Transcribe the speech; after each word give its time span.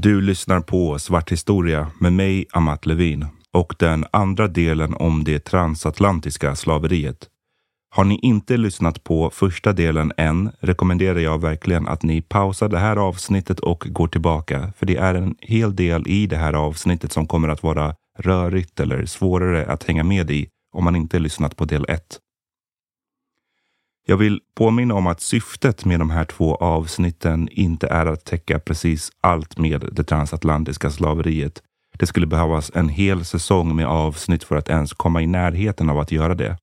Du 0.00 0.20
lyssnar 0.20 0.60
på 0.60 0.98
Svart 0.98 1.32
historia 1.32 1.90
med 2.00 2.12
mig, 2.12 2.46
Amat 2.52 2.86
Levin 2.86 3.26
och 3.52 3.74
den 3.78 4.04
andra 4.10 4.48
delen 4.48 4.94
om 4.94 5.24
det 5.24 5.38
transatlantiska 5.38 6.56
slaveriet. 6.56 7.28
Har 7.94 8.04
ni 8.04 8.18
inte 8.22 8.56
lyssnat 8.56 9.04
på 9.04 9.30
första 9.30 9.72
delen 9.72 10.12
än 10.16 10.50
rekommenderar 10.60 11.18
jag 11.18 11.40
verkligen 11.40 11.88
att 11.88 12.02
ni 12.02 12.22
pausar 12.22 12.68
det 12.68 12.78
här 12.78 12.96
avsnittet 12.96 13.60
och 13.60 13.86
går 13.88 14.08
tillbaka. 14.08 14.72
För 14.76 14.86
det 14.86 14.96
är 14.96 15.14
en 15.14 15.34
hel 15.40 15.76
del 15.76 16.08
i 16.08 16.26
det 16.26 16.36
här 16.36 16.52
avsnittet 16.52 17.12
som 17.12 17.26
kommer 17.26 17.48
att 17.48 17.62
vara 17.62 17.94
rörigt 18.18 18.80
eller 18.80 19.06
svårare 19.06 19.66
att 19.66 19.84
hänga 19.84 20.04
med 20.04 20.30
i 20.30 20.48
om 20.76 20.84
man 20.84 20.96
inte 20.96 21.18
lyssnat 21.18 21.56
på 21.56 21.64
del 21.64 21.84
1. 21.88 22.02
Jag 24.10 24.16
vill 24.16 24.40
påminna 24.54 24.94
om 24.94 25.06
att 25.06 25.20
syftet 25.20 25.84
med 25.84 26.00
de 26.00 26.10
här 26.10 26.24
två 26.24 26.54
avsnitten 26.54 27.48
inte 27.52 27.86
är 27.86 28.06
att 28.06 28.24
täcka 28.24 28.58
precis 28.58 29.10
allt 29.20 29.58
med 29.58 29.88
det 29.92 30.04
transatlantiska 30.04 30.90
slaveriet. 30.90 31.62
Det 31.98 32.06
skulle 32.06 32.26
behövas 32.26 32.70
en 32.74 32.88
hel 32.88 33.24
säsong 33.24 33.76
med 33.76 33.86
avsnitt 33.86 34.44
för 34.44 34.56
att 34.56 34.68
ens 34.68 34.92
komma 34.92 35.22
i 35.22 35.26
närheten 35.26 35.90
av 35.90 35.98
att 35.98 36.12
göra 36.12 36.34
det. 36.34 36.58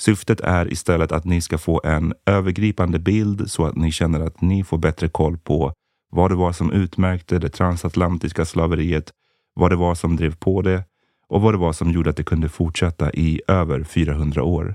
Syftet 0.00 0.40
är 0.40 0.72
istället 0.72 1.12
att 1.12 1.24
ni 1.24 1.40
ska 1.40 1.58
få 1.58 1.80
en 1.84 2.14
övergripande 2.26 2.98
bild 2.98 3.50
så 3.50 3.64
att 3.64 3.76
ni 3.76 3.92
känner 3.92 4.20
att 4.20 4.40
ni 4.40 4.64
får 4.64 4.78
bättre 4.78 5.08
koll 5.08 5.38
på 5.38 5.72
vad 6.10 6.30
det 6.30 6.34
var 6.34 6.52
som 6.52 6.72
utmärkte 6.72 7.38
det 7.38 7.48
transatlantiska 7.48 8.44
slaveriet, 8.44 9.10
vad 9.54 9.70
det 9.70 9.76
var 9.76 9.94
som 9.94 10.16
drev 10.16 10.36
på 10.36 10.62
det 10.62 10.84
och 11.28 11.42
vad 11.42 11.54
det 11.54 11.58
var 11.58 11.72
som 11.72 11.90
gjorde 11.90 12.10
att 12.10 12.16
det 12.16 12.24
kunde 12.24 12.48
fortsätta 12.48 13.12
i 13.12 13.40
över 13.48 13.84
400 13.84 14.42
år. 14.42 14.74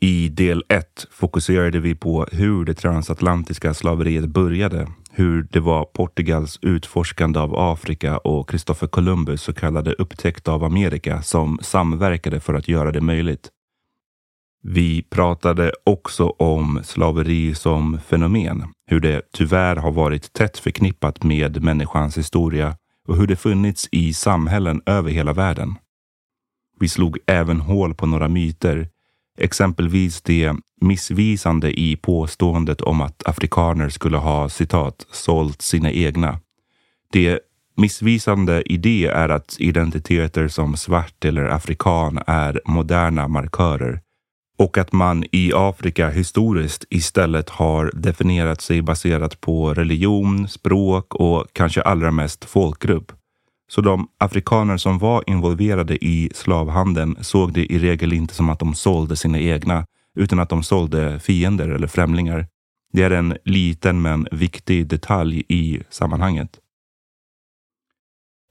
I 0.00 0.28
del 0.28 0.64
1 0.68 1.06
fokuserade 1.10 1.80
vi 1.80 1.94
på 1.94 2.26
hur 2.32 2.64
det 2.64 2.74
transatlantiska 2.74 3.74
slaveriet 3.74 4.26
började, 4.26 4.88
hur 5.10 5.42
det 5.42 5.60
var 5.60 5.84
Portugals 5.84 6.58
utforskande 6.62 7.38
av 7.38 7.54
Afrika 7.56 8.18
och 8.18 8.50
Kristoffer 8.50 8.86
Columbus 8.86 9.42
så 9.42 9.52
kallade 9.52 9.92
upptäckt 9.92 10.48
av 10.48 10.64
Amerika 10.64 11.22
som 11.22 11.58
samverkade 11.62 12.40
för 12.40 12.54
att 12.54 12.68
göra 12.68 12.92
det 12.92 13.00
möjligt. 13.00 13.50
Vi 14.62 15.02
pratade 15.02 15.72
också 15.84 16.28
om 16.28 16.80
slaveri 16.84 17.54
som 17.54 18.00
fenomen, 18.00 18.64
hur 18.86 19.00
det 19.00 19.22
tyvärr 19.32 19.76
har 19.76 19.92
varit 19.92 20.32
tätt 20.32 20.58
förknippat 20.58 21.24
med 21.24 21.62
människans 21.62 22.18
historia 22.18 22.76
och 23.08 23.16
hur 23.16 23.26
det 23.26 23.36
funnits 23.36 23.88
i 23.92 24.12
samhällen 24.12 24.82
över 24.86 25.10
hela 25.10 25.32
världen. 25.32 25.74
Vi 26.80 26.88
slog 26.88 27.18
även 27.26 27.60
hål 27.60 27.94
på 27.94 28.06
några 28.06 28.28
myter 28.28 28.88
Exempelvis 29.36 30.22
det 30.22 30.52
missvisande 30.80 31.80
i 31.80 31.96
påståendet 31.96 32.80
om 32.80 33.00
att 33.00 33.22
afrikaner 33.28 33.88
skulle 33.88 34.16
ha 34.16 34.48
citat 34.48 35.06
sålt 35.12 35.62
sina 35.62 35.92
egna. 35.92 36.40
Det 37.12 37.40
missvisande 37.76 38.72
i 38.72 38.76
det 38.76 39.06
är 39.06 39.28
att 39.28 39.56
identiteter 39.58 40.48
som 40.48 40.76
svart 40.76 41.24
eller 41.24 41.44
afrikan 41.44 42.18
är 42.26 42.60
moderna 42.64 43.28
markörer 43.28 44.00
och 44.58 44.78
att 44.78 44.92
man 44.92 45.24
i 45.32 45.52
Afrika 45.54 46.10
historiskt 46.10 46.84
istället 46.90 47.50
har 47.50 47.90
definierat 47.94 48.60
sig 48.60 48.82
baserat 48.82 49.40
på 49.40 49.74
religion, 49.74 50.48
språk 50.48 51.14
och 51.14 51.46
kanske 51.52 51.82
allra 51.82 52.10
mest 52.10 52.44
folkgrupp. 52.44 53.12
Så 53.68 53.80
de 53.80 54.08
afrikaner 54.18 54.76
som 54.76 54.98
var 54.98 55.24
involverade 55.26 56.04
i 56.04 56.30
slavhandeln 56.34 57.16
såg 57.20 57.52
det 57.52 57.72
i 57.72 57.78
regel 57.78 58.12
inte 58.12 58.34
som 58.34 58.50
att 58.50 58.58
de 58.58 58.74
sålde 58.74 59.16
sina 59.16 59.38
egna, 59.38 59.86
utan 60.14 60.38
att 60.38 60.48
de 60.48 60.62
sålde 60.62 61.20
fiender 61.20 61.68
eller 61.68 61.86
främlingar. 61.86 62.46
Det 62.92 63.02
är 63.02 63.10
en 63.10 63.36
liten 63.44 64.02
men 64.02 64.28
viktig 64.30 64.86
detalj 64.86 65.44
i 65.48 65.82
sammanhanget. 65.90 66.60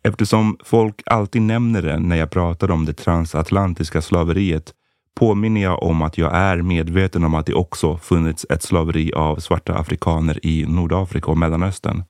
Eftersom 0.04 0.58
folk 0.64 1.02
alltid 1.06 1.42
nämner 1.42 1.82
det 1.82 2.00
när 2.00 2.16
jag 2.16 2.32
pratar 2.32 2.72
om 2.72 2.86
det 2.86 2.94
transatlantiska 2.94 4.02
slaveriet 4.02 4.74
påminner 5.16 5.62
jag 5.62 5.84
om 5.84 6.02
att 6.02 6.18
jag 6.18 6.36
är 6.36 6.62
medveten 6.62 7.24
om 7.24 7.34
att 7.34 7.46
det 7.46 7.54
också 7.54 7.98
funnits 7.98 8.46
ett 8.50 8.64
slaveri 8.64 9.14
av 9.14 9.36
svarta 9.36 9.74
afrikaner 9.74 10.46
i 10.46 10.66
Nordafrika 10.66 11.32
och 11.32 11.38
Mellanöstern. 11.38 12.04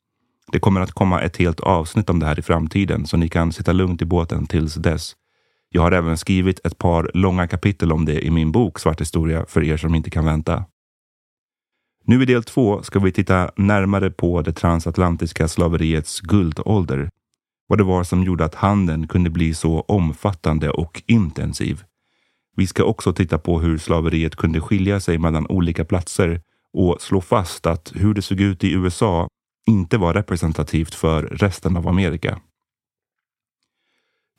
Det 0.56 0.60
kommer 0.60 0.82
att 0.82 0.92
komma 0.92 1.22
ett 1.22 1.38
helt 1.38 1.60
avsnitt 1.60 2.10
om 2.10 2.20
det 2.20 2.26
här 2.26 2.40
i 2.40 2.42
framtiden, 2.42 3.06
så 3.06 3.18
ni 3.18 3.30
kan 3.30 3.52
sitta 3.52 3.74
lugnt 3.74 4.02
i 4.02 4.06
båten 4.06 4.48
tills 4.48 4.76
dess. 4.76 5.14
Jag 5.70 5.82
har 5.82 5.92
även 5.92 6.18
skrivit 6.18 6.66
ett 6.66 6.78
par 6.78 7.12
långa 7.14 7.48
kapitel 7.48 7.92
om 7.92 8.06
det 8.06 8.26
i 8.26 8.32
min 8.32 8.52
bok 8.52 8.80
Svart 8.80 9.02
historia 9.02 9.46
för 9.48 9.64
er 9.64 9.78
som 9.78 9.96
inte 9.96 10.10
kan 10.10 10.26
vänta. 10.26 10.66
Nu 12.06 12.24
i 12.24 12.26
del 12.26 12.44
två 12.44 12.84
ska 12.84 13.00
vi 13.00 13.12
titta 13.12 13.52
närmare 13.56 14.12
på 14.12 14.42
det 14.42 14.54
transatlantiska 14.54 15.48
slaveriets 15.48 16.20
guldålder. 16.20 17.10
Vad 17.68 17.80
det 17.80 17.84
var 17.84 18.04
som 18.04 18.24
gjorde 18.24 18.46
att 18.46 18.56
handeln 18.56 19.08
kunde 19.08 19.30
bli 19.30 19.54
så 19.54 19.82
omfattande 19.82 20.70
och 20.70 21.04
intensiv. 21.06 21.84
Vi 22.56 22.68
ska 22.68 22.84
också 22.84 23.14
titta 23.14 23.38
på 23.38 23.60
hur 23.60 23.78
slaveriet 23.78 24.36
kunde 24.36 24.62
skilja 24.62 25.00
sig 25.00 25.18
mellan 25.18 25.48
olika 25.48 25.86
platser 25.86 26.42
och 26.74 27.02
slå 27.02 27.22
fast 27.22 27.66
att 27.66 27.92
hur 27.96 28.14
det 28.14 28.22
såg 28.22 28.42
ut 28.42 28.64
i 28.64 28.74
USA 28.74 29.28
inte 29.68 29.98
var 29.98 30.14
representativt 30.14 30.96
för 30.96 31.24
resten 31.24 31.78
av 31.78 31.88
Amerika. 31.88 32.40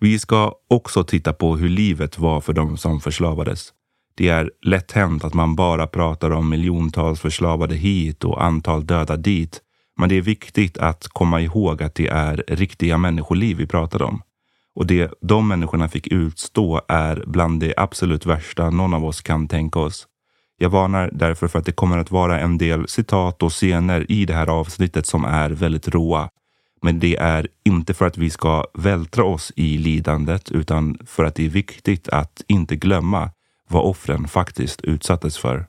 Vi 0.01 0.19
ska 0.19 0.55
också 0.69 1.05
titta 1.05 1.33
på 1.33 1.57
hur 1.57 1.69
livet 1.69 2.19
var 2.19 2.41
för 2.41 2.53
de 2.53 2.77
som 2.77 3.01
förslavades. 3.01 3.73
Det 4.15 4.29
är 4.29 4.51
lätt 4.63 4.93
hänt 4.93 5.25
att 5.25 5.35
man 5.35 5.57
bara 5.57 5.87
pratar 5.87 6.31
om 6.31 6.49
miljontals 6.49 7.21
förslavade 7.21 7.75
hit 7.75 8.25
och 8.25 8.45
antal 8.45 8.87
döda 8.87 9.17
dit. 9.17 9.61
Men 9.97 10.09
det 10.09 10.15
är 10.15 10.23
viktigt 10.23 10.79
att 10.79 11.09
komma 11.09 11.41
ihåg 11.41 11.83
att 11.83 11.95
det 11.95 12.09
är 12.09 12.45
riktiga 12.49 12.99
människoliv 12.99 13.57
vi 13.57 13.67
pratar 13.67 14.03
om. 14.03 14.23
Och 14.75 14.87
det 14.87 15.15
de 15.21 15.49
människorna 15.49 15.89
fick 15.89 16.07
utstå 16.07 16.81
är 16.89 17.25
bland 17.27 17.61
det 17.61 17.75
absolut 17.77 18.27
värsta 18.27 18.71
någon 18.71 18.95
av 18.95 19.05
oss 19.05 19.21
kan 19.21 19.49
tänka 19.49 19.79
oss. 19.79 20.07
Jag 20.59 20.71
varnar 20.71 21.11
därför 21.13 21.49
för 21.49 21.59
att 21.59 21.67
det 21.67 21.73
kommer 21.73 21.99
att 21.99 22.11
vara 22.11 22.41
en 22.41 22.59
del 22.59 22.89
citat 22.89 23.43
och 23.43 23.53
scener 23.53 24.11
i 24.13 24.25
det 24.25 24.35
här 24.35 24.47
avsnittet 24.47 25.07
som 25.07 25.25
är 25.25 25.51
väldigt 25.51 25.89
råa. 25.89 26.29
Men 26.83 26.99
det 26.99 27.17
är 27.17 27.49
inte 27.65 27.95
för 27.95 28.07
att 28.07 28.19
vi 28.19 28.31
ska 28.31 28.65
vältra 28.75 29.25
oss 29.25 29.53
i 29.57 29.79
lidandet 29.79 30.51
utan 30.51 30.99
för 31.07 31.25
att 31.25 31.35
det 31.35 31.45
är 31.45 31.51
viktigt 31.51 32.09
att 32.09 32.43
inte 32.47 32.77
glömma 32.77 33.31
vad 33.69 33.85
offren 33.85 34.29
faktiskt 34.29 34.81
utsattes 34.81 35.39
för. 35.39 35.67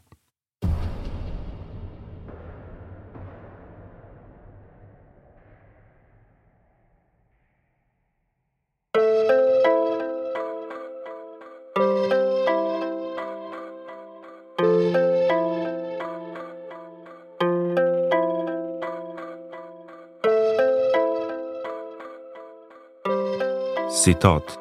Citat. 24.08 24.60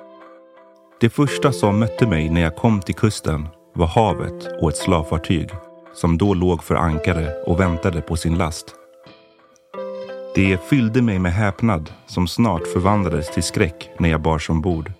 Det 1.01 1.11
första 1.11 1.53
som 1.53 1.79
mötte 1.79 2.07
mig 2.07 2.31
när 2.31 2.41
jag 2.41 2.57
kom 2.57 2.81
till 2.81 2.95
kusten 2.95 3.49
var 3.75 3.87
havet 3.87 4.49
och 4.61 4.71
ett 4.71 4.77
slavfartyg 4.77 5.49
som 5.95 6.19
då 6.19 6.35
låg 6.35 6.65
för 6.65 6.75
ankare 6.75 7.43
och 7.47 7.61
väntade 7.61 8.01
på 8.01 8.17
sin 8.17 8.39
last. 8.39 8.75
Det 10.35 10.61
fyllde 10.69 11.03
mig 11.03 11.19
med 11.19 11.33
häpnad 11.33 11.91
som 12.07 12.29
snart 12.29 12.67
förvandlades 12.67 13.31
till 13.31 13.43
skräck 13.43 13.91
när 13.99 14.09
jag 14.09 14.23
bars 14.23 14.51
ombord. 14.51 14.93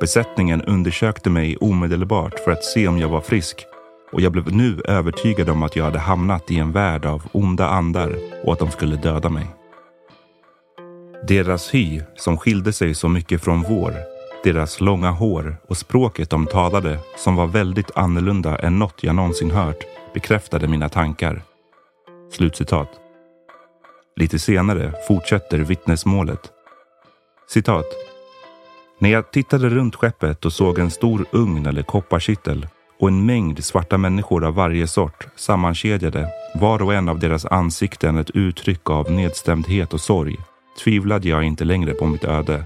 Besättningen 0.00 0.62
undersökte 0.62 1.30
mig 1.30 1.56
omedelbart 1.56 2.38
för 2.44 2.50
att 2.50 2.64
se 2.64 2.88
om 2.88 2.98
jag 2.98 3.08
var 3.08 3.20
frisk 3.20 3.64
och 4.12 4.20
jag 4.20 4.32
blev 4.32 4.52
nu 4.52 4.80
övertygad 4.84 5.48
om 5.48 5.62
att 5.62 5.76
jag 5.76 5.84
hade 5.84 5.98
hamnat 5.98 6.50
i 6.50 6.58
en 6.58 6.72
värld 6.72 7.06
av 7.06 7.22
onda 7.32 7.68
andar 7.68 8.16
och 8.44 8.52
att 8.52 8.58
de 8.58 8.70
skulle 8.70 8.96
döda 8.96 9.28
mig. 9.28 9.46
Deras 11.22 11.74
hy, 11.74 12.02
som 12.16 12.38
skilde 12.38 12.72
sig 12.72 12.94
så 12.94 13.08
mycket 13.08 13.44
från 13.44 13.62
vår, 13.62 13.94
deras 14.44 14.80
långa 14.80 15.10
hår 15.10 15.56
och 15.68 15.76
språket 15.76 16.30
de 16.30 16.46
talade, 16.46 16.98
som 17.16 17.36
var 17.36 17.46
väldigt 17.46 17.90
annorlunda 17.94 18.58
än 18.58 18.78
något 18.78 19.02
jag 19.02 19.14
någonsin 19.14 19.50
hört, 19.50 19.84
bekräftade 20.14 20.68
mina 20.68 20.88
tankar. 20.88 21.42
Slutcitat. 22.32 22.88
Lite 24.16 24.38
senare 24.38 24.92
fortsätter 25.08 25.58
vittnesmålet. 25.58 26.50
Citat. 27.48 27.86
När 28.98 29.10
jag 29.10 29.30
tittade 29.30 29.68
runt 29.68 29.96
skeppet 29.96 30.44
och 30.44 30.52
såg 30.52 30.78
en 30.78 30.90
stor 30.90 31.26
ugn 31.32 31.66
eller 31.66 31.82
kopparkittel 31.82 32.66
och 33.00 33.08
en 33.08 33.26
mängd 33.26 33.64
svarta 33.64 33.98
människor 33.98 34.44
av 34.44 34.54
varje 34.54 34.86
sort 34.86 35.26
sammankedjade, 35.36 36.28
var 36.54 36.82
och 36.82 36.94
en 36.94 37.08
av 37.08 37.18
deras 37.18 37.46
ansikten 37.46 38.18
ett 38.18 38.30
uttryck 38.30 38.90
av 38.90 39.10
nedstämdhet 39.10 39.94
och 39.94 40.00
sorg, 40.00 40.38
tvivlade 40.78 41.28
jag 41.28 41.44
inte 41.44 41.64
längre 41.64 41.94
på 41.94 42.06
mitt 42.06 42.24
öde 42.24 42.64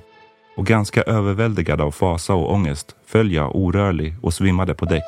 och 0.56 0.66
ganska 0.66 1.02
överväldigad 1.02 1.80
av 1.80 1.90
fasa 1.90 2.34
och 2.34 2.52
ångest 2.52 2.96
föll 3.06 3.32
jag 3.32 3.56
orörlig 3.56 4.14
och 4.22 4.34
svimmade 4.34 4.74
på 4.74 4.84
däck. 4.84 5.04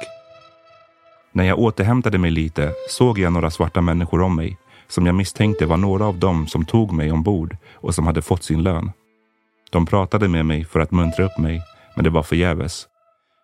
När 1.33 1.45
jag 1.45 1.59
återhämtade 1.59 2.19
mig 2.19 2.31
lite 2.31 2.73
såg 2.89 3.19
jag 3.19 3.33
några 3.33 3.51
svarta 3.51 3.81
människor 3.81 4.21
om 4.21 4.37
mig 4.37 4.59
som 4.89 5.07
jag 5.07 5.15
misstänkte 5.15 5.67
var 5.67 5.77
några 5.77 6.07
av 6.07 6.19
dem 6.19 6.47
som 6.47 6.65
tog 6.65 6.93
mig 6.93 7.13
ombord 7.13 7.57
och 7.75 7.95
som 7.95 8.07
hade 8.07 8.23
fått 8.23 8.43
sin 8.43 8.63
lön. 8.63 8.93
De 9.71 9.87
pratade 9.87 10.29
med 10.29 10.47
mig 10.47 10.65
för 10.65 10.81
att 10.81 10.91
muntra 10.91 11.25
upp 11.25 11.39
mig, 11.39 11.63
men 11.95 12.05
det 12.05 12.11
var 12.11 12.23
förgäves. 12.23 12.87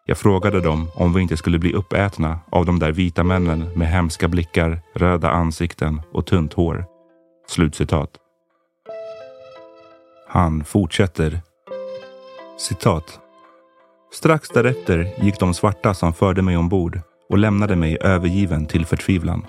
Jag 0.07 0.19
frågade 0.19 0.61
dem 0.61 0.91
om 0.95 1.13
vi 1.15 1.23
inte 1.23 1.37
skulle 1.37 1.59
bli 1.59 1.73
uppätna 1.73 2.39
av 2.51 2.67
de 2.67 2.79
där 2.79 2.93
vita 2.93 3.25
männen 3.25 3.71
med 3.77 3.89
hemska 3.89 4.29
blickar, 4.29 4.81
röda 4.95 5.31
ansikten 5.31 6.01
och 6.13 6.27
tunt 6.27 6.53
hår. 6.53 6.85
Slutcitat. 7.49 8.11
Han 10.31 10.65
fortsätter. 10.65 11.41
Citat. 12.59 13.21
Strax 14.13 14.49
därefter 14.49 15.25
gick 15.25 15.41
de 15.41 15.55
svarta 15.55 15.95
som 15.95 16.13
förde 16.13 16.43
mig 16.43 16.57
ombord 16.57 17.01
och 17.29 17.39
lämnade 17.39 17.77
mig 17.77 17.99
övergiven 18.01 18.67
till 18.67 18.87
förtvivlan. 18.87 19.47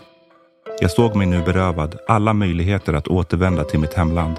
Jag 0.81 0.91
såg 0.91 1.15
mig 1.15 1.27
nu 1.27 1.41
berövad 1.41 1.97
alla 2.07 2.33
möjligheter 2.33 2.93
att 2.93 3.07
återvända 3.07 3.63
till 3.63 3.79
mitt 3.79 3.93
hemland. 3.93 4.35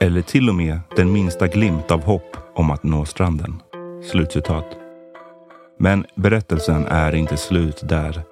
Eller 0.00 0.22
till 0.22 0.48
och 0.48 0.54
med 0.54 0.80
den 0.96 1.12
minsta 1.12 1.46
glimt 1.46 1.90
av 1.90 2.04
hopp 2.04 2.36
om 2.54 2.70
att 2.70 2.82
nå 2.82 3.04
stranden. 3.04 3.62
Slutcitat. 4.10 4.66
Men 5.78 6.06
berättelsen 6.14 6.86
är 6.86 7.14
inte 7.14 7.36
slut 7.36 7.80
där. 7.82 8.22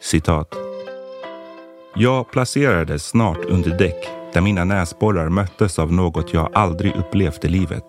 Citat. 0.00 0.54
Jag 1.96 2.30
placerades 2.30 3.06
snart 3.06 3.44
under 3.44 3.78
däck 3.78 4.10
där 4.34 4.40
mina 4.40 4.64
näsborrar 4.64 5.28
möttes 5.28 5.78
av 5.78 5.92
något 5.92 6.34
jag 6.34 6.50
aldrig 6.54 6.96
upplevt 6.96 7.44
i 7.44 7.48
livet. 7.48 7.84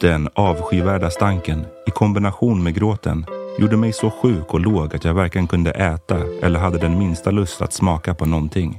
Den 0.00 0.28
avskyvärda 0.34 1.10
stanken 1.10 1.64
i 1.86 1.90
kombination 1.90 2.62
med 2.62 2.74
gråten 2.74 3.26
gjorde 3.58 3.76
mig 3.76 3.92
så 3.92 4.10
sjuk 4.10 4.54
och 4.54 4.60
låg 4.60 4.94
att 4.94 5.04
jag 5.04 5.14
varken 5.14 5.46
kunde 5.46 5.70
äta 5.70 6.18
eller 6.42 6.60
hade 6.60 6.78
den 6.78 6.98
minsta 6.98 7.30
lust 7.30 7.62
att 7.62 7.72
smaka 7.72 8.14
på 8.14 8.26
någonting. 8.26 8.78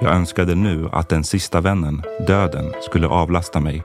Jag 0.00 0.14
önskade 0.14 0.54
nu 0.54 0.88
att 0.92 1.08
den 1.08 1.24
sista 1.24 1.60
vännen, 1.60 2.02
döden, 2.26 2.72
skulle 2.80 3.06
avlasta 3.06 3.60
mig. 3.60 3.82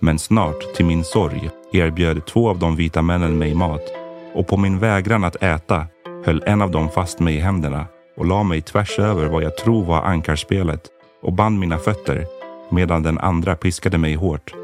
Men 0.00 0.18
snart, 0.18 0.74
till 0.74 0.86
min 0.86 1.04
sorg, 1.04 1.50
erbjöd 1.72 2.26
två 2.26 2.48
av 2.48 2.58
de 2.58 2.76
vita 2.76 3.02
männen 3.02 3.38
mig 3.38 3.54
mat 3.54 3.82
och 4.34 4.46
på 4.48 4.56
min 4.56 4.78
vägran 4.78 5.24
att 5.24 5.42
äta 5.42 5.86
höll 6.24 6.42
en 6.46 6.62
av 6.62 6.70
dem 6.70 6.88
fast 6.88 7.20
mig 7.20 7.34
i 7.34 7.40
händerna 7.40 7.86
och 8.16 8.26
la 8.26 8.42
mig 8.42 8.62
tvärs 8.62 8.98
över 8.98 9.26
vad 9.26 9.42
jag 9.42 9.56
tror 9.56 9.84
var 9.84 10.02
ankarspelet 10.02 10.93
och 11.24 11.32
band 11.32 11.58
mina 11.58 11.78
fötter 11.78 12.26
medan 12.70 13.02
den 13.02 13.18
andra 13.18 13.54
piskade 13.56 13.98
mig 13.98 14.14
hårt. 14.14 14.54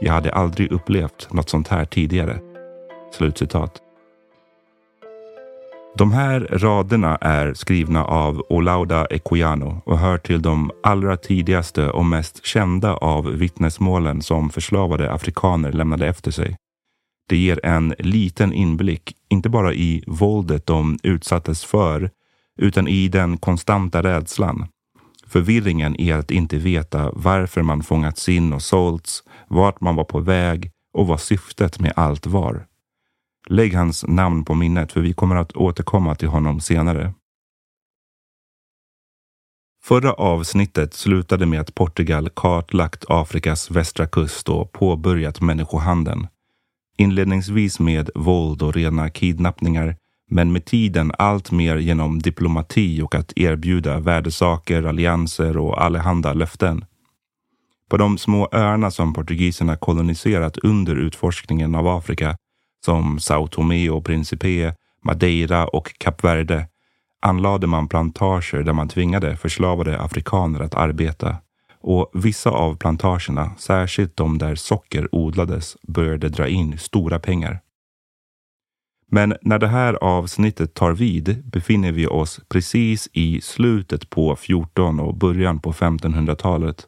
Jag 0.00 0.12
hade 0.12 0.32
aldrig 0.32 0.72
upplevt 0.72 1.32
något 1.32 1.50
sånt 1.50 1.68
här 1.68 1.84
tidigare. 1.84 2.38
Slutcitat. 3.12 3.82
De 5.98 6.12
här 6.12 6.40
raderna 6.40 7.16
är 7.16 7.54
skrivna 7.54 8.04
av 8.04 8.42
Olauda 8.48 9.06
Equiano 9.06 9.82
och 9.84 9.98
hör 9.98 10.18
till 10.18 10.42
de 10.42 10.70
allra 10.82 11.16
tidigaste 11.16 11.90
och 11.90 12.04
mest 12.04 12.46
kända 12.46 12.94
av 12.94 13.26
vittnesmålen 13.26 14.22
som 14.22 14.50
förslavade 14.50 15.12
afrikaner 15.12 15.72
lämnade 15.72 16.06
efter 16.06 16.30
sig. 16.30 16.56
Det 17.28 17.36
ger 17.36 17.66
en 17.66 17.94
liten 17.98 18.52
inblick, 18.52 19.14
inte 19.28 19.48
bara 19.48 19.74
i 19.74 20.04
våldet 20.06 20.66
de 20.66 20.98
utsattes 21.02 21.64
för, 21.64 22.10
utan 22.58 22.88
i 22.88 23.08
den 23.08 23.36
konstanta 23.36 24.02
rädslan. 24.02 24.66
Förvirringen 25.28 26.00
i 26.00 26.12
att 26.12 26.30
inte 26.30 26.56
veta 26.56 27.10
varför 27.14 27.62
man 27.62 27.82
fångats 27.82 28.28
in 28.28 28.52
och 28.52 28.62
sålts, 28.62 29.22
vart 29.48 29.80
man 29.80 29.96
var 29.96 30.04
på 30.04 30.20
väg 30.20 30.70
och 30.92 31.06
vad 31.06 31.20
syftet 31.20 31.80
med 31.80 31.92
allt 31.96 32.26
var. 32.26 32.66
Lägg 33.48 33.74
hans 33.74 34.04
namn 34.08 34.44
på 34.44 34.54
minnet 34.54 34.92
för 34.92 35.00
vi 35.00 35.12
kommer 35.12 35.36
att 35.36 35.56
återkomma 35.56 36.14
till 36.14 36.28
honom 36.28 36.60
senare. 36.60 37.14
Förra 39.84 40.12
avsnittet 40.12 40.94
slutade 40.94 41.46
med 41.46 41.60
att 41.60 41.74
Portugal 41.74 42.30
kartlagt 42.30 43.04
Afrikas 43.08 43.70
västra 43.70 44.06
kust 44.06 44.48
och 44.48 44.72
påbörjat 44.72 45.40
människohandeln. 45.40 46.26
Inledningsvis 46.96 47.80
med 47.80 48.10
våld 48.14 48.62
och 48.62 48.74
rena 48.74 49.10
kidnappningar, 49.10 49.96
men 50.28 50.52
med 50.52 50.64
tiden 50.64 51.12
allt 51.18 51.50
mer 51.50 51.76
genom 51.76 52.18
diplomati 52.18 53.02
och 53.02 53.14
att 53.14 53.32
erbjuda 53.36 54.00
värdesaker, 54.00 54.82
allianser 54.82 55.56
och 55.56 55.82
allehanda 55.82 56.32
löften. 56.32 56.84
På 57.88 57.96
de 57.96 58.18
små 58.18 58.48
öarna 58.52 58.90
som 58.90 59.14
portugiserna 59.14 59.76
koloniserat 59.76 60.58
under 60.58 60.96
utforskningen 60.96 61.74
av 61.74 61.88
Afrika 61.88 62.36
som 62.84 63.18
Sao 63.18 63.46
Tomé 63.46 63.90
och 63.90 64.04
Principe, 64.04 64.74
Madeira 65.02 65.66
och 65.66 65.98
Kap 65.98 66.24
Verde 66.24 66.66
anlade 67.20 67.66
man 67.66 67.88
plantager 67.88 68.62
där 68.62 68.72
man 68.72 68.88
tvingade 68.88 69.36
förslavade 69.36 70.00
afrikaner 70.00 70.60
att 70.60 70.74
arbeta. 70.74 71.36
Och 71.80 72.10
vissa 72.14 72.50
av 72.50 72.76
plantagerna, 72.76 73.50
särskilt 73.58 74.16
de 74.16 74.38
där 74.38 74.54
socker 74.54 75.14
odlades, 75.14 75.76
började 75.82 76.28
dra 76.28 76.48
in 76.48 76.78
stora 76.78 77.18
pengar. 77.18 77.60
Men 79.10 79.34
när 79.42 79.58
det 79.58 79.68
här 79.68 79.94
avsnittet 79.94 80.74
tar 80.74 80.92
vid 80.92 81.44
befinner 81.44 81.92
vi 81.92 82.06
oss 82.06 82.40
precis 82.48 83.08
i 83.12 83.40
slutet 83.40 84.10
på 84.10 84.36
14 84.36 85.00
och 85.00 85.16
början 85.16 85.60
på 85.60 85.72
1500-talet 85.72 86.86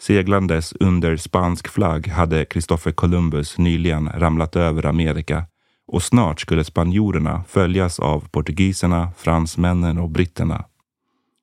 Seglandes 0.00 0.72
under 0.72 1.16
spansk 1.16 1.68
flagg 1.68 2.08
hade 2.08 2.44
Kristoffer 2.44 2.92
Columbus 2.92 3.58
nyligen 3.58 4.08
ramlat 4.08 4.56
över 4.56 4.86
Amerika 4.86 5.44
och 5.86 6.02
snart 6.02 6.40
skulle 6.40 6.64
spanjorerna 6.64 7.44
följas 7.48 8.00
av 8.00 8.28
portugiserna, 8.28 9.12
fransmännen 9.16 9.98
och 9.98 10.10
britterna. 10.10 10.64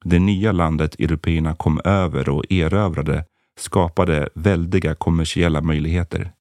Det 0.04 0.20
nya 0.20 0.52
landet 0.52 0.96
européerna 1.00 1.56
kom 1.56 1.82
över 1.86 2.30
och 2.30 2.52
erövrade 2.52 3.26
skapade 3.60 4.30
väldiga 4.36 4.96
kommersiella 4.96 5.62
möjligheter. 5.62 6.32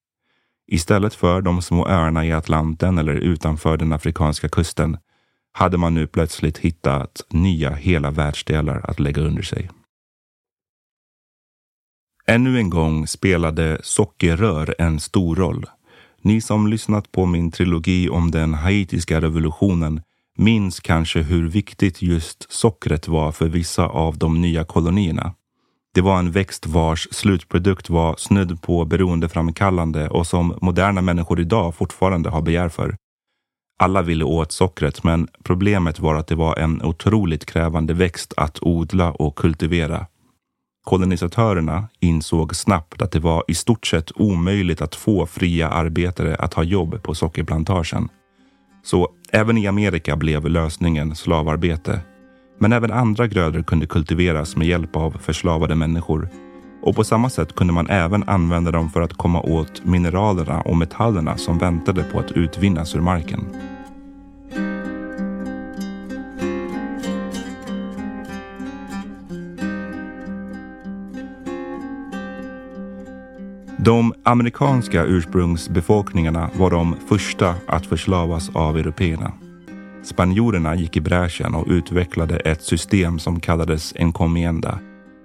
Istället 0.67 1.13
för 1.13 1.41
de 1.41 1.61
små 1.61 1.87
öarna 1.87 2.25
i 2.25 2.31
Atlanten 2.31 2.97
eller 2.97 3.13
utanför 3.13 3.77
den 3.77 3.93
afrikanska 3.93 4.49
kusten 4.49 4.97
hade 5.51 5.77
man 5.77 5.93
nu 5.93 6.07
plötsligt 6.07 6.57
hittat 6.57 7.21
nya 7.29 7.73
hela 7.73 8.11
världsdelar 8.11 8.81
att 8.89 8.99
lägga 8.99 9.21
under 9.21 9.41
sig. 9.41 9.69
Ännu 12.25 12.57
en 12.57 12.69
gång 12.69 13.07
spelade 13.07 13.79
sockerrör 13.83 14.75
en 14.77 14.99
stor 14.99 15.35
roll. 15.35 15.65
Ni 16.21 16.41
som 16.41 16.67
lyssnat 16.67 17.11
på 17.11 17.25
min 17.25 17.51
trilogi 17.51 18.09
om 18.09 18.31
den 18.31 18.53
haitiska 18.53 19.21
revolutionen 19.21 20.01
minns 20.37 20.79
kanske 20.79 21.21
hur 21.21 21.47
viktigt 21.49 22.01
just 22.01 22.51
sockret 22.51 23.07
var 23.07 23.31
för 23.31 23.47
vissa 23.47 23.85
av 23.85 24.17
de 24.17 24.41
nya 24.41 24.63
kolonierna. 24.63 25.33
Det 25.93 26.01
var 26.01 26.19
en 26.19 26.31
växt 26.31 26.67
vars 26.67 27.07
slutprodukt 27.11 27.89
var 27.89 28.15
snudd 28.17 28.61
på 28.61 28.85
beroendeframkallande 28.85 30.09
och 30.09 30.27
som 30.27 30.57
moderna 30.61 31.01
människor 31.01 31.39
idag 31.39 31.75
fortfarande 31.75 32.29
har 32.29 32.41
begär 32.41 32.69
för. 32.69 32.95
Alla 33.79 34.01
ville 34.01 34.23
åt 34.23 34.51
sockret, 34.51 35.03
men 35.03 35.27
problemet 35.43 35.99
var 35.99 36.15
att 36.15 36.27
det 36.27 36.35
var 36.35 36.55
en 36.55 36.81
otroligt 36.81 37.45
krävande 37.45 37.93
växt 37.93 38.33
att 38.37 38.63
odla 38.63 39.11
och 39.11 39.35
kultivera. 39.35 40.05
Kolonisatörerna 40.83 41.87
insåg 41.99 42.55
snabbt 42.55 43.01
att 43.01 43.11
det 43.11 43.19
var 43.19 43.43
i 43.47 43.55
stort 43.55 43.87
sett 43.87 44.11
omöjligt 44.15 44.81
att 44.81 44.95
få 44.95 45.25
fria 45.25 45.69
arbetare 45.69 46.35
att 46.35 46.53
ha 46.53 46.63
jobb 46.63 47.03
på 47.03 47.15
sockerplantagen. 47.15 48.09
Så 48.83 49.09
även 49.31 49.57
i 49.57 49.67
Amerika 49.67 50.15
blev 50.15 50.49
lösningen 50.49 51.15
slavarbete. 51.15 52.01
Men 52.63 52.73
även 52.73 52.91
andra 52.91 53.27
grödor 53.27 53.63
kunde 53.63 53.85
kultiveras 53.85 54.55
med 54.55 54.67
hjälp 54.67 54.95
av 54.95 55.11
förslavade 55.11 55.75
människor. 55.75 56.29
Och 56.81 56.95
på 56.95 57.03
samma 57.03 57.29
sätt 57.29 57.55
kunde 57.55 57.73
man 57.73 57.89
även 57.89 58.29
använda 58.29 58.71
dem 58.71 58.89
för 58.89 59.01
att 59.01 59.13
komma 59.13 59.41
åt 59.41 59.85
mineralerna 59.85 60.61
och 60.61 60.77
metallerna 60.77 61.37
som 61.37 61.57
väntade 61.57 62.03
på 62.03 62.19
att 62.19 62.31
utvinnas 62.31 62.95
ur 62.95 63.01
marken. 63.01 63.39
De 73.77 74.13
amerikanska 74.23 75.03
ursprungsbefolkningarna 75.03 76.49
var 76.57 76.71
de 76.71 76.95
första 77.09 77.55
att 77.67 77.85
förslavas 77.85 78.49
av 78.53 78.77
européerna. 78.77 79.31
Spanjorerna 80.03 80.75
gick 80.75 80.97
i 80.97 81.01
bräschen 81.01 81.55
och 81.55 81.67
utvecklade 81.67 82.37
ett 82.37 82.63
system 82.63 83.19
som 83.19 83.39
kallades 83.39 83.93
encomienda, 83.95 84.79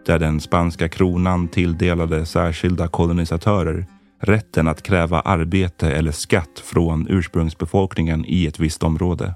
där 0.07 0.19
den 0.19 0.41
spanska 0.41 0.89
kronan 0.89 1.49
tilldelade 1.49 2.27
särskilda 2.27 2.89
kolonisatörer 2.89 3.87
rätten 4.21 4.69
att 4.69 4.83
kräva 4.83 5.21
arbete 5.21 5.93
eller 5.93 6.13
skatt 6.13 6.63
från 6.65 7.07
ursprungsbefolkningen 7.11 8.25
i 8.29 8.47
ett 8.47 8.59
visst 8.59 8.83
område. 8.83 9.35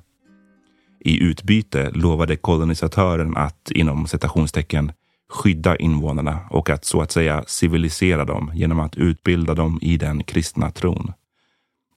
I 1.00 1.22
utbyte 1.22 1.90
lovade 1.90 2.36
kolonisatören 2.36 3.36
att, 3.36 3.70
inom 3.70 4.06
citationstecken, 4.06 4.92
skydda 5.30 5.76
invånarna 5.76 6.38
och 6.50 6.70
att 6.70 6.84
så 6.84 7.02
att 7.02 7.12
säga 7.12 7.44
civilisera 7.46 8.24
dem 8.24 8.50
genom 8.54 8.80
att 8.80 8.96
utbilda 8.96 9.54
dem 9.54 9.78
i 9.82 9.96
den 9.96 10.24
kristna 10.24 10.70
tron. 10.70 11.12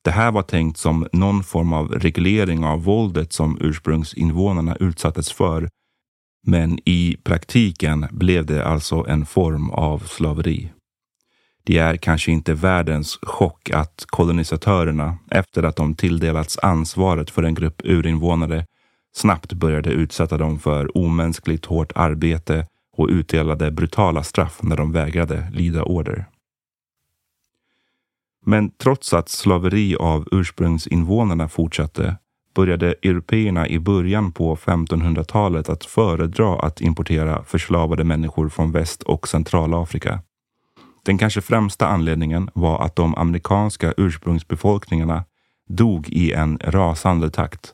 Det 0.05 0.12
här 0.12 0.31
var 0.31 0.41
tänkt 0.41 0.77
som 0.77 1.07
någon 1.12 1.43
form 1.43 1.74
av 1.74 1.91
reglering 1.91 2.65
av 2.65 2.83
våldet 2.83 3.33
som 3.33 3.57
ursprungsinvånarna 3.62 4.75
utsattes 4.79 5.31
för. 5.31 5.69
Men 6.47 6.79
i 6.85 7.17
praktiken 7.24 8.07
blev 8.12 8.45
det 8.45 8.65
alltså 8.65 9.05
en 9.07 9.25
form 9.25 9.69
av 9.69 10.00
slaveri. 10.00 10.71
Det 11.63 11.77
är 11.77 11.97
kanske 11.97 12.31
inte 12.31 12.53
världens 12.53 13.19
chock 13.21 13.69
att 13.69 14.05
kolonisatörerna, 14.07 15.17
efter 15.31 15.63
att 15.63 15.75
de 15.75 15.95
tilldelats 15.95 16.59
ansvaret 16.62 17.29
för 17.29 17.43
en 17.43 17.55
grupp 17.55 17.81
urinvånare, 17.83 18.65
snabbt 19.15 19.53
började 19.53 19.89
utsätta 19.89 20.38
dem 20.38 20.59
för 20.59 20.97
omänskligt 20.97 21.65
hårt 21.65 21.91
arbete 21.95 22.67
och 22.97 23.09
utdelade 23.09 23.71
brutala 23.71 24.24
straff 24.24 24.59
när 24.63 24.77
de 24.77 24.91
vägrade 24.91 25.51
lyda 25.53 25.83
order. 25.83 26.25
Men 28.45 28.71
trots 28.71 29.13
att 29.13 29.29
slaveri 29.29 29.95
av 29.95 30.27
ursprungsinvånarna 30.31 31.47
fortsatte 31.47 32.17
började 32.55 32.95
européerna 33.03 33.67
i 33.67 33.79
början 33.79 34.31
på 34.31 34.55
1500-talet 34.55 35.69
att 35.69 35.85
föredra 35.85 36.59
att 36.59 36.81
importera 36.81 37.43
förslavade 37.43 38.03
människor 38.03 38.49
från 38.49 38.71
Väst 38.71 39.03
och 39.03 39.27
Centralafrika. 39.27 40.19
Den 41.05 41.17
kanske 41.17 41.41
främsta 41.41 41.87
anledningen 41.87 42.49
var 42.53 42.85
att 42.85 42.95
de 42.95 43.15
amerikanska 43.15 43.93
ursprungsbefolkningarna 43.97 45.23
dog 45.69 46.09
i 46.09 46.31
en 46.31 46.59
rasande 46.63 47.29
takt 47.29 47.73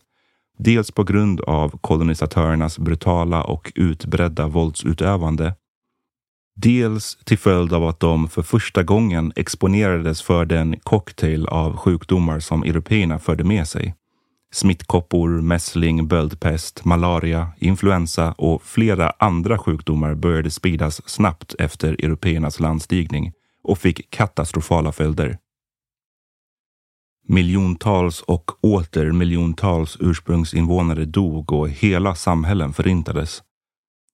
Dels 0.63 0.91
på 0.91 1.03
grund 1.03 1.41
av 1.41 1.77
kolonisatörernas 1.77 2.79
brutala 2.79 3.43
och 3.43 3.71
utbredda 3.75 4.47
våldsutövande. 4.47 5.53
Dels 6.55 7.17
till 7.23 7.37
följd 7.37 7.73
av 7.73 7.87
att 7.87 7.99
de 7.99 8.29
för 8.29 8.41
första 8.41 8.83
gången 8.83 9.33
exponerades 9.35 10.21
för 10.21 10.45
den 10.45 10.79
cocktail 10.79 11.47
av 11.47 11.77
sjukdomar 11.77 12.39
som 12.39 12.63
européerna 12.63 13.19
förde 13.19 13.43
med 13.43 13.67
sig. 13.67 13.95
Smittkoppor, 14.53 15.29
mässling, 15.41 16.07
böldpest, 16.07 16.85
malaria, 16.85 17.51
influensa 17.57 18.31
och 18.31 18.63
flera 18.63 19.13
andra 19.19 19.57
sjukdomar 19.57 20.15
började 20.15 20.51
spridas 20.51 21.09
snabbt 21.09 21.55
efter 21.59 21.93
européernas 21.93 22.59
landstigning 22.59 23.33
och 23.63 23.77
fick 23.77 24.09
katastrofala 24.09 24.91
följder. 24.91 25.37
Miljontals 27.27 28.21
och 28.21 28.51
åter 28.61 29.11
miljontals 29.11 29.97
ursprungsinvånare 29.99 31.05
dog 31.05 31.53
och 31.53 31.69
hela 31.69 32.15
samhällen 32.15 32.73
förintades. 32.73 33.43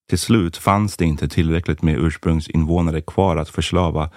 Till 0.10 0.20
slut 0.20 0.58
fanns 0.58 0.98
det 0.98 1.06
inte 1.06 1.28
tillräckligt 1.28 1.82
med 1.82 1.98
ursprungsinvånare 1.98 3.02
kvar 3.02 3.38
att 3.38 3.50
förslava. 3.50 4.10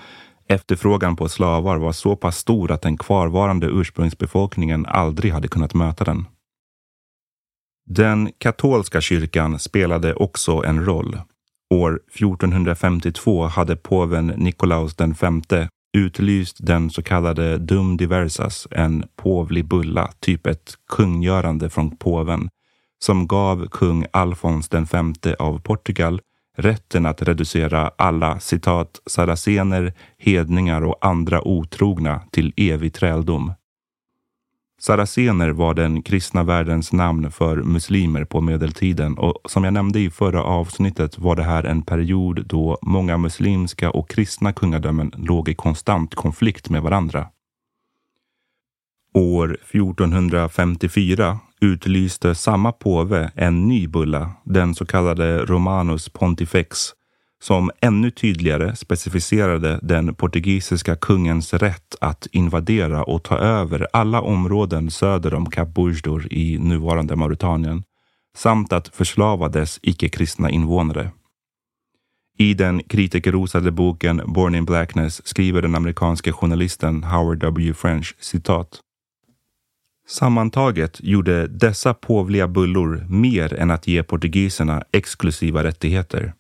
Efterfrågan 0.49 1.17
på 1.17 1.29
slavar 1.29 1.77
var 1.77 1.93
så 1.93 2.17
pass 2.17 2.37
stor 2.39 2.71
att 2.71 2.83
den 2.83 2.99
kvarvarande 2.99 3.67
ursprungsbefolkningen 3.67 4.87
aldrig 4.87 5.33
hade 5.33 5.49
kunnat 5.49 5.75
möta 5.75 6.05
den. 6.05 6.27
Den 7.87 8.33
katolska 8.39 9.01
kyrkan 9.01 9.59
spelade 9.59 10.15
också 10.15 10.65
en 10.65 10.85
roll. 10.85 11.21
År 11.75 12.01
1452 12.15 13.45
hade 13.45 13.77
påven 13.77 14.27
Nikolaus 14.27 14.97
V 15.01 15.69
utlyst 15.97 16.57
den 16.61 16.91
så 16.91 17.03
kallade 17.03 17.59
dum 17.59 17.97
diversas, 17.97 18.69
en 18.71 19.05
påvlig 19.17 19.65
bulla, 19.65 20.13
typ 20.21 20.47
ett 20.47 20.75
kungörande 20.89 21.71
från 21.71 21.97
påven, 21.97 22.49
som 23.03 23.27
gav 23.27 23.67
kung 23.67 24.07
Alfons 24.13 24.69
den 24.69 24.87
femte 24.87 25.37
av 25.39 25.59
Portugal 25.59 26.21
rätten 26.57 27.07
att 27.07 27.23
reducera 27.23 27.91
alla 27.99 28.41
citat 28.41 29.01
saracener, 29.07 29.93
hedningar 30.19 30.83
och 30.83 30.97
andra 31.01 31.49
otrogna 31.49 32.21
till 32.31 32.53
evig 32.57 32.95
träldom. 32.95 33.53
Saracener 34.81 35.51
var 35.51 35.75
den 35.75 36.03
kristna 36.03 36.43
världens 36.43 36.93
namn 36.93 37.31
för 37.31 37.57
muslimer 37.57 38.25
på 38.25 38.41
medeltiden 38.41 39.19
och 39.19 39.39
som 39.45 39.65
jag 39.65 39.73
nämnde 39.73 40.01
i 40.01 40.11
förra 40.11 40.43
avsnittet 40.43 41.19
var 41.19 41.37
det 41.37 41.43
här 41.43 41.65
en 41.65 41.83
period 41.83 42.47
då 42.47 42.79
många 42.83 43.17
muslimska 43.17 43.91
och 43.91 44.11
kristna 44.11 44.53
kungadömen 44.53 45.13
låg 45.17 45.49
i 45.49 45.55
konstant 45.55 46.15
konflikt 46.15 46.71
med 46.71 46.83
varandra. 46.83 47.27
År 49.15 49.59
1454 49.71 51.39
utlyste 51.61 52.35
samma 52.35 52.73
påve 52.73 53.31
en 53.35 53.69
ny 53.69 53.89
bulla, 53.89 54.31
den 54.45 54.75
så 54.75 54.87
kallade 54.87 55.45
Romanus 55.45 56.09
Pontifex, 56.09 56.93
som 57.43 57.71
ännu 57.81 58.11
tydligare 58.11 58.77
specificerade 58.77 59.79
den 59.83 60.15
portugisiska 60.15 60.97
kungens 60.97 61.55
rätt 61.55 61.95
att 62.01 62.27
invadera 62.33 63.03
och 63.03 63.23
ta 63.23 63.39
över 63.39 63.87
alla 63.93 64.21
områden 64.21 64.91
söder 64.91 65.35
om 65.35 65.51
Kap 65.51 65.75
Bujdor 65.75 66.33
i 66.33 66.59
nuvarande 66.59 67.17
Mauritanien 67.17 67.83
samt 68.37 68.73
att 68.73 68.89
förslava 68.89 69.49
dess 69.49 69.79
icke-kristna 69.83 70.51
invånare. 70.51 71.11
I 72.39 72.55
den 72.55 72.83
kritikerrosade 72.83 73.71
boken 73.71 74.23
Born 74.27 74.55
in 74.55 74.65
Blackness 74.65 75.27
skriver 75.27 75.63
den 75.63 75.75
amerikanske 75.75 76.33
journalisten 76.33 77.05
Howard 77.05 77.39
W. 77.39 77.75
French 77.75 78.17
citat. 78.21 78.81
Sammantaget 80.11 81.01
gjorde 81.03 81.47
dessa 81.47 81.95
påvliga 81.95 82.49
bullor 82.49 83.07
mer 83.09 83.55
än 83.55 83.71
att 83.71 83.87
ge 83.87 84.03
portugiserna 84.03 84.83
exklusiva 84.93 85.65
rättigheter. 85.65 86.35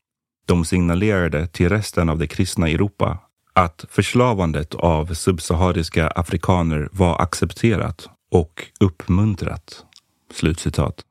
De 0.47 0.65
signalerade 0.65 1.47
till 1.47 1.69
resten 1.69 2.09
av 2.09 2.19
det 2.19 2.27
kristna 2.27 2.69
Europa 2.69 3.19
att 3.53 3.85
förslavandet 3.91 4.75
av 4.75 5.15
subsahariska 5.15 6.09
afrikaner 6.09 6.89
var 6.93 7.23
accepterat 7.23 8.09
och 8.31 8.67
uppmuntrat. 8.81 9.85
Slutcitat. 10.33 11.05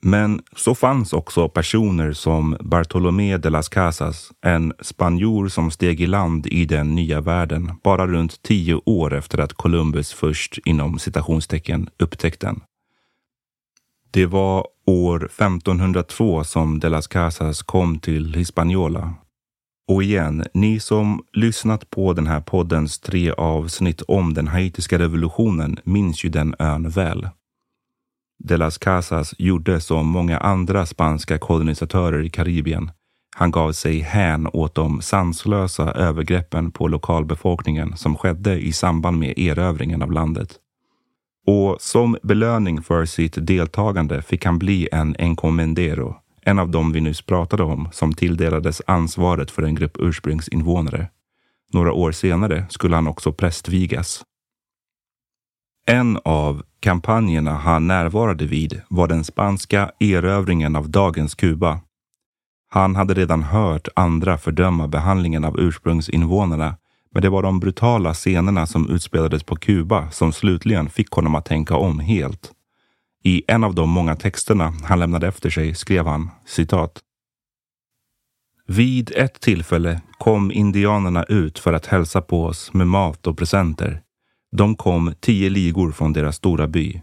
Men 0.00 0.42
så 0.56 0.74
fanns 0.74 1.12
också 1.12 1.48
personer 1.48 2.12
som 2.12 2.56
Bartolomé 2.60 3.36
de 3.36 3.50
las 3.50 3.68
Casas, 3.68 4.30
en 4.42 4.72
spanjor 4.80 5.48
som 5.48 5.70
steg 5.70 6.00
i 6.00 6.06
land 6.06 6.46
i 6.46 6.64
den 6.64 6.94
nya 6.94 7.20
världen 7.20 7.70
bara 7.84 8.06
runt 8.06 8.42
tio 8.42 8.80
år 8.84 9.14
efter 9.14 9.38
att 9.38 9.52
Columbus 9.52 10.12
först 10.12 10.58
inom 10.64 10.98
citationstecken 10.98 11.88
upptäckte 11.98 12.46
den. 12.46 12.60
Det 14.10 14.26
var 14.26 14.66
år 14.86 15.24
1502 15.24 16.44
som 16.44 16.78
de 16.78 16.88
las 16.88 17.06
Casas 17.06 17.62
kom 17.62 17.98
till 17.98 18.34
Hispaniola. 18.34 19.14
Och 19.88 20.02
igen, 20.02 20.44
ni 20.54 20.80
som 20.80 21.24
lyssnat 21.32 21.90
på 21.90 22.12
den 22.12 22.26
här 22.26 22.40
poddens 22.40 22.98
tre 22.98 23.30
avsnitt 23.30 24.02
om 24.02 24.34
den 24.34 24.48
haitiska 24.48 24.98
revolutionen 24.98 25.76
minns 25.84 26.24
ju 26.24 26.28
den 26.28 26.54
ön 26.58 26.88
väl. 26.88 27.28
De 28.44 28.56
las 28.56 28.78
Casas 28.78 29.34
gjorde 29.38 29.80
som 29.80 30.06
många 30.06 30.38
andra 30.38 30.86
spanska 30.86 31.38
kolonisatörer 31.38 32.22
i 32.22 32.30
Karibien. 32.30 32.90
Han 33.36 33.50
gav 33.50 33.72
sig 33.72 34.00
hän 34.00 34.48
åt 34.52 34.74
de 34.74 35.00
sanslösa 35.00 35.92
övergreppen 35.92 36.70
på 36.70 36.88
lokalbefolkningen 36.88 37.96
som 37.96 38.16
skedde 38.16 38.60
i 38.60 38.72
samband 38.72 39.18
med 39.18 39.38
erövringen 39.38 40.02
av 40.02 40.12
landet. 40.12 40.58
Och 41.46 41.76
som 41.80 42.16
belöning 42.22 42.82
för 42.82 43.04
sitt 43.04 43.46
deltagande 43.46 44.22
fick 44.22 44.44
han 44.44 44.58
bli 44.58 44.88
en 44.92 45.16
encomendero, 45.18 46.16
en 46.42 46.58
av 46.58 46.70
dem 46.70 46.92
vi 46.92 47.00
nyss 47.00 47.22
pratade 47.22 47.62
om, 47.62 47.88
som 47.92 48.12
tilldelades 48.12 48.82
ansvaret 48.86 49.50
för 49.50 49.62
en 49.62 49.74
grupp 49.74 49.96
ursprungsinvånare. 49.98 51.08
Några 51.72 51.92
år 51.92 52.12
senare 52.12 52.66
skulle 52.68 52.94
han 52.94 53.06
också 53.06 53.32
prästvigas. 53.32 54.24
En 55.90 56.18
av 56.24 56.62
kampanjerna 56.80 57.54
han 57.54 57.86
närvarade 57.86 58.46
vid 58.46 58.80
var 58.88 59.08
den 59.08 59.24
spanska 59.24 59.90
erövringen 60.00 60.76
av 60.76 60.90
dagens 60.90 61.34
Kuba. 61.34 61.80
Han 62.70 62.96
hade 62.96 63.14
redan 63.14 63.42
hört 63.42 63.88
andra 63.96 64.38
fördöma 64.38 64.88
behandlingen 64.88 65.44
av 65.44 65.60
ursprungsinvånarna, 65.60 66.76
men 67.10 67.22
det 67.22 67.28
var 67.28 67.42
de 67.42 67.60
brutala 67.60 68.14
scenerna 68.14 68.66
som 68.66 68.90
utspelades 68.90 69.42
på 69.42 69.56
Kuba 69.56 70.10
som 70.10 70.32
slutligen 70.32 70.90
fick 70.90 71.10
honom 71.10 71.34
att 71.34 71.44
tänka 71.44 71.76
om 71.76 71.98
helt. 71.98 72.52
I 73.24 73.42
en 73.48 73.64
av 73.64 73.74
de 73.74 73.90
många 73.90 74.16
texterna 74.16 74.72
han 74.84 74.98
lämnade 74.98 75.28
efter 75.28 75.50
sig 75.50 75.74
skrev 75.74 76.06
han 76.06 76.30
citat. 76.46 77.00
Vid 78.66 79.12
ett 79.16 79.40
tillfälle 79.40 80.00
kom 80.18 80.52
indianerna 80.52 81.24
ut 81.24 81.58
för 81.58 81.72
att 81.72 81.86
hälsa 81.86 82.20
på 82.20 82.44
oss 82.44 82.74
med 82.74 82.86
mat 82.86 83.26
och 83.26 83.38
presenter. 83.38 84.02
De 84.52 84.76
kom 84.76 85.14
tio 85.20 85.50
ligor 85.50 85.92
från 85.92 86.12
deras 86.12 86.36
stora 86.36 86.66
by. 86.66 87.02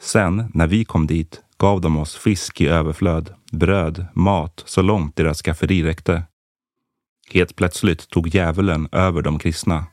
Sen, 0.00 0.50
när 0.54 0.66
vi 0.66 0.84
kom 0.84 1.06
dit, 1.06 1.40
gav 1.58 1.80
de 1.80 1.96
oss 1.96 2.16
fisk 2.16 2.60
i 2.60 2.66
överflöd, 2.66 3.34
bröd, 3.52 4.06
mat 4.14 4.62
så 4.66 4.82
långt 4.82 5.16
deras 5.16 5.42
skafferi 5.42 5.82
räckte. 5.82 6.22
Helt 7.32 7.56
plötsligt 7.56 8.10
tog 8.10 8.34
djävulen 8.34 8.88
över 8.92 9.22
de 9.22 9.38
kristna. 9.38 9.86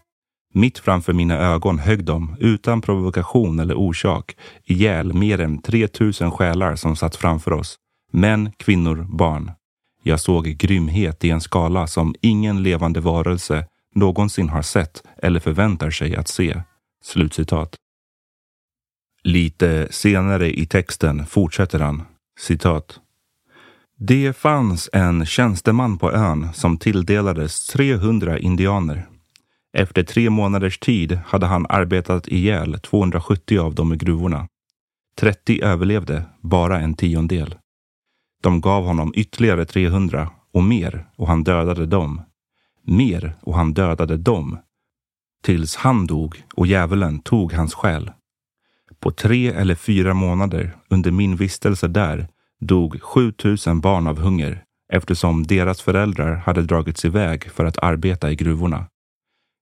Mitt 0.53 0.79
framför 0.79 1.13
mina 1.13 1.37
ögon 1.37 1.79
högg 1.79 2.05
de, 2.05 2.35
utan 2.39 2.81
provokation 2.81 3.59
eller 3.59 3.75
orsak, 3.75 4.35
ihjäl 4.63 5.13
mer 5.13 5.41
än 5.41 5.61
3000 5.61 6.31
själar 6.31 6.75
som 6.75 6.95
satt 6.95 7.15
framför 7.15 7.53
oss. 7.53 7.75
Män, 8.11 8.51
kvinnor, 8.57 9.07
barn. 9.09 9.51
Jag 10.03 10.19
såg 10.19 10.45
grymhet 10.45 11.23
i 11.23 11.29
en 11.29 11.41
skala 11.41 11.87
som 11.87 12.15
ingen 12.21 12.63
levande 12.63 12.99
varelse 12.99 13.65
någonsin 13.95 14.49
har 14.49 14.61
sett 14.61 15.03
eller 15.17 15.39
förväntar 15.39 15.91
sig 15.91 16.15
att 16.15 16.27
se. 16.27 16.61
Slutcitat. 17.03 17.75
Lite 19.23 19.87
senare 19.91 20.59
i 20.59 20.65
texten 20.65 21.25
fortsätter 21.25 21.79
han, 21.79 22.03
citat. 22.39 22.99
Det 23.99 24.37
fanns 24.37 24.89
en 24.93 25.25
tjänsteman 25.25 25.97
på 25.97 26.11
ön 26.11 26.53
som 26.53 26.77
tilldelades 26.77 27.67
300 27.67 28.39
indianer. 28.39 29.07
Efter 29.77 30.03
tre 30.03 30.29
månaders 30.29 30.79
tid 30.79 31.19
hade 31.25 31.45
han 31.45 31.65
arbetat 31.69 32.27
ihjäl 32.27 32.79
270 32.79 33.59
av 33.59 33.75
dem 33.75 33.93
i 33.93 33.97
gruvorna. 33.97 34.47
30 35.19 35.63
överlevde, 35.63 36.23
bara 36.41 36.79
en 36.79 36.93
tiondel. 36.93 37.55
De 38.43 38.61
gav 38.61 38.83
honom 38.83 39.13
ytterligare 39.15 39.65
300 39.65 40.29
och 40.53 40.63
mer 40.63 41.05
och 41.15 41.27
han 41.27 41.43
dödade 41.43 41.85
dem. 41.85 42.21
Mer 42.83 43.35
och 43.41 43.55
han 43.55 43.73
dödade 43.73 44.17
dem. 44.17 44.57
Tills 45.43 45.75
han 45.75 46.07
dog 46.07 46.43
och 46.55 46.67
djävulen 46.67 47.19
tog 47.19 47.53
hans 47.53 47.73
själ. 47.73 48.11
På 48.99 49.11
tre 49.11 49.47
eller 49.47 49.75
fyra 49.75 50.13
månader 50.13 50.77
under 50.89 51.11
min 51.11 51.35
vistelse 51.35 51.87
där 51.87 52.27
dog 52.59 53.01
7000 53.01 53.81
barn 53.81 54.07
av 54.07 54.19
hunger 54.19 54.63
eftersom 54.93 55.47
deras 55.47 55.81
föräldrar 55.81 56.35
hade 56.35 56.61
dragits 56.61 57.05
iväg 57.05 57.51
för 57.51 57.65
att 57.65 57.77
arbeta 57.77 58.31
i 58.31 58.35
gruvorna. 58.35 58.85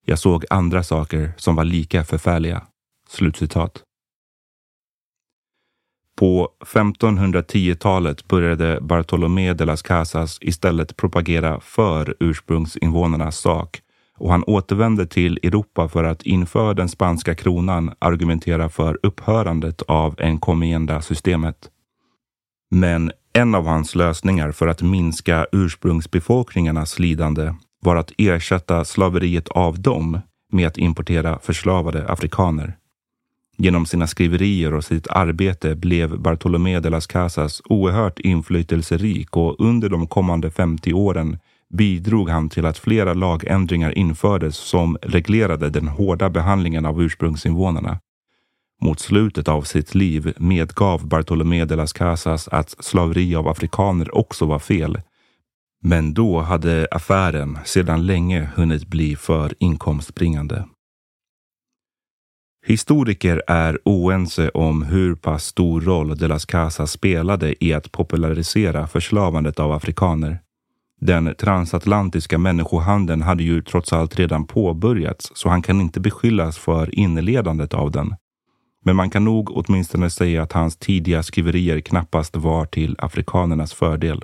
Jag 0.05 0.19
såg 0.19 0.45
andra 0.49 0.83
saker 0.83 1.33
som 1.37 1.55
var 1.55 1.63
lika 1.63 2.03
förfärliga. 2.03 2.63
Slutcitat. 3.09 3.83
På 6.15 6.49
1510-talet 6.59 8.27
började 8.27 8.81
Bartolomé 8.81 9.53
de 9.53 9.65
las 9.65 9.81
Casas 9.81 10.37
istället 10.41 10.97
propagera 10.97 11.59
för 11.59 12.15
ursprungsinvånarnas 12.19 13.37
sak 13.37 13.81
och 14.17 14.31
han 14.31 14.43
återvände 14.43 15.05
till 15.05 15.39
Europa 15.43 15.89
för 15.89 16.03
att 16.03 16.23
inför 16.23 16.73
den 16.73 16.89
spanska 16.89 17.35
kronan 17.35 17.93
argumentera 17.99 18.69
för 18.69 18.99
upphörandet 19.03 19.81
av 19.81 20.15
encomienda-systemet. 20.19 21.69
Men 22.71 23.11
en 23.33 23.55
av 23.55 23.67
hans 23.67 23.95
lösningar 23.95 24.51
för 24.51 24.67
att 24.67 24.81
minska 24.81 25.45
ursprungsbefolkningarnas 25.51 26.99
lidande 26.99 27.53
var 27.81 27.95
att 27.95 28.11
ersätta 28.17 28.85
slaveriet 28.85 29.47
av 29.47 29.79
dem 29.79 30.19
med 30.51 30.67
att 30.67 30.77
importera 30.77 31.39
förslavade 31.39 32.07
afrikaner. 32.07 32.77
Genom 33.57 33.85
sina 33.85 34.07
skriverier 34.07 34.73
och 34.73 34.83
sitt 34.83 35.07
arbete 35.07 35.75
blev 35.75 36.19
Bartolomé 36.19 36.79
de 36.79 36.89
las 36.89 37.07
Casas 37.07 37.61
oerhört 37.65 38.19
inflytelserik 38.19 39.37
och 39.37 39.55
under 39.59 39.89
de 39.89 40.07
kommande 40.07 40.51
50 40.51 40.93
åren 40.93 41.37
bidrog 41.73 42.29
han 42.29 42.49
till 42.49 42.65
att 42.65 42.77
flera 42.77 43.13
lagändringar 43.13 43.97
infördes 43.97 44.57
som 44.57 44.97
reglerade 45.01 45.69
den 45.69 45.87
hårda 45.87 46.29
behandlingen 46.29 46.85
av 46.85 47.01
ursprungsinvånarna. 47.01 47.99
Mot 48.81 48.99
slutet 48.99 49.47
av 49.47 49.61
sitt 49.61 49.95
liv 49.95 50.33
medgav 50.37 51.07
Bartolomé 51.07 51.65
de 51.65 51.75
las 51.75 51.93
Casas 51.93 52.47
att 52.47 52.75
slaveri 52.79 53.35
av 53.35 53.47
afrikaner 53.47 54.15
också 54.15 54.45
var 54.45 54.59
fel. 54.59 55.01
Men 55.81 56.13
då 56.13 56.39
hade 56.39 56.87
affären 56.91 57.57
sedan 57.65 58.05
länge 58.05 58.49
hunnit 58.55 58.87
bli 58.87 59.15
för 59.15 59.53
inkomstbringande. 59.59 60.63
Historiker 62.65 63.43
är 63.47 63.79
oense 63.85 64.49
om 64.49 64.83
hur 64.83 65.15
pass 65.15 65.45
stor 65.45 65.81
roll 65.81 66.17
de 66.17 66.27
las 66.27 66.45
Casas 66.45 66.91
spelade 66.91 67.65
i 67.65 67.73
att 67.73 67.91
popularisera 67.91 68.87
förslavandet 68.87 69.59
av 69.59 69.71
afrikaner. 69.71 70.39
Den 71.01 71.35
transatlantiska 71.35 72.37
människohandeln 72.37 73.21
hade 73.21 73.43
ju 73.43 73.61
trots 73.61 73.93
allt 73.93 74.15
redan 74.15 74.47
påbörjats 74.47 75.31
så 75.35 75.49
han 75.49 75.61
kan 75.61 75.81
inte 75.81 75.99
beskyllas 75.99 76.57
för 76.57 76.95
inledandet 76.95 77.73
av 77.73 77.91
den. 77.91 78.15
Men 78.85 78.95
man 78.95 79.09
kan 79.09 79.23
nog 79.25 79.51
åtminstone 79.57 80.09
säga 80.09 80.43
att 80.43 80.51
hans 80.51 80.77
tidiga 80.77 81.23
skriverier 81.23 81.79
knappast 81.81 82.35
var 82.35 82.65
till 82.65 82.95
afrikanernas 82.99 83.73
fördel. 83.73 84.21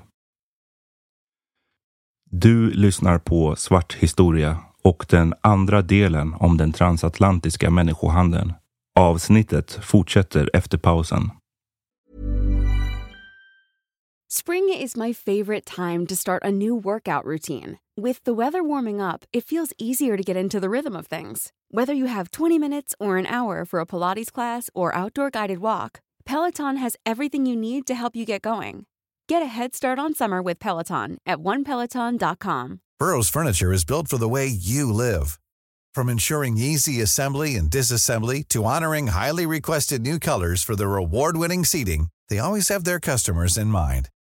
Du 2.32 2.72
lyssnar 2.72 3.18
på 3.18 3.56
Svart 3.56 3.94
historia 3.94 4.58
och 4.84 5.06
den 5.10 5.34
andra 5.42 5.82
delen 5.82 6.34
om 6.34 6.58
den 6.58 6.72
transatlantiska 6.72 7.70
människohandeln. 7.70 8.54
Avsnittet 9.00 9.80
fortsätter 9.82 10.50
efter 10.54 10.78
pausen. 10.78 11.30
Spring 14.34 14.70
is 14.70 14.96
my 14.96 15.12
favorite 15.12 15.66
time 15.66 16.08
to 16.08 16.16
start 16.16 16.42
a 16.42 16.54
new 16.54 16.74
workout 16.74 17.26
routine. 17.26 17.78
With 17.98 18.24
the 18.24 18.34
weather 18.34 18.64
warming 18.64 19.02
up, 19.02 19.26
it 19.34 19.44
feels 19.44 19.74
easier 19.78 20.16
to 20.16 20.24
get 20.24 20.38
into 20.38 20.58
the 20.58 20.70
rhythm 20.70 20.96
of 20.96 21.08
things. 21.08 21.52
Whether 21.70 21.92
you 21.94 22.06
have 22.06 22.32
20 22.32 22.58
minutes 22.58 22.96
or 22.98 23.18
an 23.18 23.26
hour 23.26 23.66
for 23.66 23.82
a 23.82 23.86
Pilates 23.86 24.32
class 24.32 24.70
or 24.74 24.96
outdoor 24.96 25.32
guided 25.32 25.60
walk, 25.60 26.00
Peloton 26.24 26.78
has 26.78 26.96
everything 27.06 27.46
you 27.46 27.58
need 27.58 27.86
to 27.88 27.94
help 27.94 28.16
you 28.16 28.26
get 28.26 28.42
going. 28.42 28.86
Get 29.28 29.42
a 29.42 29.48
head 29.48 29.76
start 29.76 30.00
on 30.00 30.16
summer 30.16 30.42
with 30.42 30.60
Peloton 30.60 31.18
at 31.26 31.40
onepeloton.com. 31.40 32.80
Burrow's 33.00 33.28
furniture 33.28 33.74
is 33.74 33.84
built 33.84 34.08
for 34.08 34.18
the 34.18 34.30
way 34.30 34.48
you 34.48 34.94
live. 34.94 35.40
From 35.94 36.08
ensuring 36.08 36.58
easy 36.58 37.02
assembly 37.02 37.56
and 37.58 37.70
disassembly 37.70 38.48
to 38.48 38.64
honoring 38.64 39.08
highly 39.08 39.46
requested 39.46 40.02
new 40.02 40.20
colors 40.20 40.64
for 40.64 40.78
their 40.78 40.96
award-winning 40.96 41.66
seating, 41.66 42.08
they 42.30 42.40
always 42.40 42.70
have 42.70 42.86
their 42.86 43.02
customers 43.02 43.58
in 43.58 43.68
mind. 43.68 44.08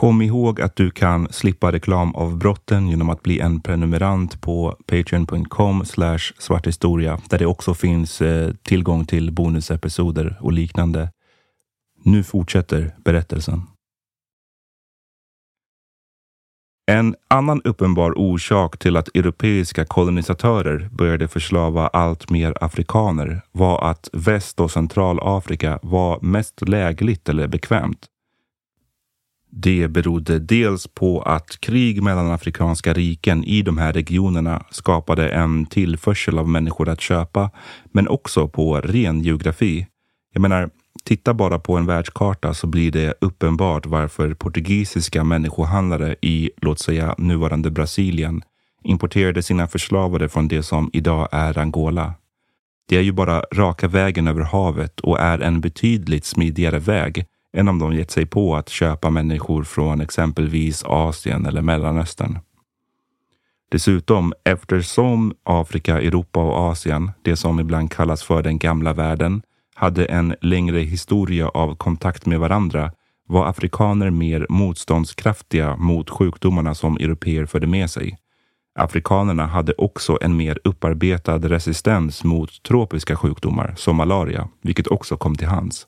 Kom 0.00 0.22
ihåg 0.22 0.60
att 0.60 0.76
du 0.76 0.90
kan 0.90 1.32
slippa 1.32 1.72
reklamavbrotten 1.72 2.88
genom 2.88 3.10
att 3.10 3.22
bli 3.22 3.40
en 3.40 3.60
prenumerant 3.60 4.40
på 4.40 4.76
patreon.com 4.86 5.84
svarthistoria 6.38 7.20
där 7.28 7.38
det 7.38 7.46
också 7.46 7.74
finns 7.74 8.22
eh, 8.22 8.54
tillgång 8.62 9.04
till 9.04 9.32
bonusepisoder 9.32 10.38
och 10.40 10.52
liknande. 10.52 11.10
Nu 12.04 12.24
fortsätter 12.24 12.94
berättelsen. 13.04 13.62
En 16.90 17.14
annan 17.28 17.62
uppenbar 17.64 18.18
orsak 18.18 18.78
till 18.78 18.96
att 18.96 19.16
europeiska 19.16 19.84
kolonisatörer 19.84 20.88
började 20.92 21.28
förslava 21.28 21.86
allt 21.86 22.30
mer 22.30 22.54
afrikaner 22.60 23.40
var 23.52 23.90
att 23.90 24.08
Väst 24.12 24.60
och 24.60 24.70
Centralafrika 24.70 25.78
var 25.82 26.20
mest 26.20 26.68
lägligt 26.68 27.28
eller 27.28 27.48
bekvämt. 27.48 28.06
Det 29.58 29.88
berodde 29.88 30.38
dels 30.38 30.86
på 30.86 31.22
att 31.22 31.60
krig 31.60 32.02
mellan 32.02 32.30
afrikanska 32.30 32.92
riken 32.92 33.44
i 33.44 33.62
de 33.62 33.78
här 33.78 33.92
regionerna 33.92 34.64
skapade 34.70 35.28
en 35.28 35.66
tillförsel 35.66 36.38
av 36.38 36.48
människor 36.48 36.88
att 36.88 37.00
köpa, 37.00 37.50
men 37.84 38.08
också 38.08 38.48
på 38.48 38.80
ren 38.80 39.20
geografi. 39.20 39.86
Jag 40.32 40.40
menar, 40.40 40.70
Titta 41.04 41.34
bara 41.34 41.58
på 41.58 41.76
en 41.76 41.86
världskarta 41.86 42.54
så 42.54 42.66
blir 42.66 42.90
det 42.92 43.14
uppenbart 43.20 43.86
varför 43.86 44.34
portugisiska 44.34 45.24
människohandlare 45.24 46.16
i, 46.22 46.50
låt 46.56 46.78
säga, 46.78 47.14
nuvarande 47.18 47.70
Brasilien 47.70 48.42
importerade 48.82 49.42
sina 49.42 49.66
förslavade 49.66 50.28
från 50.28 50.48
det 50.48 50.62
som 50.62 50.90
idag 50.92 51.28
är 51.32 51.58
Angola. 51.58 52.14
Det 52.88 52.96
är 52.96 53.02
ju 53.02 53.12
bara 53.12 53.40
raka 53.52 53.88
vägen 53.88 54.28
över 54.28 54.40
havet 54.40 55.00
och 55.00 55.20
är 55.20 55.38
en 55.38 55.60
betydligt 55.60 56.24
smidigare 56.24 56.78
väg 56.78 57.26
än 57.56 57.68
om 57.68 57.78
de 57.78 57.92
gett 57.92 58.10
sig 58.10 58.26
på 58.26 58.56
att 58.56 58.68
köpa 58.68 59.10
människor 59.10 59.64
från 59.64 60.00
exempelvis 60.00 60.84
Asien 60.84 61.46
eller 61.46 61.62
Mellanöstern. 61.62 62.38
Dessutom, 63.70 64.32
eftersom 64.44 65.34
Afrika, 65.44 66.00
Europa 66.00 66.40
och 66.42 66.70
Asien, 66.70 67.10
det 67.22 67.36
som 67.36 67.60
ibland 67.60 67.90
kallas 67.92 68.22
för 68.22 68.42
den 68.42 68.58
gamla 68.58 68.92
världen, 68.92 69.42
hade 69.74 70.04
en 70.04 70.34
längre 70.40 70.78
historia 70.78 71.48
av 71.48 71.76
kontakt 71.76 72.26
med 72.26 72.40
varandra 72.40 72.92
var 73.28 73.46
afrikaner 73.46 74.10
mer 74.10 74.46
motståndskraftiga 74.48 75.76
mot 75.76 76.10
sjukdomarna 76.10 76.74
som 76.74 76.96
europeer 76.96 77.46
förde 77.46 77.66
med 77.66 77.90
sig. 77.90 78.18
Afrikanerna 78.78 79.46
hade 79.46 79.72
också 79.78 80.18
en 80.20 80.36
mer 80.36 80.58
upparbetad 80.64 81.38
resistens 81.38 82.24
mot 82.24 82.62
tropiska 82.62 83.16
sjukdomar 83.16 83.74
som 83.76 83.96
malaria, 83.96 84.48
vilket 84.62 84.86
också 84.86 85.16
kom 85.16 85.36
till 85.36 85.48
hands. 85.48 85.86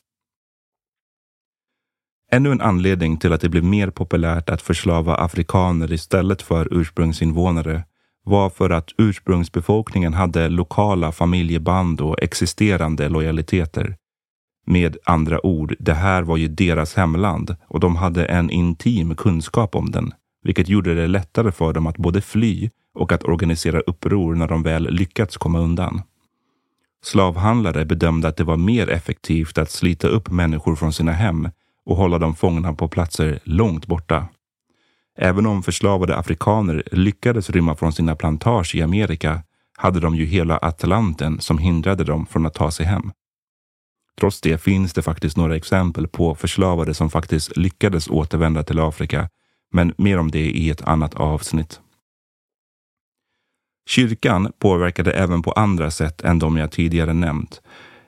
Ännu 2.31 2.51
en 2.51 2.61
anledning 2.61 3.17
till 3.17 3.33
att 3.33 3.41
det 3.41 3.49
blev 3.49 3.63
mer 3.63 3.89
populärt 3.89 4.49
att 4.49 4.61
förslava 4.61 5.15
afrikaner 5.15 5.93
istället 5.93 6.41
för 6.41 6.67
ursprungsinvånare 6.71 7.83
var 8.23 8.49
för 8.49 8.69
att 8.69 8.89
ursprungsbefolkningen 8.97 10.13
hade 10.13 10.49
lokala 10.49 11.11
familjeband 11.11 12.01
och 12.01 12.23
existerande 12.23 13.09
lojaliteter. 13.09 13.95
Med 14.65 14.97
andra 15.05 15.45
ord, 15.45 15.75
det 15.79 15.93
här 15.93 16.23
var 16.23 16.37
ju 16.37 16.47
deras 16.47 16.93
hemland 16.95 17.55
och 17.67 17.79
de 17.79 17.95
hade 17.95 18.25
en 18.25 18.49
intim 18.49 19.15
kunskap 19.15 19.75
om 19.75 19.91
den, 19.91 20.13
vilket 20.43 20.69
gjorde 20.69 20.95
det 20.95 21.07
lättare 21.07 21.51
för 21.51 21.73
dem 21.73 21.87
att 21.87 21.97
både 21.97 22.21
fly 22.21 22.69
och 22.95 23.11
att 23.11 23.23
organisera 23.23 23.79
uppror 23.79 24.35
när 24.35 24.47
de 24.47 24.63
väl 24.63 24.83
lyckats 24.93 25.37
komma 25.37 25.59
undan. 25.59 26.01
Slavhandlare 27.03 27.85
bedömde 27.85 28.27
att 28.27 28.37
det 28.37 28.43
var 28.43 28.57
mer 28.57 28.89
effektivt 28.89 29.57
att 29.57 29.71
slita 29.71 30.07
upp 30.07 30.29
människor 30.29 30.75
från 30.75 30.93
sina 30.93 31.11
hem 31.11 31.49
och 31.89 31.95
hålla 31.95 32.19
dem 32.19 32.35
fångna 32.35 32.73
på 32.73 32.87
platser 32.87 33.39
långt 33.43 33.87
borta. 33.87 34.27
Även 35.17 35.45
om 35.45 35.63
förslavade 35.63 36.17
afrikaner 36.17 36.83
lyckades 36.91 37.49
rymma 37.49 37.75
från 37.75 37.93
sina 37.93 38.15
plantage 38.15 38.75
i 38.75 38.81
Amerika 38.81 39.43
hade 39.77 39.99
de 39.99 40.15
ju 40.15 40.25
hela 40.25 40.57
Atlanten 40.57 41.39
som 41.39 41.57
hindrade 41.57 42.03
dem 42.03 42.25
från 42.25 42.45
att 42.45 42.53
ta 42.53 42.71
sig 42.71 42.85
hem. 42.85 43.11
Trots 44.19 44.41
det 44.41 44.57
finns 44.57 44.93
det 44.93 45.01
faktiskt 45.01 45.37
några 45.37 45.55
exempel 45.55 46.07
på 46.07 46.35
förslavade 46.35 46.93
som 46.93 47.09
faktiskt 47.09 47.57
lyckades 47.57 48.07
återvända 48.07 48.63
till 48.63 48.79
Afrika, 48.79 49.29
men 49.71 49.93
mer 49.97 50.17
om 50.19 50.31
det 50.31 50.49
i 50.49 50.69
ett 50.69 50.81
annat 50.81 51.13
avsnitt. 51.13 51.81
Kyrkan 53.89 54.51
påverkade 54.59 55.11
även 55.11 55.41
på 55.41 55.51
andra 55.51 55.91
sätt 55.91 56.21
än 56.21 56.39
de 56.39 56.57
jag 56.57 56.71
tidigare 56.71 57.13
nämnt. 57.13 57.61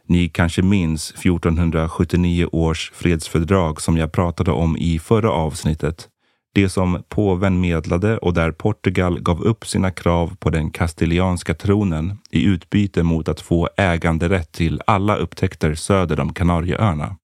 Ni 0.08 0.30
kanske 0.30 0.62
minns 0.62 1.12
1479 1.12 2.48
års 2.52 2.92
fredsfördrag 2.92 3.82
som 3.82 3.98
jag 3.98 4.12
pratade 4.12 4.52
om 4.52 4.78
i 4.78 5.00
förra 5.00 5.32
avsnittet 5.32 6.08
det 6.54 6.70
som 6.70 7.04
påven 7.10 7.62
medlade 7.62 8.18
och 8.18 8.34
där 8.34 8.52
Portugal 8.52 9.20
gav 9.20 9.42
upp 9.42 9.68
sina 9.68 9.92
krav 9.92 10.36
på 10.40 10.50
den 10.50 10.72
kastilianska 10.72 11.54
tronen 11.54 12.18
i 12.30 12.44
utbyte 12.44 13.04
mot 13.04 13.30
att 13.30 13.42
få 13.42 13.70
äganderätt 13.78 14.52
till 14.52 14.82
alla 14.88 15.16
upptäckter 15.16 15.76
söder 15.76 16.20
om 16.20 16.34
Kanarieöarna. 16.34 17.16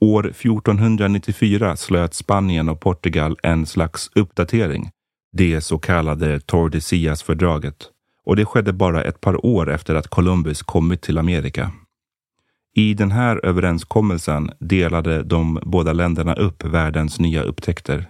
År 0.00 0.26
1494 0.26 1.76
slöt 1.76 2.14
Spanien 2.14 2.68
och 2.68 2.80
Portugal 2.80 3.38
en 3.42 3.66
slags 3.66 4.10
uppdatering, 4.14 4.90
det 5.32 5.60
så 5.60 5.78
kallade 5.78 6.40
Tordesillas-fördraget, 6.40 7.90
och 8.26 8.36
det 8.36 8.44
skedde 8.44 8.72
bara 8.72 9.04
ett 9.04 9.20
par 9.20 9.46
år 9.46 9.70
efter 9.70 9.94
att 9.94 10.08
Columbus 10.08 10.62
kommit 10.62 11.02
till 11.02 11.18
Amerika. 11.18 11.72
I 12.74 12.94
den 12.94 13.10
här 13.10 13.40
överenskommelsen 13.46 14.50
delade 14.60 15.22
de 15.22 15.58
båda 15.62 15.92
länderna 15.92 16.34
upp 16.34 16.64
världens 16.64 17.20
nya 17.20 17.42
upptäckter. 17.42 18.08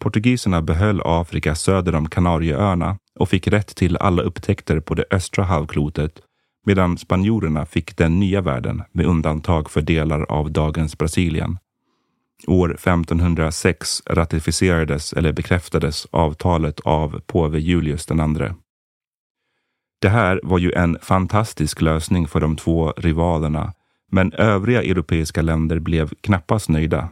Portugiserna 0.00 0.62
behöll 0.62 1.02
Afrika 1.04 1.54
söder 1.54 1.94
om 1.94 2.08
Kanarieöarna 2.08 2.98
och 3.18 3.28
fick 3.28 3.48
rätt 3.48 3.76
till 3.76 3.96
alla 3.96 4.22
upptäckter 4.22 4.80
på 4.80 4.94
det 4.94 5.04
östra 5.10 5.44
halvklotet 5.44 6.20
medan 6.66 6.98
spanjorerna 6.98 7.66
fick 7.66 7.96
den 7.96 8.20
nya 8.20 8.40
världen 8.40 8.82
med 8.92 9.06
undantag 9.06 9.70
för 9.70 9.80
delar 9.80 10.22
av 10.22 10.52
dagens 10.52 10.98
Brasilien. 10.98 11.58
År 12.46 12.74
1506 12.74 14.02
ratificerades 14.06 15.12
eller 15.12 15.32
bekräftades 15.32 16.06
avtalet 16.10 16.80
av 16.80 17.20
påve 17.26 17.58
Julius 17.58 18.10
II. 18.10 18.50
Det 20.00 20.08
här 20.08 20.40
var 20.42 20.58
ju 20.58 20.72
en 20.72 20.98
fantastisk 21.02 21.80
lösning 21.80 22.28
för 22.28 22.40
de 22.40 22.56
två 22.56 22.92
rivalerna 22.96 23.72
men 24.10 24.32
övriga 24.32 24.82
europeiska 24.82 25.42
länder 25.42 25.78
blev 25.78 26.14
knappast 26.20 26.68
nöjda. 26.68 27.08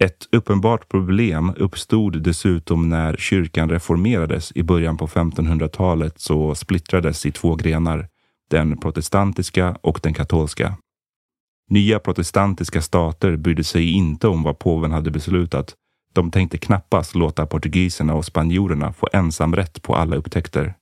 Ett 0.00 0.28
uppenbart 0.32 0.88
problem 0.88 1.52
uppstod 1.56 2.22
dessutom 2.22 2.88
när 2.88 3.16
kyrkan 3.16 3.70
reformerades 3.70 4.52
i 4.54 4.62
början 4.62 4.96
på 4.96 5.06
1500-talet 5.06 6.20
så 6.20 6.54
splittrades 6.54 7.26
i 7.26 7.32
två 7.32 7.54
grenar, 7.54 8.08
den 8.50 8.78
protestantiska 8.78 9.76
och 9.80 10.00
den 10.02 10.14
katolska. 10.14 10.76
Nya 11.70 11.98
protestantiska 11.98 12.82
stater 12.82 13.36
brydde 13.36 13.64
sig 13.64 13.92
inte 13.92 14.28
om 14.28 14.42
vad 14.42 14.58
påven 14.58 14.92
hade 14.92 15.10
beslutat. 15.10 15.74
De 16.12 16.30
tänkte 16.30 16.58
knappast 16.58 17.14
låta 17.14 17.46
portugiserna 17.46 18.14
och 18.14 18.24
spanjorerna 18.24 18.92
få 18.92 19.08
ensamrätt 19.12 19.82
på 19.82 19.94
alla 19.94 20.16
upptäckter. 20.16 20.74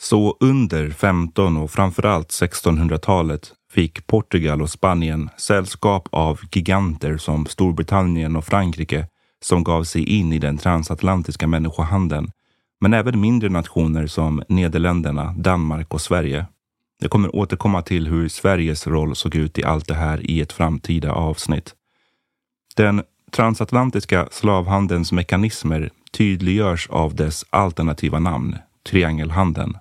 Så 0.00 0.36
under 0.40 0.90
15 0.90 1.56
och 1.56 1.70
framförallt 1.70 2.28
1600-talet 2.28 3.52
fick 3.72 4.06
Portugal 4.06 4.62
och 4.62 4.70
Spanien 4.70 5.30
sällskap 5.36 6.08
av 6.12 6.40
giganter 6.52 7.16
som 7.16 7.46
Storbritannien 7.46 8.36
och 8.36 8.44
Frankrike 8.44 9.06
som 9.44 9.64
gav 9.64 9.84
sig 9.84 10.08
in 10.08 10.32
i 10.32 10.38
den 10.38 10.58
transatlantiska 10.58 11.46
människohandeln, 11.46 12.30
men 12.80 12.94
även 12.94 13.20
mindre 13.20 13.48
nationer 13.48 14.06
som 14.06 14.42
Nederländerna, 14.48 15.34
Danmark 15.38 15.94
och 15.94 16.00
Sverige. 16.00 16.46
Jag 17.02 17.10
kommer 17.10 17.36
återkomma 17.36 17.82
till 17.82 18.06
hur 18.06 18.28
Sveriges 18.28 18.86
roll 18.86 19.16
såg 19.16 19.34
ut 19.34 19.58
i 19.58 19.64
allt 19.64 19.88
det 19.88 19.94
här 19.94 20.30
i 20.30 20.40
ett 20.40 20.52
framtida 20.52 21.12
avsnitt. 21.12 21.74
Den 22.76 23.02
transatlantiska 23.32 24.28
slavhandelns 24.30 25.12
mekanismer 25.12 25.90
tydliggörs 26.12 26.88
av 26.90 27.14
dess 27.14 27.44
alternativa 27.50 28.18
namn, 28.18 28.56
triangelhandeln. 28.88 29.78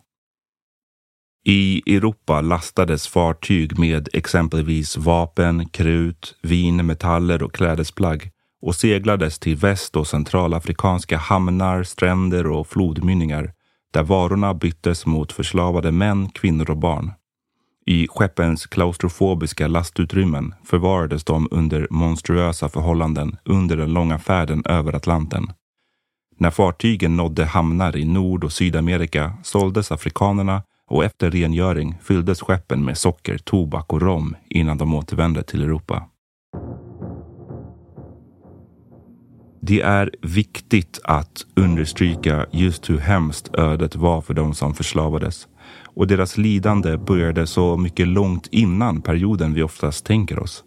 I 1.48 1.82
Europa 1.96 2.42
lastades 2.42 3.08
fartyg 3.08 3.80
med 3.80 4.10
exempelvis 4.14 4.98
vapen, 4.98 5.70
krut, 5.70 6.36
vin, 6.42 6.86
metaller 6.86 7.44
och 7.44 7.54
klädesplagg 7.54 8.32
och 8.62 8.76
seglades 8.76 9.40
till 9.40 9.56
väst 9.56 9.96
och 9.96 10.08
centralafrikanska 10.08 11.18
hamnar, 11.18 11.84
stränder 11.84 12.48
och 12.48 12.68
flodmynningar 12.68 13.54
där 13.94 14.04
varorna 14.04 14.54
byttes 14.54 15.06
mot 15.06 15.32
förslavade 15.32 15.92
män, 15.92 16.30
kvinnor 16.30 16.70
och 16.70 16.78
barn. 16.78 17.12
I 17.86 18.08
skeppens 18.08 18.66
klaustrofobiska 18.66 19.68
lastutrymmen 19.68 20.54
förvarades 20.64 21.24
de 21.24 21.48
under 21.52 21.88
monstruösa 21.90 22.70
förhållanden 22.70 23.38
under 23.44 23.78
den 23.78 23.94
långa 23.94 24.20
färden 24.20 24.64
över 24.66 24.96
Atlanten. 24.96 25.48
När 26.38 26.52
fartygen 26.52 27.16
nådde 27.16 27.46
hamnar 27.46 27.98
i 27.98 28.06
Nord 28.06 28.44
och 28.44 28.54
Sydamerika 28.54 29.34
såldes 29.44 29.92
afrikanerna 29.92 30.64
och 30.88 31.04
efter 31.04 31.32
rengöring 31.32 31.98
fylldes 32.02 32.42
skeppen 32.42 32.86
med 32.86 32.98
socker, 32.98 33.38
tobak 33.38 33.94
och 33.94 34.02
rom 34.02 34.36
innan 34.50 34.78
de 34.78 34.94
återvände 34.94 35.44
till 35.44 35.64
Europa. 35.64 36.04
Det 39.62 39.82
är 39.82 40.12
viktigt 40.22 41.00
att 41.04 41.46
understryka 41.56 42.46
just 42.52 42.90
hur 42.90 42.98
hemskt 42.98 43.56
ödet 43.56 43.96
var 43.96 44.22
för 44.22 44.34
de 44.34 44.54
som 44.54 44.74
förslavades. 44.74 45.48
Och 45.84 46.08
deras 46.08 46.38
lidande 46.38 46.98
började 46.98 47.48
så 47.48 47.78
mycket 47.78 48.08
långt 48.08 48.48
innan 48.52 49.02
perioden 49.02 49.54
vi 49.54 49.64
oftast 49.64 50.06
tänker 50.06 50.40
oss. 50.40 50.64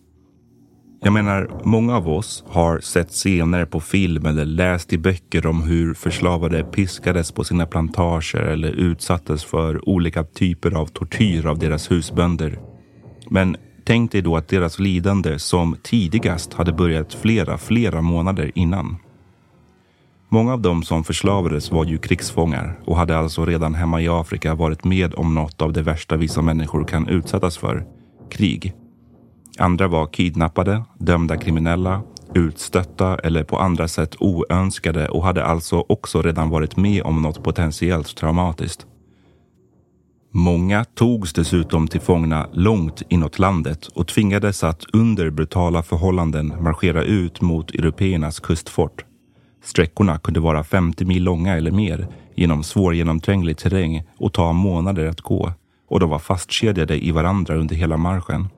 Jag 1.01 1.13
menar, 1.13 1.51
många 1.65 1.97
av 1.97 2.09
oss 2.09 2.45
har 2.49 2.81
sett 2.81 3.11
scener 3.11 3.65
på 3.65 3.81
film 3.81 4.27
eller 4.27 4.45
läst 4.45 4.93
i 4.93 4.99
böcker 4.99 5.47
om 5.47 5.63
hur 5.63 5.95
förslavade 5.95 6.65
piskades 6.65 7.33
på 7.33 7.45
sina 7.45 7.67
plantager 7.67 8.41
eller 8.41 8.69
utsattes 8.69 9.45
för 9.45 9.89
olika 9.89 10.25
typer 10.25 10.71
av 10.71 10.87
tortyr 10.87 11.47
av 11.47 11.59
deras 11.59 11.91
husbönder. 11.91 12.59
Men 13.31 13.57
tänk 13.85 14.13
dig 14.13 14.23
då 14.23 14.37
att 14.37 14.49
deras 14.49 14.79
lidande 14.79 15.39
som 15.39 15.77
tidigast 15.83 16.55
hade 16.55 16.73
börjat 16.73 17.15
flera, 17.15 17.59
flera 17.59 18.01
månader 18.01 18.53
innan. 18.55 18.97
Många 20.29 20.53
av 20.53 20.61
dem 20.61 20.83
som 20.83 21.05
förslavades 21.05 21.71
var 21.71 21.85
ju 21.85 21.99
krigsfångar 21.99 22.79
och 22.85 22.97
hade 22.97 23.19
alltså 23.19 23.45
redan 23.45 23.75
hemma 23.75 24.01
i 24.01 24.09
Afrika 24.09 24.55
varit 24.55 24.85
med 24.85 25.15
om 25.15 25.35
något 25.35 25.63
av 25.63 25.73
det 25.73 25.83
värsta 25.83 26.17
vissa 26.17 26.43
människor 26.43 26.85
kan 26.85 27.09
utsättas 27.09 27.59
för. 27.59 27.87
Krig. 28.31 28.75
Andra 29.59 29.89
var 29.89 30.07
kidnappade, 30.07 30.83
dömda 30.99 31.37
kriminella, 31.37 32.03
utstötta 32.35 33.19
eller 33.19 33.45
på 33.45 33.59
andra 33.59 33.89
sätt 33.89 34.17
oönskade 34.19 35.09
och 35.09 35.25
hade 35.25 35.45
alltså 35.45 35.85
också 35.89 36.23
redan 36.23 36.51
varit 36.51 36.77
med 36.77 37.03
om 37.03 37.23
något 37.23 37.43
potentiellt 37.43 38.17
traumatiskt. 38.17 38.87
Många 40.33 40.85
togs 40.85 41.33
dessutom 41.33 41.89
till 41.89 42.01
fångna 42.01 42.49
långt 42.53 43.03
inåt 43.09 43.39
landet 43.39 43.87
och 43.87 44.07
tvingades 44.07 44.65
att 44.65 44.85
under 44.93 45.31
brutala 45.31 45.83
förhållanden 45.83 46.55
marschera 46.61 47.03
ut 47.03 47.41
mot 47.41 47.71
européernas 47.71 48.41
kustfort. 48.41 49.05
Sträckorna 49.65 50.19
kunde 50.19 50.41
vara 50.41 50.65
50 50.65 51.05
mil 51.05 51.25
långa 51.25 51.57
eller 51.57 51.71
mer 51.71 52.09
genom 52.35 52.63
svårgenomtränglig 52.63 53.59
terräng 53.59 54.03
och 54.19 54.33
ta 54.33 54.53
månader 54.53 55.07
att 55.07 55.21
gå 55.21 55.53
och 55.89 56.01
de 56.01 56.11
var 56.11 56.19
fastkedjade 56.19 57.05
i 57.05 57.11
varandra 57.11 57.55
under 57.55 57.77
hela 57.77 57.97
marschen. 57.97 58.49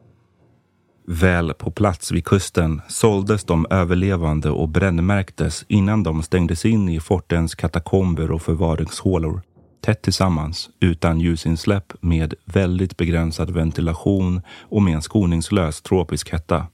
Väl 1.13 1.55
på 1.55 1.71
plats 1.71 2.13
vid 2.13 2.25
kusten 2.25 2.81
såldes 2.89 3.45
de 3.45 3.67
överlevande 3.71 4.51
och 4.51 4.69
brännmärktes 4.69 5.65
innan 5.69 6.03
de 6.03 6.23
stängdes 6.23 6.65
in 6.65 6.89
i 6.89 7.01
fortens 7.01 7.55
katakomber 7.55 8.31
och 8.31 8.43
förvaringshålor. 8.43 9.43
Tätt 9.81 10.03
tillsammans, 10.03 10.71
utan 10.81 11.21
ljusinsläpp, 11.21 11.93
med 12.01 12.35
väldigt 12.45 12.97
begränsad 12.97 13.51
ventilation 13.51 14.41
och 14.61 14.83
med 14.83 14.95
en 14.95 15.03
skoningslös 15.03 15.83
tropisk 15.83 16.33
hetta. 16.33 16.67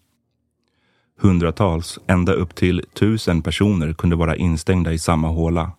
Hundratals, 1.20 1.98
ända 2.06 2.32
upp 2.32 2.54
till 2.54 2.84
tusen 2.98 3.42
personer 3.42 3.92
kunde 3.92 4.16
vara 4.16 4.36
instängda 4.36 4.92
i 4.92 4.98
samma 4.98 5.28
håla. 5.28 5.72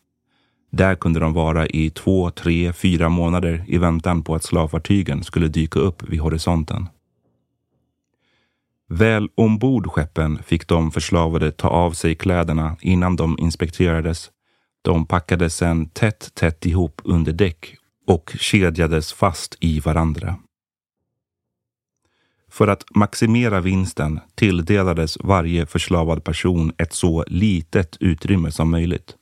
Där 0.71 0.95
kunde 0.95 1.19
de 1.19 1.33
vara 1.33 1.67
i 1.67 1.89
två, 1.89 2.31
tre, 2.31 2.73
fyra 2.73 3.09
månader 3.09 3.65
i 3.67 3.77
väntan 3.77 4.23
på 4.23 4.35
att 4.35 4.43
slavfartygen 4.43 5.23
skulle 5.23 5.47
dyka 5.47 5.79
upp 5.79 6.03
vid 6.09 6.19
horisonten. 6.19 6.87
Väl 8.89 9.29
ombord 9.35 9.87
skeppen 9.87 10.43
fick 10.43 10.67
de 10.67 10.91
förslavade 10.91 11.51
ta 11.51 11.67
av 11.67 11.91
sig 11.91 12.15
kläderna 12.15 12.77
innan 12.81 13.15
de 13.15 13.39
inspekterades. 13.39 14.31
De 14.81 15.05
packades 15.05 15.55
sedan 15.55 15.89
tätt, 15.89 16.35
tätt 16.35 16.65
ihop 16.65 17.01
under 17.03 17.33
däck 17.33 17.75
och 18.07 18.35
kedjades 18.39 19.13
fast 19.13 19.57
i 19.59 19.79
varandra. 19.79 20.35
För 22.51 22.67
att 22.67 22.83
maximera 22.95 23.61
vinsten 23.61 24.19
tilldelades 24.35 25.17
varje 25.23 25.65
förslavad 25.65 26.23
person 26.23 26.71
ett 26.77 26.93
så 26.93 27.23
litet 27.27 27.97
utrymme 27.99 28.51
som 28.51 28.71
möjligt. 28.71 29.15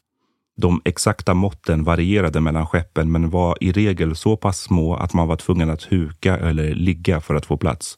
De 0.57 0.81
exakta 0.85 1.33
måtten 1.33 1.83
varierade 1.83 2.41
mellan 2.41 2.67
skeppen 2.67 3.11
men 3.11 3.29
var 3.29 3.57
i 3.61 3.71
regel 3.71 4.15
så 4.15 4.37
pass 4.37 4.59
små 4.59 4.95
att 4.95 5.13
man 5.13 5.27
var 5.27 5.35
tvungen 5.35 5.69
att 5.69 5.91
huka 5.91 6.37
eller 6.37 6.75
ligga 6.75 7.21
för 7.21 7.35
att 7.35 7.45
få 7.45 7.57
plats. 7.57 7.97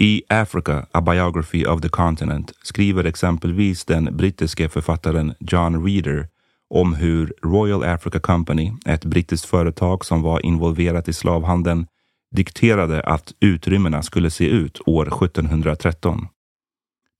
I 0.00 0.22
Africa, 0.28 0.86
A 0.92 1.00
Biography 1.00 1.64
of 1.66 1.80
the 1.82 1.88
Continent 1.88 2.52
skriver 2.62 3.04
exempelvis 3.04 3.84
den 3.84 4.16
brittiske 4.16 4.68
författaren 4.68 5.34
John 5.40 5.86
Reader 5.86 6.28
om 6.70 6.94
hur 6.94 7.32
Royal 7.42 7.84
Africa 7.84 8.20
Company, 8.20 8.72
ett 8.86 9.04
brittiskt 9.04 9.46
företag 9.46 10.04
som 10.04 10.22
var 10.22 10.46
involverat 10.46 11.08
i 11.08 11.12
slavhandeln, 11.12 11.86
dikterade 12.30 13.00
att 13.00 13.34
utrymmena 13.40 14.02
skulle 14.02 14.30
se 14.30 14.48
ut 14.48 14.80
år 14.86 15.24
1713. 15.24 16.26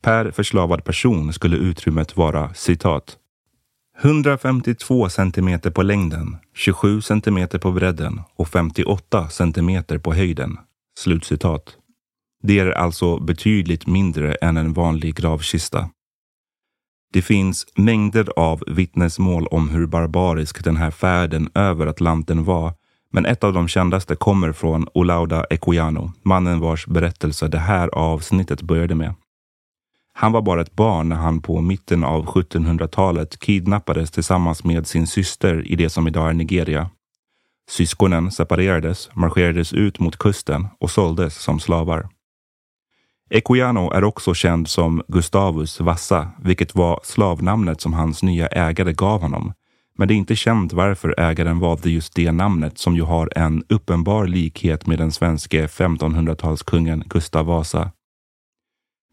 Per 0.02 0.30
förslavad 0.30 0.84
person 0.84 1.32
skulle 1.32 1.56
utrymmet 1.56 2.16
vara 2.16 2.54
citat 2.54 3.16
152 4.02 5.08
centimeter 5.08 5.70
på 5.70 5.82
längden, 5.82 6.36
27 6.54 7.00
centimeter 7.00 7.58
på 7.58 7.72
bredden 7.72 8.20
och 8.36 8.48
58 8.48 9.28
centimeter 9.28 9.98
på 9.98 10.14
höjden. 10.14 10.58
Slutcitat. 10.98 11.77
Det 12.42 12.58
är 12.58 12.70
alltså 12.70 13.18
betydligt 13.18 13.86
mindre 13.86 14.34
än 14.34 14.56
en 14.56 14.72
vanlig 14.72 15.14
gravkista. 15.14 15.90
Det 17.12 17.22
finns 17.22 17.66
mängder 17.76 18.28
av 18.36 18.62
vittnesmål 18.66 19.46
om 19.46 19.68
hur 19.68 19.86
barbarisk 19.86 20.64
den 20.64 20.76
här 20.76 20.90
färden 20.90 21.50
över 21.54 21.86
Atlanten 21.86 22.44
var, 22.44 22.74
men 23.12 23.26
ett 23.26 23.44
av 23.44 23.52
de 23.52 23.68
kändaste 23.68 24.16
kommer 24.16 24.52
från 24.52 24.88
Olauda 24.94 25.44
Equiano, 25.50 26.12
mannen 26.22 26.60
vars 26.60 26.86
berättelse 26.86 27.48
det 27.48 27.58
här 27.58 27.88
avsnittet 27.88 28.62
började 28.62 28.94
med. 28.94 29.14
Han 30.12 30.32
var 30.32 30.42
bara 30.42 30.60
ett 30.60 30.76
barn 30.76 31.08
när 31.08 31.16
han 31.16 31.42
på 31.42 31.60
mitten 31.60 32.04
av 32.04 32.26
1700-talet 32.26 33.38
kidnappades 33.38 34.10
tillsammans 34.10 34.64
med 34.64 34.86
sin 34.86 35.06
syster 35.06 35.72
i 35.72 35.76
det 35.76 35.90
som 35.90 36.08
idag 36.08 36.28
är 36.28 36.34
Nigeria. 36.34 36.90
Syskonen 37.70 38.30
separerades, 38.30 39.10
marscherades 39.14 39.72
ut 39.72 39.98
mot 39.98 40.16
kusten 40.16 40.68
och 40.80 40.90
såldes 40.90 41.34
som 41.34 41.60
slavar. 41.60 42.08
Equiano 43.30 43.90
är 43.90 44.04
också 44.04 44.34
känd 44.34 44.68
som 44.68 45.02
Gustavus 45.08 45.80
Vassa, 45.80 46.30
vilket 46.42 46.74
var 46.74 47.00
slavnamnet 47.02 47.80
som 47.80 47.92
hans 47.92 48.22
nya 48.22 48.46
ägare 48.46 48.92
gav 48.92 49.20
honom. 49.20 49.52
Men 49.98 50.08
det 50.08 50.14
är 50.14 50.16
inte 50.16 50.36
känt 50.36 50.72
varför 50.72 51.20
ägaren 51.20 51.58
valde 51.58 51.90
just 51.90 52.14
det 52.14 52.32
namnet 52.32 52.78
som 52.78 52.96
ju 52.96 53.02
har 53.02 53.30
en 53.36 53.64
uppenbar 53.68 54.26
likhet 54.26 54.86
med 54.86 54.98
den 54.98 55.12
svenske 55.12 55.66
1500-talskungen 55.66 57.04
Gustav 57.06 57.46
Vasa. 57.46 57.90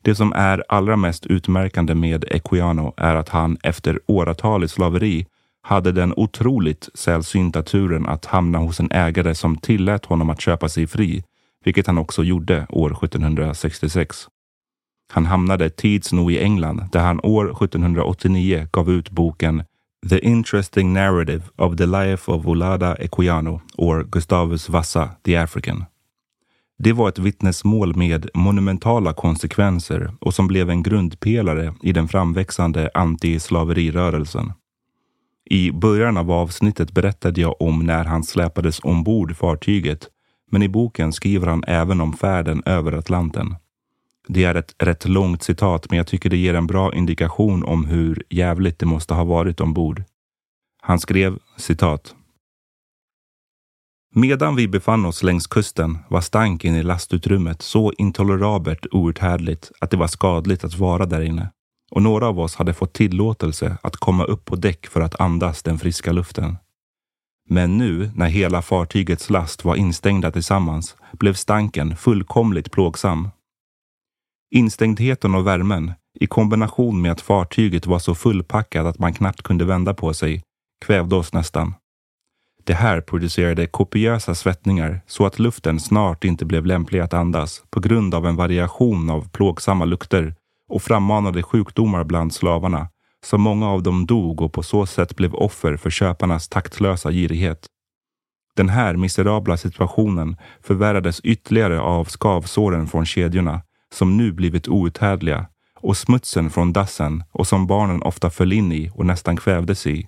Det 0.04 0.15
som 0.15 0.34
är 0.34 0.63
allra 0.69 0.95
mest 0.95 1.25
utmärkande 1.25 1.95
med 1.95 2.25
Equiano 2.32 2.93
är 2.97 3.15
att 3.15 3.30
han 3.30 3.58
efter 3.63 3.99
åratal 4.06 4.63
i 4.63 4.67
slaveri 4.67 5.25
hade 5.62 5.91
den 5.91 6.13
otroligt 6.17 6.89
sällsynta 6.93 7.63
turen 7.63 8.06
att 8.06 8.25
hamna 8.25 8.58
hos 8.58 8.80
en 8.80 8.91
ägare 8.91 9.36
som 9.36 9.58
tillät 9.58 10.06
honom 10.06 10.30
att 10.30 10.41
köpa 10.41 10.69
sig 10.69 10.88
fri 10.88 11.23
vilket 11.65 11.88
han 11.88 11.97
också 11.97 12.23
gjorde 12.23 12.65
år 12.69 13.06
1766. 13.06 14.28
Han 15.13 15.25
hamnade 15.25 15.69
tids 15.69 16.13
nog 16.13 16.32
i 16.32 16.39
England 16.39 16.89
där 16.91 16.99
han 16.99 17.19
år 17.23 17.45
1789 17.45 18.67
gav 18.71 18.91
ut 18.91 19.10
boken 19.10 19.63
The 20.10 20.19
Interesting 20.19 20.93
Narrative 20.93 21.43
of 21.56 21.75
the 21.75 21.86
Life 21.86 22.32
of 22.32 22.45
Volada 22.45 22.95
Equiano 22.95 23.62
or 23.78 24.04
Gustavus 24.04 24.69
Vassa 24.69 25.10
the 25.23 25.38
African. 25.38 25.86
Det 26.78 26.93
var 26.93 27.10
ett 27.10 27.19
vittnesmål 27.19 27.95
med 27.95 28.30
monumentala 28.34 29.13
konsekvenser 29.13 30.12
och 30.19 30.34
som 30.34 30.47
blev 30.47 30.69
en 30.69 30.84
grundpelare 30.84 31.73
i 31.82 31.91
den 31.91 32.08
framväxande 32.08 32.89
antislaverirörelsen. 32.93 34.54
I 35.49 35.71
början 35.71 36.17
av 36.17 36.32
avsnittet 36.32 36.91
berättade 36.91 37.41
jag 37.41 37.62
om 37.62 37.80
när 37.80 38.06
han 38.06 38.23
släpades 38.23 38.80
ombord 38.80 39.36
fartyget 39.36 40.10
men 40.56 40.63
i 40.63 40.70
boken 40.70 41.13
skriver 41.13 41.48
han 41.48 41.63
även 41.68 42.02
om 42.02 42.13
färden 42.13 42.63
över 42.65 42.91
Atlanten. 42.91 43.56
Det 44.28 44.44
är 44.44 44.56
ett 44.56 44.76
rätt 44.78 45.06
långt 45.06 45.44
citat, 45.44 45.89
men 45.89 45.98
jag 45.98 46.08
tycker 46.08 46.30
det 46.30 46.38
ger 46.38 46.54
en 46.54 46.68
bra 46.68 46.94
indikation 46.94 47.63
om 47.63 47.86
hur 47.86 48.24
jävligt 48.30 48.80
det 48.80 48.86
måste 48.86 49.13
ha 49.13 49.24
varit 49.24 49.62
ombord. 49.62 50.04
Han 50.82 51.00
skrev 51.00 51.39
citat. 51.58 52.15
Medan 54.13 54.56
vi 54.56 54.68
befann 54.68 55.06
oss 55.06 55.24
längs 55.24 55.48
kusten 55.48 55.98
var 56.10 56.22
stanken 56.22 56.76
i 56.76 56.84
lastutrymmet 56.84 57.62
så 57.62 57.91
intolerabelt 57.98 58.86
outhärdligt 58.91 59.72
att 59.80 59.91
det 59.91 59.98
var 59.98 60.08
skadligt 60.08 60.63
att 60.63 60.78
vara 60.78 61.06
där 61.06 61.22
inne 61.22 61.50
och 61.91 62.02
några 62.02 62.28
av 62.28 62.39
oss 62.39 62.56
hade 62.56 62.74
fått 62.74 62.94
tillåtelse 62.94 63.78
att 63.84 63.96
komma 63.96 64.24
upp 64.24 64.46
på 64.46 64.56
däck 64.56 64.88
för 64.88 65.02
att 65.02 65.20
andas 65.20 65.63
den 65.63 65.80
friska 65.80 66.12
luften. 66.12 66.58
Men 67.49 67.77
nu, 67.77 68.12
när 68.15 68.27
hela 68.27 68.62
fartygets 68.62 69.29
last 69.29 69.65
var 69.65 69.75
instängda 69.75 70.31
tillsammans, 70.31 70.95
blev 71.12 71.34
stanken 71.34 71.95
fullkomligt 71.95 72.71
plågsam. 72.71 73.29
Instängdheten 74.55 75.36
och 75.36 75.47
värmen, 75.47 75.93
i 76.19 76.27
kombination 76.27 77.01
med 77.01 77.12
att 77.12 77.21
fartyget 77.21 77.86
var 77.86 77.99
så 77.99 78.15
fullpackat 78.15 78.86
att 78.86 78.99
man 78.99 79.13
knappt 79.13 79.41
kunde 79.41 79.65
vända 79.65 79.93
på 79.93 80.13
sig, 80.13 80.41
kvävde 80.86 81.15
oss 81.15 81.34
nästan. 81.34 81.73
Det 82.63 82.73
här 82.73 83.01
producerade 83.01 83.67
kopiösa 83.67 84.36
svettningar 84.36 85.01
så 85.08 85.25
att 85.25 85.39
luften 85.39 85.79
snart 85.79 86.23
inte 86.23 86.45
blev 86.45 86.65
lämplig 86.65 86.99
att 86.99 87.13
andas 87.13 87.63
på 87.69 87.79
grund 87.79 88.15
av 88.15 88.27
en 88.27 88.36
variation 88.36 89.10
av 89.10 89.29
plågsamma 89.29 89.86
lukter 89.86 90.36
och 90.69 90.81
frammanade 90.81 91.43
sjukdomar 91.43 92.03
bland 92.03 92.34
slavarna 92.34 92.88
så 93.26 93.38
många 93.38 93.70
av 93.70 93.84
dem 93.84 94.06
dog 94.06 94.42
och 94.42 94.54
på 94.54 94.64
så 94.64 94.86
sätt 94.86 95.16
blev 95.16 95.36
offer 95.36 95.78
för 95.78 95.90
köparnas 95.90 96.48
taktlösa 96.48 97.12
girighet. 97.12 97.68
Den 98.56 98.70
här 98.70 98.96
miserabla 98.96 99.58
situationen 99.58 100.38
förvärrades 100.62 101.20
ytterligare 101.20 101.80
av 101.80 102.06
skavsåren 102.06 102.88
från 102.88 103.06
kedjorna 103.06 103.62
som 103.94 104.18
nu 104.18 104.32
blivit 104.32 104.68
outhärdliga 104.68 105.48
och 105.80 105.98
smutsen 105.98 106.50
från 106.50 106.74
dassen 106.74 107.24
och 107.32 107.48
som 107.48 107.68
barnen 107.68 108.02
ofta 108.02 108.30
föll 108.30 108.54
in 108.54 108.72
i 108.72 108.92
och 108.94 109.06
nästan 109.06 109.38
kvävdes 109.38 109.88
i. 109.88 110.08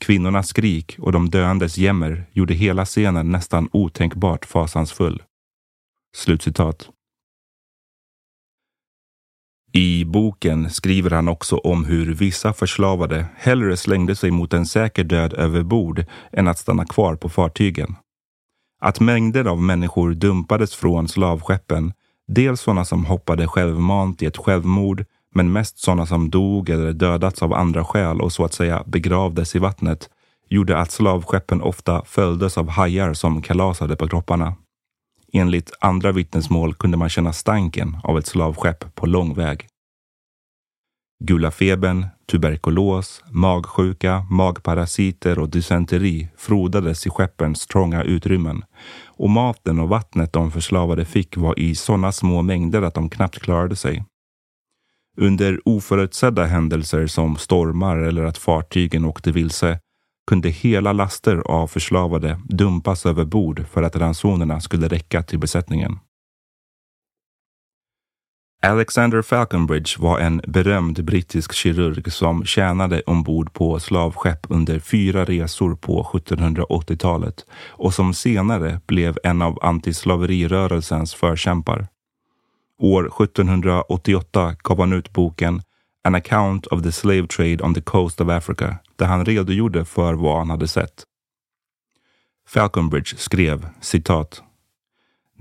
Kvinnornas 0.00 0.48
skrik 0.48 0.96
och 0.98 1.12
de 1.12 1.30
döendes 1.30 1.78
jämmer 1.78 2.24
gjorde 2.32 2.54
hela 2.54 2.84
scenen 2.84 3.30
nästan 3.30 3.68
otänkbart 3.72 4.44
fasansfull. 4.44 5.22
Slutcitat. 6.16 6.90
I 9.74 10.04
boken 10.04 10.70
skriver 10.70 11.10
han 11.10 11.28
också 11.28 11.56
om 11.56 11.84
hur 11.84 12.14
vissa 12.14 12.52
förslavade 12.52 13.26
hellre 13.36 13.76
slängde 13.76 14.16
sig 14.16 14.30
mot 14.30 14.52
en 14.52 14.66
säker 14.66 15.04
död 15.04 15.32
över 15.32 15.62
bord 15.62 16.04
än 16.32 16.48
att 16.48 16.58
stanna 16.58 16.84
kvar 16.84 17.16
på 17.16 17.28
fartygen. 17.28 17.96
Att 18.80 19.00
mängder 19.00 19.44
av 19.44 19.62
människor 19.62 20.14
dumpades 20.14 20.74
från 20.74 21.08
slavskeppen, 21.08 21.92
dels 22.28 22.60
sådana 22.60 22.84
som 22.84 23.04
hoppade 23.04 23.48
självmant 23.48 24.22
i 24.22 24.26
ett 24.26 24.36
självmord, 24.36 25.04
men 25.34 25.52
mest 25.52 25.78
sådana 25.78 26.06
som 26.06 26.30
dog 26.30 26.70
eller 26.70 26.92
dödats 26.92 27.42
av 27.42 27.54
andra 27.54 27.84
skäl 27.84 28.20
och 28.20 28.32
så 28.32 28.44
att 28.44 28.54
säga 28.54 28.82
begravdes 28.86 29.56
i 29.56 29.58
vattnet, 29.58 30.10
gjorde 30.48 30.78
att 30.78 30.90
slavskeppen 30.90 31.62
ofta 31.62 32.02
följdes 32.04 32.58
av 32.58 32.68
hajar 32.68 33.14
som 33.14 33.42
kalasade 33.42 33.96
på 33.96 34.08
kropparna. 34.08 34.54
Enligt 35.34 35.72
andra 35.80 36.12
vittnesmål 36.12 36.74
kunde 36.74 36.96
man 36.96 37.08
känna 37.08 37.32
stanken 37.32 37.96
av 38.04 38.18
ett 38.18 38.26
slavskepp 38.26 38.94
på 38.94 39.06
lång 39.06 39.34
väg. 39.34 39.66
Gula 41.24 41.50
febern, 41.50 42.06
tuberkulos, 42.30 43.22
magsjuka, 43.30 44.26
magparasiter 44.30 45.38
och 45.38 45.48
dysenteri 45.48 46.28
frodades 46.36 47.06
i 47.06 47.10
skeppens 47.10 47.66
trånga 47.66 48.02
utrymmen 48.02 48.64
och 49.06 49.30
maten 49.30 49.80
och 49.80 49.88
vattnet 49.88 50.32
de 50.32 50.50
förslavade 50.50 51.04
fick 51.04 51.36
var 51.36 51.58
i 51.58 51.74
sådana 51.74 52.12
små 52.12 52.42
mängder 52.42 52.82
att 52.82 52.94
de 52.94 53.10
knappt 53.10 53.38
klarade 53.38 53.76
sig. 53.76 54.04
Under 55.16 55.60
oförutsedda 55.64 56.44
händelser 56.44 57.06
som 57.06 57.36
stormar 57.36 57.96
eller 57.96 58.24
att 58.24 58.38
fartygen 58.38 59.04
åkte 59.04 59.32
vilse 59.32 59.78
kunde 60.26 60.48
hela 60.48 60.92
laster 60.92 61.36
av 61.36 61.66
förslavade 61.66 62.40
dumpas 62.44 63.06
över 63.06 63.24
bord 63.24 63.64
för 63.70 63.82
att 63.82 63.96
ransonerna 63.96 64.60
skulle 64.60 64.88
räcka 64.88 65.22
till 65.22 65.38
besättningen. 65.38 65.98
Alexander 68.66 69.22
Falconbridge 69.22 69.96
var 69.98 70.18
en 70.18 70.40
berömd 70.46 71.04
brittisk 71.04 71.52
kirurg 71.52 72.12
som 72.12 72.44
tjänade 72.44 73.02
ombord 73.06 73.52
på 73.52 73.80
slavskepp 73.80 74.46
under 74.48 74.78
fyra 74.78 75.24
resor 75.24 75.74
på 75.74 76.02
1780-talet 76.02 77.46
och 77.68 77.94
som 77.94 78.14
senare 78.14 78.80
blev 78.86 79.18
en 79.24 79.42
av 79.42 79.58
antislaverirörelsens 79.62 81.14
förkämpar. 81.14 81.86
År 82.78 83.22
1788 83.22 84.54
gav 84.62 84.80
han 84.80 84.92
ut 84.92 85.12
boken 85.12 85.62
An 86.04 86.14
account 86.14 86.66
of 86.66 86.82
the 86.82 86.92
slave 86.92 87.26
trade 87.26 87.62
on 87.62 87.74
the 87.74 87.80
coast 87.80 88.20
of 88.20 88.28
Africa 88.28 88.76
där 88.96 89.06
han 89.06 89.24
redogjorde 89.24 89.84
för 89.84 90.14
vad 90.14 90.38
han 90.38 90.50
hade 90.50 90.68
sett. 90.68 91.04
Falconbridge 92.48 93.16
skrev 93.16 93.68
citat 93.80 94.42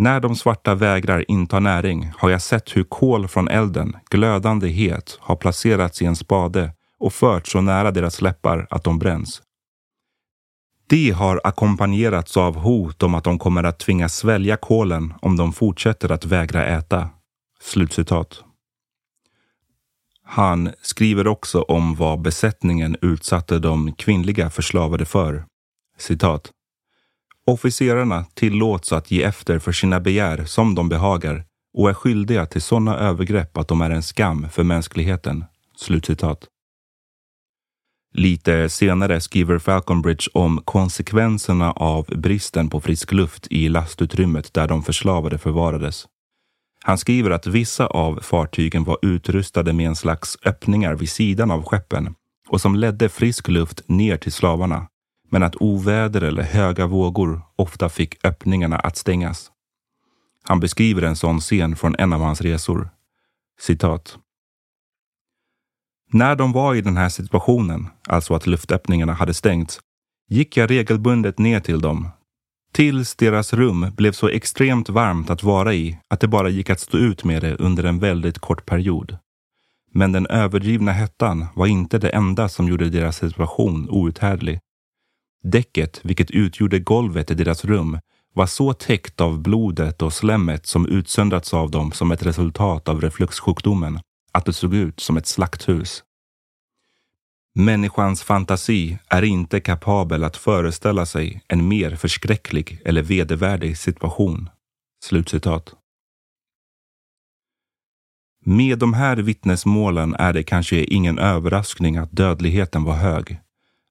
när 0.01 0.19
de 0.19 0.35
svarta 0.35 0.75
vägrar 0.75 1.25
inta 1.27 1.59
näring 1.59 2.11
har 2.17 2.29
jag 2.29 2.41
sett 2.41 2.77
hur 2.77 2.83
kol 2.83 3.27
från 3.27 3.47
elden, 3.47 3.97
glödande 4.09 4.67
het, 4.67 5.17
har 5.19 5.35
placerats 5.35 6.01
i 6.01 6.05
en 6.05 6.15
spade 6.15 6.73
och 6.99 7.13
förts 7.13 7.51
så 7.51 7.61
nära 7.61 7.91
deras 7.91 8.21
läppar 8.21 8.67
att 8.69 8.83
de 8.83 8.99
bränns. 8.99 9.41
Det 10.89 11.11
har 11.11 11.41
ackompanjerats 11.43 12.37
av 12.37 12.55
hot 12.55 13.03
om 13.03 13.15
att 13.15 13.23
de 13.23 13.39
kommer 13.39 13.63
att 13.63 13.79
tvingas 13.79 14.15
svälja 14.15 14.57
kolen 14.57 15.13
om 15.21 15.37
de 15.37 15.53
fortsätter 15.53 16.11
att 16.11 16.25
vägra 16.25 16.65
äta. 16.65 17.09
Slutcitat. 17.59 18.43
Han 20.33 20.69
skriver 20.81 21.27
också 21.27 21.61
om 21.61 21.95
vad 21.95 22.21
besättningen 22.21 22.97
utsatte 23.01 23.59
de 23.59 23.93
kvinnliga 23.93 24.49
förslavade 24.49 25.05
för. 25.05 25.45
Citat. 25.97 26.51
Officerarna 27.45 28.25
tillåts 28.33 28.93
att 28.93 29.11
ge 29.11 29.23
efter 29.23 29.59
för 29.59 29.71
sina 29.71 29.99
begär 29.99 30.45
som 30.45 30.75
de 30.75 30.89
behagar 30.89 31.45
och 31.77 31.89
är 31.89 31.93
skyldiga 31.93 32.45
till 32.45 32.61
sådana 32.61 32.97
övergrepp 32.97 33.57
att 33.57 33.67
de 33.67 33.81
är 33.81 33.89
en 33.89 34.03
skam 34.03 34.49
för 34.49 34.63
mänskligheten. 34.63 35.45
Slutcitat. 35.75 36.47
Lite 38.13 38.69
senare 38.69 39.21
skriver 39.21 39.59
Falconbridge 39.59 40.29
om 40.33 40.61
konsekvenserna 40.65 41.71
av 41.71 42.05
bristen 42.05 42.69
på 42.69 42.81
frisk 42.81 43.11
luft 43.11 43.47
i 43.49 43.69
lastutrymmet 43.69 44.53
där 44.53 44.67
de 44.67 44.83
förslavade 44.83 45.37
förvarades. 45.37 46.07
Han 46.83 46.97
skriver 46.97 47.31
att 47.31 47.47
vissa 47.47 47.87
av 47.87 48.19
fartygen 48.21 48.83
var 48.83 48.97
utrustade 49.01 49.73
med 49.73 49.87
en 49.87 49.95
slags 49.95 50.37
öppningar 50.45 50.95
vid 50.95 51.09
sidan 51.09 51.51
av 51.51 51.63
skeppen 51.63 52.15
och 52.49 52.61
som 52.61 52.75
ledde 52.75 53.09
frisk 53.09 53.47
luft 53.47 53.83
ner 53.87 54.17
till 54.17 54.31
slavarna 54.31 54.87
men 55.31 55.43
att 55.43 55.55
oväder 55.55 56.21
eller 56.21 56.43
höga 56.43 56.87
vågor 56.87 57.41
ofta 57.55 57.89
fick 57.89 58.25
öppningarna 58.25 58.77
att 58.77 58.97
stängas. 58.97 59.51
Han 60.43 60.59
beskriver 60.59 61.01
en 61.01 61.15
sån 61.15 61.39
scen 61.39 61.75
från 61.75 61.95
en 61.99 62.13
av 62.13 62.21
hans 62.21 62.41
resor. 62.41 62.89
Citat. 63.59 64.17
När 66.11 66.35
de 66.35 66.51
var 66.51 66.75
i 66.75 66.81
den 66.81 66.97
här 66.97 67.09
situationen, 67.09 67.87
alltså 68.07 68.33
att 68.33 68.47
luftöppningarna 68.47 69.13
hade 69.13 69.33
stängts, 69.33 69.79
gick 70.29 70.57
jag 70.57 70.69
regelbundet 70.69 71.39
ner 71.39 71.59
till 71.59 71.81
dem, 71.81 72.09
tills 72.71 73.15
deras 73.15 73.53
rum 73.53 73.91
blev 73.95 74.11
så 74.11 74.27
extremt 74.27 74.89
varmt 74.89 75.29
att 75.29 75.43
vara 75.43 75.73
i 75.73 75.97
att 76.07 76.19
det 76.19 76.27
bara 76.27 76.49
gick 76.49 76.69
att 76.69 76.79
stå 76.79 76.97
ut 76.97 77.23
med 77.23 77.41
det 77.41 77.55
under 77.55 77.83
en 77.83 77.99
väldigt 77.99 78.39
kort 78.39 78.65
period. 78.65 79.17
Men 79.93 80.11
den 80.11 80.27
överdrivna 80.27 80.91
hettan 80.91 81.45
var 81.55 81.67
inte 81.67 81.97
det 81.97 82.09
enda 82.09 82.49
som 82.49 82.67
gjorde 82.67 82.89
deras 82.89 83.17
situation 83.17 83.89
outhärdlig. 83.89 84.59
Däcket, 85.43 85.99
vilket 86.03 86.31
utgjorde 86.31 86.79
golvet 86.79 87.31
i 87.31 87.33
deras 87.33 87.65
rum, 87.65 87.99
var 88.33 88.45
så 88.45 88.73
täckt 88.73 89.21
av 89.21 89.39
blodet 89.39 90.01
och 90.01 90.13
slemmet 90.13 90.65
som 90.65 90.85
utsöndrats 90.87 91.53
av 91.53 91.71
dem 91.71 91.91
som 91.91 92.11
ett 92.11 92.25
resultat 92.25 92.89
av 92.89 93.01
refluxsjukdomen 93.01 93.99
att 94.31 94.45
det 94.45 94.53
såg 94.53 94.75
ut 94.75 94.99
som 94.99 95.17
ett 95.17 95.27
slakthus. 95.27 96.03
Människans 97.53 98.23
fantasi 98.23 98.99
är 99.07 99.21
inte 99.21 99.59
kapabel 99.59 100.23
att 100.23 100.37
föreställa 100.37 101.05
sig 101.05 101.41
en 101.47 101.67
mer 101.67 101.95
förskräcklig 101.95 102.81
eller 102.85 103.01
vedervärdig 103.01 103.77
situation. 103.77 104.49
Slutcitat. 105.03 105.75
Med 108.45 108.79
de 108.79 108.93
här 108.93 109.17
vittnesmålen 109.17 110.15
är 110.15 110.33
det 110.33 110.43
kanske 110.43 110.83
ingen 110.83 111.19
överraskning 111.19 111.97
att 111.97 112.11
dödligheten 112.11 112.83
var 112.83 112.95
hög. 112.95 113.39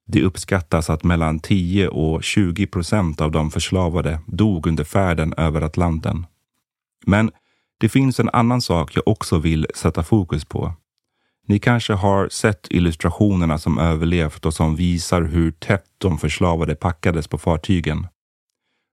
Det 0.07 0.23
uppskattas 0.23 0.90
att 0.90 1.05
mellan 1.05 1.40
10 1.40 1.88
och 1.88 2.25
20 2.25 2.66
procent 2.66 3.20
av 3.20 3.31
de 3.31 3.51
förslavade 3.51 4.20
dog 4.27 4.66
under 4.66 4.85
färden 4.85 5.35
över 5.37 5.62
Atlanten. 5.62 6.27
Men 7.07 7.31
det 7.79 7.88
finns 7.88 8.20
en 8.20 8.31
annan 8.33 8.61
sak 8.61 8.96
jag 8.96 9.09
också 9.09 9.38
vill 9.38 9.66
sätta 9.75 10.03
fokus 10.03 10.44
på. 10.44 10.75
Ni 11.51 11.59
kanske 11.59 11.93
har 11.93 12.29
sett 12.29 12.67
illustrationerna 12.71 13.59
som 13.59 13.79
överlevt 13.79 14.47
och 14.47 14.55
som 14.55 14.77
visar 14.77 15.23
hur 15.23 15.51
tätt 15.51 15.85
de 15.99 16.19
förslavade 16.19 16.75
packades 16.75 17.29
på 17.29 17.39
fartygen. 17.39 18.07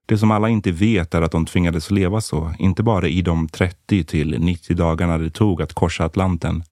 Det 0.06 0.18
som 0.18 0.30
alla 0.30 0.48
inte 0.48 0.72
vet 0.72 1.14
är 1.14 1.22
att 1.22 1.32
de 1.32 1.46
tvingades 1.46 1.90
leva 1.90 2.20
så, 2.20 2.54
inte 2.58 2.82
bara 2.82 3.08
i 3.08 3.22
de 3.22 3.48
30 3.48 4.04
till 4.04 4.40
90 4.40 4.76
dagarna 4.76 5.18
det 5.18 5.30
tog 5.30 5.62
att 5.62 5.72
korsa 5.72 6.04
Atlanten, 6.04 6.62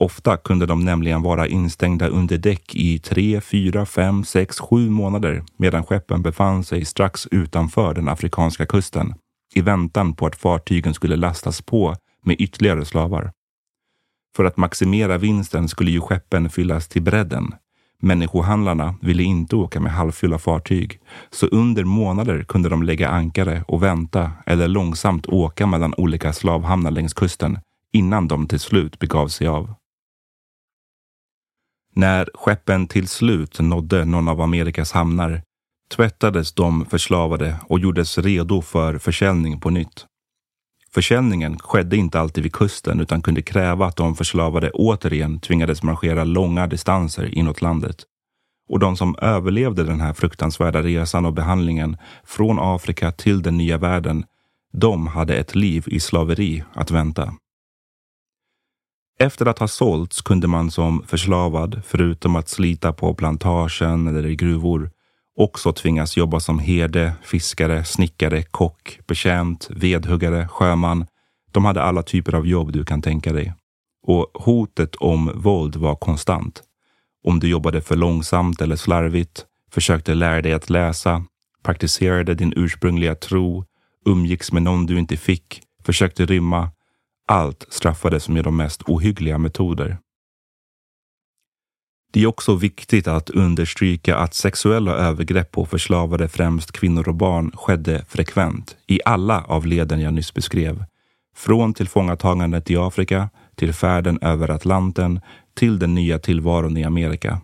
Ofta 0.00 0.36
kunde 0.36 0.66
de 0.66 0.84
nämligen 0.84 1.22
vara 1.22 1.46
instängda 1.46 2.08
under 2.08 2.38
däck 2.38 2.74
i 2.74 2.98
tre, 2.98 3.40
fyra, 3.40 3.86
fem, 3.86 4.24
sex, 4.24 4.60
sju 4.60 4.90
månader 4.90 5.44
medan 5.58 5.84
skeppen 5.84 6.22
befann 6.22 6.64
sig 6.64 6.84
strax 6.84 7.26
utanför 7.30 7.94
den 7.94 8.08
afrikanska 8.08 8.66
kusten 8.66 9.14
i 9.54 9.60
väntan 9.60 10.14
på 10.14 10.26
att 10.26 10.36
fartygen 10.36 10.94
skulle 10.94 11.16
lastas 11.16 11.62
på 11.62 11.96
med 12.22 12.36
ytterligare 12.40 12.84
slavar. 12.84 13.32
För 14.36 14.44
att 14.44 14.56
maximera 14.56 15.18
vinsten 15.18 15.68
skulle 15.68 15.90
ju 15.90 16.00
skeppen 16.00 16.50
fyllas 16.50 16.88
till 16.88 17.02
bredden. 17.02 17.54
Människohandlarna 17.98 18.94
ville 19.02 19.22
inte 19.22 19.56
åka 19.56 19.80
med 19.80 19.92
halvfulla 19.92 20.38
fartyg, 20.38 21.00
så 21.30 21.46
under 21.46 21.84
månader 21.84 22.44
kunde 22.44 22.68
de 22.68 22.82
lägga 22.82 23.08
ankare 23.08 23.64
och 23.68 23.82
vänta 23.82 24.32
eller 24.46 24.68
långsamt 24.68 25.26
åka 25.26 25.66
mellan 25.66 25.94
olika 25.96 26.32
slavhamnar 26.32 26.90
längs 26.90 27.14
kusten 27.14 27.58
innan 27.92 28.28
de 28.28 28.48
till 28.48 28.60
slut 28.60 28.98
begav 28.98 29.28
sig 29.28 29.46
av. 29.46 29.74
När 31.94 32.28
skeppen 32.34 32.86
till 32.86 33.08
slut 33.08 33.60
nådde 33.60 34.04
någon 34.04 34.28
av 34.28 34.40
Amerikas 34.40 34.92
hamnar 34.92 35.42
tvättades 35.96 36.52
de 36.52 36.86
förslavade 36.86 37.56
och 37.68 37.78
gjordes 37.78 38.18
redo 38.18 38.62
för 38.62 38.98
försäljning 38.98 39.60
på 39.60 39.70
nytt. 39.70 40.06
Försäljningen 40.96 41.58
skedde 41.58 41.96
inte 41.96 42.20
alltid 42.20 42.42
vid 42.42 42.52
kusten 42.52 43.00
utan 43.00 43.22
kunde 43.22 43.42
kräva 43.42 43.86
att 43.86 43.96
de 43.96 44.14
förslavade 44.14 44.70
återigen 44.70 45.40
tvingades 45.40 45.82
marschera 45.82 46.24
långa 46.24 46.66
distanser 46.66 47.38
inåt 47.38 47.62
landet. 47.62 47.96
Och 48.68 48.78
de 48.78 48.96
som 48.96 49.16
överlevde 49.18 49.84
den 49.84 50.00
här 50.00 50.12
fruktansvärda 50.12 50.82
resan 50.82 51.26
och 51.26 51.32
behandlingen 51.32 51.96
från 52.24 52.58
Afrika 52.60 53.12
till 53.12 53.42
den 53.42 53.56
nya 53.56 53.78
världen, 53.78 54.24
de 54.72 55.06
hade 55.06 55.36
ett 55.36 55.54
liv 55.54 55.84
i 55.86 56.00
slaveri 56.00 56.64
att 56.74 56.90
vänta. 56.90 57.34
Efter 59.18 59.46
att 59.46 59.58
ha 59.58 59.68
sålts 59.68 60.22
kunde 60.22 60.46
man 60.46 60.70
som 60.70 61.02
förslavad, 61.06 61.82
förutom 61.86 62.36
att 62.36 62.48
slita 62.48 62.92
på 62.92 63.14
plantagen 63.14 64.06
eller 64.06 64.26
i 64.26 64.36
gruvor, 64.36 64.90
också 65.36 65.72
tvingas 65.72 66.16
jobba 66.16 66.40
som 66.40 66.58
herde, 66.58 67.12
fiskare, 67.22 67.84
snickare, 67.84 68.42
kock, 68.42 68.98
betjänt, 69.06 69.68
vedhuggare, 69.70 70.48
sjöman. 70.48 71.06
De 71.52 71.64
hade 71.64 71.82
alla 71.82 72.02
typer 72.02 72.34
av 72.34 72.46
jobb 72.46 72.72
du 72.72 72.84
kan 72.84 73.02
tänka 73.02 73.32
dig. 73.32 73.54
Och 74.06 74.30
hotet 74.34 74.94
om 74.96 75.32
våld 75.34 75.76
var 75.76 75.96
konstant. 75.96 76.62
Om 77.24 77.40
du 77.40 77.48
jobbade 77.48 77.80
för 77.80 77.96
långsamt 77.96 78.60
eller 78.60 78.76
slarvigt, 78.76 79.46
försökte 79.70 80.14
lära 80.14 80.42
dig 80.42 80.52
att 80.52 80.70
läsa, 80.70 81.24
praktiserade 81.62 82.34
din 82.34 82.52
ursprungliga 82.56 83.14
tro, 83.14 83.64
umgicks 84.04 84.52
med 84.52 84.62
någon 84.62 84.86
du 84.86 84.98
inte 84.98 85.16
fick, 85.16 85.62
försökte 85.84 86.26
rymma. 86.26 86.70
Allt 87.28 87.66
straffades 87.68 88.28
med 88.28 88.44
de 88.44 88.56
mest 88.56 88.82
ohyggliga 88.82 89.38
metoder. 89.38 89.98
Det 92.16 92.22
är 92.22 92.26
också 92.26 92.54
viktigt 92.54 93.08
att 93.08 93.30
understryka 93.30 94.16
att 94.16 94.34
sexuella 94.34 94.92
övergrepp 94.92 95.52
på 95.52 95.66
förslavade 95.66 96.28
främst 96.28 96.72
kvinnor 96.72 97.08
och 97.08 97.14
barn 97.14 97.50
skedde 97.54 98.04
frekvent 98.08 98.76
i 98.86 99.00
alla 99.04 99.44
av 99.44 99.66
leden 99.66 100.00
jag 100.00 100.14
nyss 100.14 100.34
beskrev. 100.34 100.84
Från 101.36 101.74
tillfångatagandet 101.74 102.70
i 102.70 102.76
Afrika 102.76 103.28
till 103.54 103.72
färden 103.72 104.18
över 104.22 104.50
Atlanten 104.50 105.20
till 105.54 105.78
den 105.78 105.94
nya 105.94 106.18
tillvaron 106.18 106.76
i 106.76 106.84
Amerika. 106.84 107.40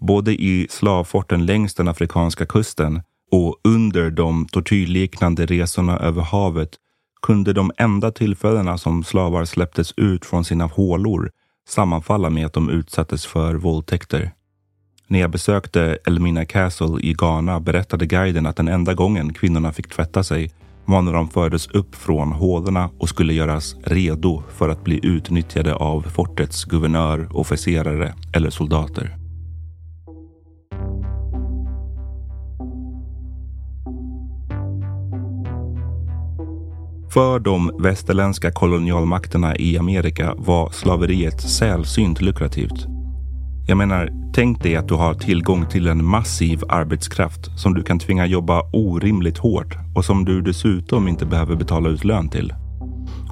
Både 0.00 0.32
i 0.32 0.66
slavforten 0.70 1.46
längs 1.46 1.74
den 1.74 1.88
afrikanska 1.88 2.46
kusten 2.46 3.02
och 3.30 3.60
under 3.64 4.10
de 4.10 4.46
tortyrliknande 4.46 5.46
resorna 5.46 5.98
över 5.98 6.22
havet 6.22 6.70
kunde 7.22 7.52
de 7.52 7.72
enda 7.76 8.10
tillfällena 8.10 8.78
som 8.78 9.04
slavar 9.04 9.44
släpptes 9.44 9.92
ut 9.96 10.24
från 10.24 10.44
sina 10.44 10.66
hålor 10.66 11.30
sammanfalla 11.68 12.30
med 12.30 12.46
att 12.46 12.52
de 12.52 12.70
utsattes 12.70 13.26
för 13.26 13.54
våldtäkter. 13.54 14.32
När 15.06 15.20
jag 15.20 15.30
besökte 15.30 15.98
Elmina 16.06 16.44
Castle 16.44 17.00
i 17.00 17.12
Ghana 17.12 17.60
berättade 17.60 18.06
guiden 18.06 18.46
att 18.46 18.56
den 18.56 18.68
enda 18.68 18.94
gången 18.94 19.32
kvinnorna 19.32 19.72
fick 19.72 19.88
tvätta 19.88 20.22
sig 20.22 20.50
var 20.84 21.02
när 21.02 21.12
de 21.12 21.28
fördes 21.28 21.66
upp 21.66 21.94
från 21.94 22.32
hålorna 22.32 22.90
och 22.98 23.08
skulle 23.08 23.32
göras 23.32 23.76
redo 23.84 24.42
för 24.48 24.68
att 24.68 24.84
bli 24.84 25.00
utnyttjade 25.02 25.74
av 25.74 26.02
fortets 26.02 26.64
guvernör, 26.64 27.28
officerare 27.30 28.14
eller 28.32 28.50
soldater. 28.50 29.23
För 37.14 37.38
de 37.38 37.70
västerländska 37.78 38.52
kolonialmakterna 38.52 39.56
i 39.56 39.78
Amerika 39.78 40.34
var 40.36 40.70
slaveriet 40.70 41.40
sällsynt 41.40 42.20
lukrativt. 42.20 42.86
Jag 43.66 43.78
menar, 43.78 44.10
tänk 44.34 44.62
dig 44.62 44.76
att 44.76 44.88
du 44.88 44.94
har 44.94 45.14
tillgång 45.14 45.66
till 45.66 45.86
en 45.86 46.04
massiv 46.04 46.62
arbetskraft 46.68 47.60
som 47.60 47.74
du 47.74 47.82
kan 47.82 47.98
tvinga 47.98 48.26
jobba 48.26 48.62
orimligt 48.72 49.38
hårt 49.38 49.76
och 49.94 50.04
som 50.04 50.24
du 50.24 50.40
dessutom 50.42 51.08
inte 51.08 51.26
behöver 51.26 51.56
betala 51.56 51.88
ut 51.88 52.04
lön 52.04 52.28
till. 52.28 52.54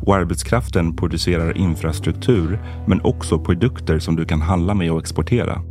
Och 0.01 0.17
arbetskraften 0.17 0.97
producerar 0.97 1.59
infrastruktur 1.59 2.61
men 2.87 3.01
också 3.01 3.39
produkter 3.39 3.99
som 3.99 4.17
du 4.17 4.25
kan 4.25 4.41
handla 4.41 4.75
med 4.75 4.93
och 4.93 5.01
exportera. 5.01 5.63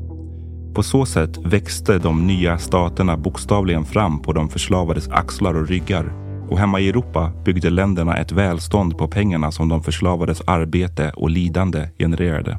På 0.74 0.84
så 0.84 1.06
sätt 1.06 1.38
växte 1.46 1.98
de 1.98 2.28
nya 2.28 2.58
staterna 2.58 3.18
bokstavligen 3.18 3.86
fram 3.86 4.22
på 4.22 4.34
de 4.34 4.50
förslavades 4.50 5.10
axlar 5.10 5.54
och 5.54 5.68
ryggar 5.68 6.22
och 6.52 6.60
hemma 6.60 6.80
i 6.80 6.90
Europa 6.90 7.32
byggde 7.46 7.70
länderna 7.70 8.18
ett 8.18 8.32
välstånd 8.32 8.98
på 8.98 9.08
pengarna 9.08 9.52
som 9.52 9.70
de 9.70 9.84
förslavades 9.84 10.42
arbete 10.48 11.12
och 11.16 11.30
lidande 11.30 11.90
genererade. 12.00 12.58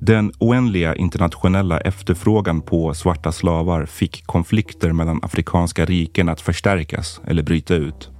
Den 0.00 0.32
oändliga 0.38 0.94
internationella 0.94 1.80
efterfrågan 1.80 2.60
på 2.60 2.94
svarta 2.94 3.32
slavar 3.32 3.86
fick 3.86 4.26
konflikter 4.26 4.92
mellan 4.92 5.20
afrikanska 5.22 5.84
riken 5.84 6.28
att 6.28 6.40
förstärkas 6.40 7.20
eller 7.26 7.42
bryta 7.42 7.74
ut. 7.74 8.10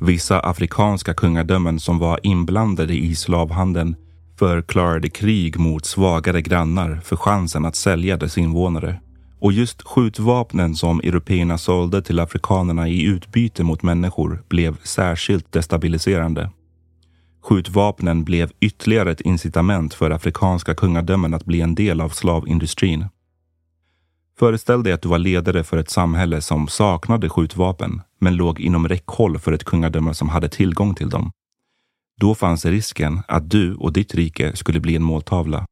Vissa 0.00 0.40
afrikanska 0.40 1.14
kungadömen 1.14 1.80
som 1.80 1.98
var 1.98 2.20
inblandade 2.22 2.94
i 2.94 3.14
slavhandeln 3.14 3.96
förklarade 4.38 5.08
krig 5.08 5.58
mot 5.58 5.84
svagare 5.84 6.42
grannar 6.42 7.00
för 7.04 7.16
chansen 7.16 7.64
att 7.64 7.76
sälja 7.76 8.16
dess 8.16 8.38
invånare. 8.38 9.00
Och 9.40 9.52
just 9.52 9.82
skjutvapnen 9.82 10.74
som 10.74 11.00
européerna 11.00 11.58
sålde 11.58 12.02
till 12.02 12.20
afrikanerna 12.20 12.88
i 12.88 13.02
utbyte 13.02 13.64
mot 13.64 13.82
människor 13.82 14.42
blev 14.48 14.76
särskilt 14.82 15.52
destabiliserande. 15.52 16.50
Skjutvapnen 17.42 18.24
blev 18.24 18.52
ytterligare 18.60 19.10
ett 19.10 19.20
incitament 19.20 19.94
för 19.94 20.10
afrikanska 20.10 20.74
kungadömen 20.74 21.34
att 21.34 21.44
bli 21.44 21.60
en 21.60 21.74
del 21.74 22.00
av 22.00 22.08
slavindustrin. 22.08 23.06
Föreställ 24.38 24.82
dig 24.82 24.92
att 24.92 25.02
du 25.02 25.08
var 25.08 25.18
ledare 25.18 25.64
för 25.64 25.76
ett 25.76 25.90
samhälle 25.90 26.40
som 26.40 26.68
saknade 26.68 27.28
skjutvapen, 27.28 28.00
men 28.20 28.36
låg 28.36 28.60
inom 28.60 28.88
räckhåll 28.88 29.38
för 29.38 29.52
ett 29.52 29.64
kungadöme 29.64 30.14
som 30.14 30.28
hade 30.28 30.48
tillgång 30.48 30.94
till 30.94 31.10
dem. 31.10 31.32
Då 32.20 32.34
fanns 32.34 32.64
risken 32.64 33.22
att 33.28 33.50
du 33.50 33.74
och 33.74 33.92
ditt 33.92 34.14
rike 34.14 34.56
skulle 34.56 34.80
bli 34.80 34.96
en 34.96 35.02
måltavla. 35.02 35.66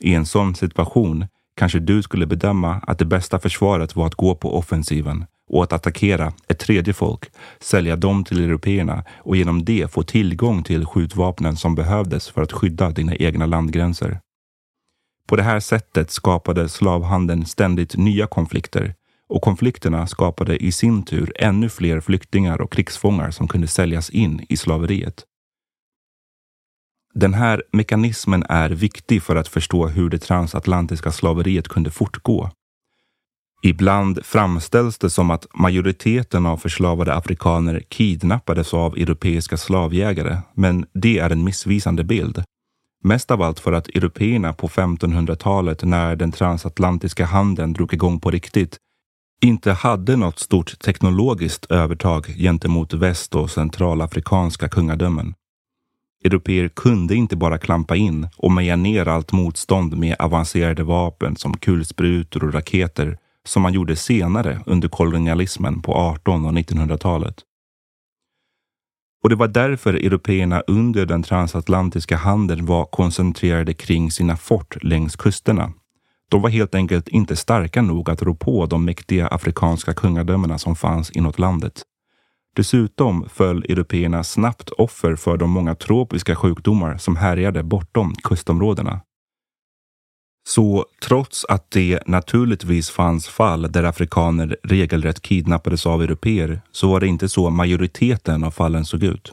I 0.00 0.14
en 0.14 0.26
sån 0.26 0.54
situation 0.54 1.26
kanske 1.58 1.78
du 1.78 2.02
skulle 2.02 2.26
bedöma 2.26 2.80
att 2.86 2.98
det 2.98 3.04
bästa 3.04 3.38
försvaret 3.38 3.96
var 3.96 4.06
att 4.06 4.14
gå 4.14 4.34
på 4.34 4.58
offensiven 4.58 5.24
och 5.50 5.62
att 5.62 5.72
attackera 5.72 6.32
ett 6.48 6.58
tredje 6.58 6.94
folk, 6.94 7.30
sälja 7.60 7.96
dem 7.96 8.24
till 8.24 8.44
européerna 8.44 9.04
och 9.16 9.36
genom 9.36 9.64
det 9.64 9.92
få 9.92 10.02
tillgång 10.02 10.62
till 10.62 10.86
skjutvapnen 10.86 11.56
som 11.56 11.74
behövdes 11.74 12.28
för 12.28 12.42
att 12.42 12.52
skydda 12.52 12.90
dina 12.90 13.16
egna 13.16 13.46
landgränser. 13.46 14.20
På 15.26 15.36
det 15.36 15.42
här 15.42 15.60
sättet 15.60 16.10
skapade 16.10 16.68
slavhandeln 16.68 17.46
ständigt 17.46 17.96
nya 17.96 18.26
konflikter 18.26 18.94
och 19.28 19.42
konflikterna 19.42 20.06
skapade 20.06 20.56
i 20.56 20.72
sin 20.72 21.02
tur 21.02 21.32
ännu 21.36 21.68
fler 21.68 22.00
flyktingar 22.00 22.60
och 22.60 22.72
krigsfångar 22.72 23.30
som 23.30 23.48
kunde 23.48 23.66
säljas 23.66 24.10
in 24.10 24.46
i 24.48 24.56
slaveriet. 24.56 25.24
Den 27.14 27.34
här 27.34 27.62
mekanismen 27.72 28.44
är 28.48 28.70
viktig 28.70 29.22
för 29.22 29.36
att 29.36 29.48
förstå 29.48 29.86
hur 29.86 30.10
det 30.10 30.18
transatlantiska 30.18 31.12
slaveriet 31.12 31.68
kunde 31.68 31.90
fortgå. 31.90 32.50
Ibland 33.62 34.24
framställs 34.24 34.98
det 34.98 35.10
som 35.10 35.30
att 35.30 35.46
majoriteten 35.54 36.46
av 36.46 36.56
förslavade 36.56 37.14
afrikaner 37.14 37.80
kidnappades 37.88 38.74
av 38.74 38.96
europeiska 38.96 39.56
slavjägare, 39.56 40.38
men 40.54 40.86
det 40.92 41.18
är 41.18 41.30
en 41.30 41.44
missvisande 41.44 42.04
bild. 42.04 42.44
Mest 43.04 43.30
av 43.30 43.42
allt 43.42 43.60
för 43.60 43.72
att 43.72 43.88
européerna 43.88 44.52
på 44.52 44.68
1500-talet, 44.68 45.84
när 45.84 46.16
den 46.16 46.32
transatlantiska 46.32 47.24
handeln 47.24 47.72
drog 47.72 47.94
igång 47.94 48.20
på 48.20 48.30
riktigt, 48.30 48.76
inte 49.40 49.72
hade 49.72 50.16
något 50.16 50.38
stort 50.38 50.78
teknologiskt 50.78 51.66
övertag 51.70 52.26
gentemot 52.26 52.92
väst 52.92 53.34
och 53.34 53.50
centralafrikanska 53.50 54.68
kungadömen. 54.68 55.34
Europeer 56.24 56.68
kunde 56.68 57.14
inte 57.14 57.36
bara 57.36 57.58
klampa 57.58 57.96
in 57.96 58.28
och 58.36 58.52
meja 58.52 58.76
ner 58.76 59.08
allt 59.08 59.32
motstånd 59.32 59.96
med 59.96 60.16
avancerade 60.18 60.82
vapen 60.82 61.36
som 61.36 61.56
kulsprutor 61.56 62.44
och 62.44 62.54
raketer 62.54 63.18
som 63.44 63.62
man 63.62 63.72
gjorde 63.72 63.96
senare 63.96 64.60
under 64.66 64.88
kolonialismen 64.88 65.82
på 65.82 65.92
1800 65.92 66.48
och 66.48 66.54
1900-talet. 66.54 67.34
Och 69.22 69.28
det 69.28 69.36
var 69.36 69.48
därför 69.48 69.94
européerna 69.94 70.60
under 70.66 71.06
den 71.06 71.22
transatlantiska 71.22 72.16
handeln 72.16 72.66
var 72.66 72.84
koncentrerade 72.84 73.74
kring 73.74 74.10
sina 74.10 74.36
fort 74.36 74.76
längs 74.82 75.16
kusterna. 75.16 75.72
De 76.30 76.42
var 76.42 76.50
helt 76.50 76.74
enkelt 76.74 77.08
inte 77.08 77.36
starka 77.36 77.82
nog 77.82 78.10
att 78.10 78.22
rå 78.22 78.34
på 78.34 78.66
de 78.66 78.84
mäktiga 78.84 79.26
afrikanska 79.26 79.94
kungadömena 79.94 80.58
som 80.58 80.76
fanns 80.76 81.10
inåt 81.10 81.38
landet. 81.38 81.82
Dessutom 82.58 83.28
föll 83.28 83.64
européerna 83.68 84.24
snabbt 84.24 84.70
offer 84.70 85.16
för 85.16 85.36
de 85.36 85.50
många 85.50 85.74
tropiska 85.74 86.36
sjukdomar 86.36 86.96
som 86.96 87.16
härjade 87.16 87.62
bortom 87.62 88.14
kustområdena. 88.14 89.00
Så 90.48 90.86
trots 91.02 91.44
att 91.44 91.70
det 91.70 92.00
naturligtvis 92.06 92.90
fanns 92.90 93.28
fall 93.28 93.72
där 93.72 93.82
afrikaner 93.82 94.56
regelrätt 94.62 95.22
kidnappades 95.22 95.86
av 95.86 96.02
europeer 96.02 96.60
så 96.72 96.88
var 96.88 97.00
det 97.00 97.06
inte 97.06 97.28
så 97.28 97.50
majoriteten 97.50 98.44
av 98.44 98.50
fallen 98.50 98.84
såg 98.84 99.02
ut. 99.02 99.32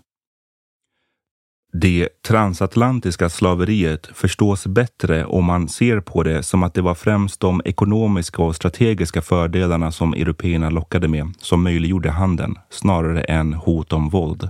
Det 1.82 2.10
transatlantiska 2.28 3.30
slaveriet 3.30 4.10
förstås 4.14 4.68
bättre 4.68 5.26
om 5.26 5.46
man 5.46 5.68
ser 5.68 6.00
på 6.00 6.24
det 6.24 6.44
som 6.44 6.64
att 6.64 6.74
det 6.74 6.82
var 6.82 6.96
främst 6.96 7.40
de 7.40 7.62
ekonomiska 7.66 8.42
och 8.42 8.56
strategiska 8.56 9.22
fördelarna 9.22 9.92
som 9.92 10.14
européerna 10.14 10.70
lockade 10.70 11.08
med 11.08 11.34
som 11.40 11.64
möjliggjorde 11.64 12.12
handeln, 12.12 12.56
snarare 12.70 13.22
än 13.22 13.54
hot 13.54 13.94
om 13.94 14.10
våld. 14.10 14.50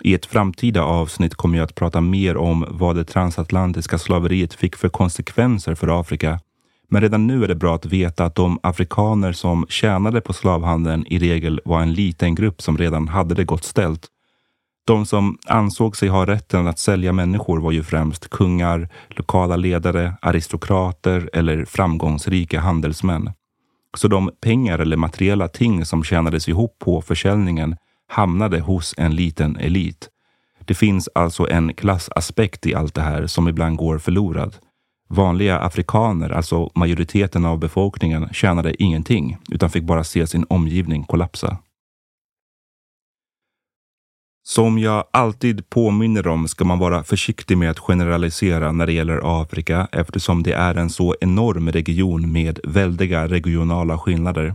I 0.00 0.14
ett 0.14 0.26
framtida 0.26 0.82
avsnitt 0.82 1.34
kommer 1.34 1.58
jag 1.58 1.64
att 1.64 1.74
prata 1.74 2.00
mer 2.00 2.36
om 2.36 2.66
vad 2.68 2.96
det 2.96 3.04
transatlantiska 3.04 3.98
slaveriet 3.98 4.54
fick 4.54 4.76
för 4.76 4.88
konsekvenser 4.88 5.74
för 5.74 6.00
Afrika. 6.00 6.40
Men 6.88 7.02
redan 7.02 7.26
nu 7.26 7.44
är 7.44 7.48
det 7.48 7.54
bra 7.54 7.74
att 7.74 7.86
veta 7.86 8.24
att 8.24 8.34
de 8.34 8.58
afrikaner 8.62 9.32
som 9.32 9.66
tjänade 9.68 10.20
på 10.20 10.32
slavhandeln 10.32 11.06
i 11.06 11.18
regel 11.18 11.60
var 11.64 11.80
en 11.80 11.92
liten 11.92 12.34
grupp 12.34 12.62
som 12.62 12.78
redan 12.78 13.08
hade 13.08 13.34
det 13.34 13.44
gott 13.44 13.64
ställt 13.64 14.10
de 14.86 15.06
som 15.06 15.38
ansåg 15.46 15.96
sig 15.96 16.08
ha 16.08 16.26
rätten 16.26 16.66
att 16.66 16.78
sälja 16.78 17.12
människor 17.12 17.60
var 17.60 17.72
ju 17.72 17.82
främst 17.82 18.30
kungar, 18.30 18.88
lokala 19.08 19.56
ledare, 19.56 20.14
aristokrater 20.22 21.30
eller 21.32 21.64
framgångsrika 21.64 22.60
handelsmän. 22.60 23.30
Så 23.96 24.08
de 24.08 24.30
pengar 24.40 24.78
eller 24.78 24.96
materiella 24.96 25.48
ting 25.48 25.84
som 25.84 26.04
tjänades 26.04 26.48
ihop 26.48 26.78
på 26.78 27.02
försäljningen 27.02 27.76
hamnade 28.08 28.60
hos 28.60 28.94
en 28.96 29.14
liten 29.14 29.56
elit. 29.56 30.08
Det 30.64 30.74
finns 30.74 31.08
alltså 31.14 31.50
en 31.50 31.74
klassaspekt 31.74 32.66
i 32.66 32.74
allt 32.74 32.94
det 32.94 33.02
här 33.02 33.26
som 33.26 33.48
ibland 33.48 33.76
går 33.76 33.98
förlorad. 33.98 34.54
Vanliga 35.08 35.58
afrikaner, 35.58 36.30
alltså 36.30 36.70
majoriteten 36.74 37.44
av 37.44 37.58
befolkningen, 37.58 38.28
tjänade 38.32 38.82
ingenting 38.82 39.36
utan 39.50 39.70
fick 39.70 39.84
bara 39.84 40.04
se 40.04 40.26
sin 40.26 40.46
omgivning 40.48 41.04
kollapsa. 41.04 41.58
Som 44.48 44.78
jag 44.78 45.04
alltid 45.10 45.70
påminner 45.70 46.26
om 46.26 46.48
ska 46.48 46.64
man 46.64 46.78
vara 46.78 47.04
försiktig 47.04 47.58
med 47.58 47.70
att 47.70 47.78
generalisera 47.78 48.72
när 48.72 48.86
det 48.86 48.92
gäller 48.92 49.42
Afrika 49.42 49.88
eftersom 49.92 50.42
det 50.42 50.52
är 50.52 50.74
en 50.74 50.90
så 50.90 51.14
enorm 51.20 51.72
region 51.72 52.32
med 52.32 52.60
väldiga 52.64 53.28
regionala 53.28 53.98
skillnader. 53.98 54.54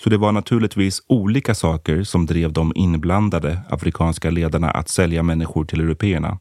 Så 0.00 0.10
det 0.10 0.16
var 0.16 0.32
naturligtvis 0.32 1.02
olika 1.06 1.54
saker 1.54 2.02
som 2.02 2.26
drev 2.26 2.52
de 2.52 2.72
inblandade 2.74 3.60
afrikanska 3.70 4.30
ledarna 4.30 4.70
att 4.70 4.88
sälja 4.88 5.22
människor 5.22 5.64
till 5.64 5.80
européerna. 5.80 6.38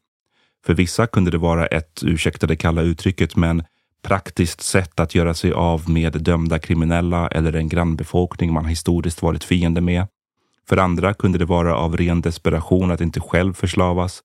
För 0.65 0.73
vissa 0.73 1.07
kunde 1.07 1.31
det 1.31 1.37
vara 1.37 1.65
ett, 1.65 2.01
ursäkta 2.03 2.47
det 2.47 2.55
kalla 2.55 2.81
uttrycket, 2.81 3.35
men 3.35 3.63
praktiskt 4.03 4.61
sätt 4.61 4.99
att 4.99 5.15
göra 5.15 5.33
sig 5.33 5.51
av 5.51 5.89
med 5.89 6.13
dömda 6.21 6.59
kriminella 6.59 7.27
eller 7.27 7.53
en 7.53 7.69
grannbefolkning 7.69 8.53
man 8.53 8.65
historiskt 8.65 9.21
varit 9.21 9.43
fiende 9.43 9.81
med. 9.81 10.07
För 10.69 10.77
andra 10.77 11.13
kunde 11.13 11.37
det 11.37 11.45
vara 11.45 11.75
av 11.75 11.97
ren 11.97 12.21
desperation 12.21 12.91
att 12.91 13.01
inte 13.01 13.19
själv 13.19 13.53
förslavas. 13.53 14.21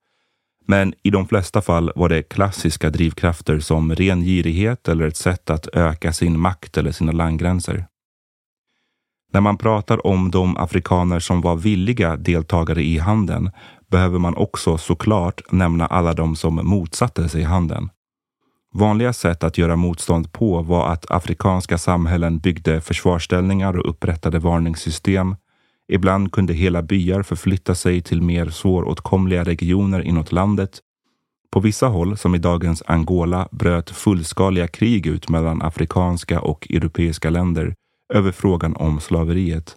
Men 0.67 0.95
i 1.03 1.11
de 1.11 1.29
flesta 1.29 1.61
fall 1.61 1.93
var 1.97 2.09
det 2.09 2.23
klassiska 2.23 2.91
drivkrafter 2.91 3.59
som 3.59 3.95
ren 3.95 4.23
girighet 4.23 4.89
eller 4.89 5.07
ett 5.07 5.17
sätt 5.17 5.51
att 5.51 5.67
öka 5.67 6.13
sin 6.13 6.41
makt 6.41 6.77
eller 6.77 6.93
sina 6.93 7.13
landgränser. 7.13 7.87
När 9.33 9.41
man 9.41 9.59
pratar 9.59 10.07
om 10.07 10.31
de 10.31 10.57
afrikaner 10.57 11.21
som 11.21 11.41
var 11.41 11.57
villiga 11.57 12.17
deltagare 12.17 12.83
i 12.83 12.99
handeln 12.99 13.51
behöver 13.91 14.19
man 14.19 14.37
också 14.37 14.79
såklart 14.79 15.53
nämna 15.53 15.87
alla 15.87 16.13
de 16.13 16.37
som 16.37 16.55
motsatte 16.55 17.29
sig 17.29 17.43
handeln. 17.43 17.91
Vanliga 18.75 19.13
sätt 19.13 19.45
att 19.45 19.59
göra 19.59 19.77
motstånd 19.77 20.33
på 20.33 20.63
var 20.63 20.93
att 20.93 21.11
afrikanska 21.11 21.79
samhällen 21.79 22.39
byggde 22.39 22.81
försvarsställningar 22.81 23.79
och 23.79 23.91
upprättade 23.91 24.39
varningssystem 24.39 25.37
Ibland 25.93 26.33
kunde 26.33 26.53
hela 26.53 26.83
byar 26.83 27.23
förflytta 27.23 27.75
sig 27.75 28.01
till 28.03 28.23
mer 28.23 28.49
svåråtkomliga 28.49 29.45
regioner 29.45 30.03
inåt 30.03 30.33
landet. 30.33 30.81
På 31.51 31.61
vissa 31.61 31.87
håll, 31.87 32.17
som 32.17 32.35
i 32.35 32.39
dagens 32.39 32.83
Angola, 32.87 33.49
bröt 33.51 33.91
fullskaliga 33.91 34.69
krig 34.69 35.07
ut 35.07 35.29
mellan 35.29 35.63
afrikanska 35.63 36.41
och 36.41 36.67
europeiska 36.71 37.31
länder 37.31 37.75
över 38.15 38.33
frågan 38.33 38.77
om 38.77 39.01
slaveriet. 39.01 39.77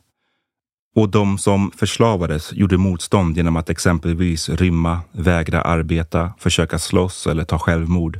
Och 0.96 1.10
de 1.10 1.38
som 1.38 1.72
förslavades 1.72 2.54
gjorde 2.54 2.78
motstånd 2.78 3.38
genom 3.38 3.56
att 3.56 3.70
exempelvis 3.70 4.50
rymma, 4.50 5.00
vägra 5.12 5.62
arbeta, 5.62 6.34
försöka 6.38 6.80
slåss 6.80 7.28
eller 7.28 7.44
ta 7.44 7.60
självmord. 7.60 8.20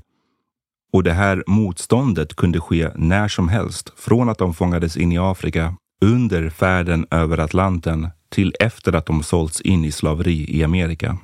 Och 0.94 1.04
det 1.04 1.14
här 1.14 1.44
motståndet 1.48 2.36
kunde 2.36 2.60
ske 2.60 2.90
när 2.96 3.28
som 3.28 3.50
helst, 3.50 3.94
från 3.98 4.30
att 4.30 4.38
de 4.38 4.54
fångades 4.54 4.98
in 4.98 5.12
i 5.12 5.18
Afrika 5.18 5.76
under 6.02 6.50
färden 6.50 7.06
över 7.12 7.38
Atlanten 7.38 8.08
till 8.30 8.54
efter 8.60 8.94
att 8.94 9.06
de 9.06 9.24
sålts 9.24 9.62
in 9.62 9.86
i 9.86 9.92
slaveri 9.92 10.58
i 10.58 10.64
Amerika. 10.64 11.18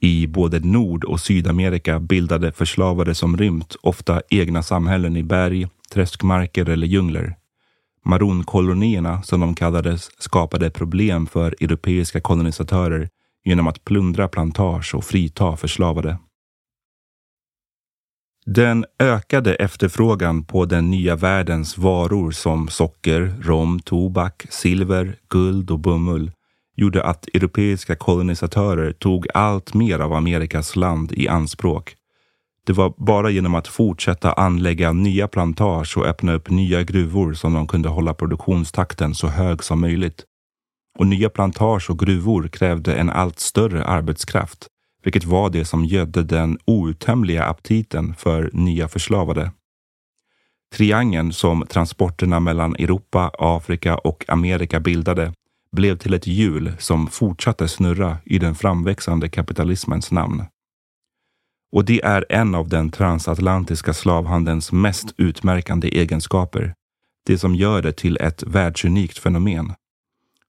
I 0.00 0.26
både 0.26 0.60
Nord 0.60 1.04
och 1.04 1.20
Sydamerika 1.20 2.00
bildade 2.00 2.52
förslavade 2.52 3.14
som 3.14 3.36
rymt 3.36 3.76
ofta 3.82 4.22
egna 4.30 4.62
samhällen 4.62 5.16
i 5.16 5.22
berg, 5.22 5.68
träskmarker 5.90 6.68
eller 6.68 6.86
djungler. 6.86 7.34
Maronkolonierna, 8.04 9.22
som 9.22 9.40
de 9.40 9.54
kallades, 9.54 10.10
skapade 10.18 10.70
problem 10.70 11.26
för 11.26 11.56
europeiska 11.60 12.20
kolonisatörer 12.20 13.08
genom 13.44 13.66
att 13.66 13.84
plundra 13.84 14.28
plantage 14.28 14.94
och 14.94 15.04
frita 15.04 15.56
förslavade. 15.56 16.18
Den 18.50 18.84
ökade 18.98 19.54
efterfrågan 19.54 20.44
på 20.44 20.64
den 20.64 20.90
nya 20.90 21.16
världens 21.16 21.78
varor 21.78 22.30
som 22.30 22.68
socker, 22.68 23.34
rom, 23.42 23.80
tobak, 23.80 24.46
silver, 24.50 25.16
guld 25.28 25.70
och 25.70 25.78
bomull 25.78 26.30
gjorde 26.76 27.04
att 27.04 27.28
europeiska 27.34 27.96
kolonisatörer 27.96 28.92
tog 28.92 29.26
allt 29.34 29.74
mer 29.74 29.98
av 29.98 30.12
Amerikas 30.12 30.76
land 30.76 31.12
i 31.12 31.28
anspråk. 31.28 31.96
Det 32.66 32.72
var 32.72 32.94
bara 32.96 33.30
genom 33.30 33.54
att 33.54 33.68
fortsätta 33.68 34.32
anlägga 34.32 34.92
nya 34.92 35.28
plantage 35.28 35.98
och 35.98 36.06
öppna 36.06 36.32
upp 36.32 36.50
nya 36.50 36.82
gruvor 36.82 37.32
som 37.32 37.54
de 37.54 37.66
kunde 37.66 37.88
hålla 37.88 38.14
produktionstakten 38.14 39.14
så 39.14 39.26
hög 39.26 39.64
som 39.64 39.80
möjligt. 39.80 40.24
Och 40.98 41.06
nya 41.06 41.30
plantage 41.30 41.90
och 41.90 41.98
gruvor 41.98 42.48
krävde 42.48 42.94
en 42.94 43.10
allt 43.10 43.38
större 43.40 43.84
arbetskraft 43.84 44.68
vilket 45.02 45.24
var 45.24 45.50
det 45.50 45.64
som 45.64 45.84
gödde 45.84 46.22
den 46.22 46.58
outtömliga 46.64 47.44
aptiten 47.44 48.14
för 48.14 48.50
nya 48.52 48.88
förslavade. 48.88 49.52
Triangeln 50.74 51.32
som 51.32 51.66
transporterna 51.66 52.40
mellan 52.40 52.74
Europa, 52.74 53.30
Afrika 53.38 53.98
och 53.98 54.24
Amerika 54.28 54.80
bildade 54.80 55.32
blev 55.72 55.98
till 55.98 56.14
ett 56.14 56.26
hjul 56.26 56.72
som 56.78 57.06
fortsatte 57.06 57.68
snurra 57.68 58.18
i 58.24 58.38
den 58.38 58.54
framväxande 58.54 59.28
kapitalismens 59.28 60.10
namn. 60.10 60.44
Och 61.72 61.84
det 61.84 62.04
är 62.04 62.24
en 62.28 62.54
av 62.54 62.68
den 62.68 62.90
transatlantiska 62.90 63.94
slavhandelns 63.94 64.72
mest 64.72 65.14
utmärkande 65.16 65.88
egenskaper. 65.88 66.74
Det 67.26 67.38
som 67.38 67.54
gör 67.54 67.82
det 67.82 67.92
till 67.92 68.16
ett 68.16 68.42
världsunikt 68.42 69.18
fenomen. 69.18 69.72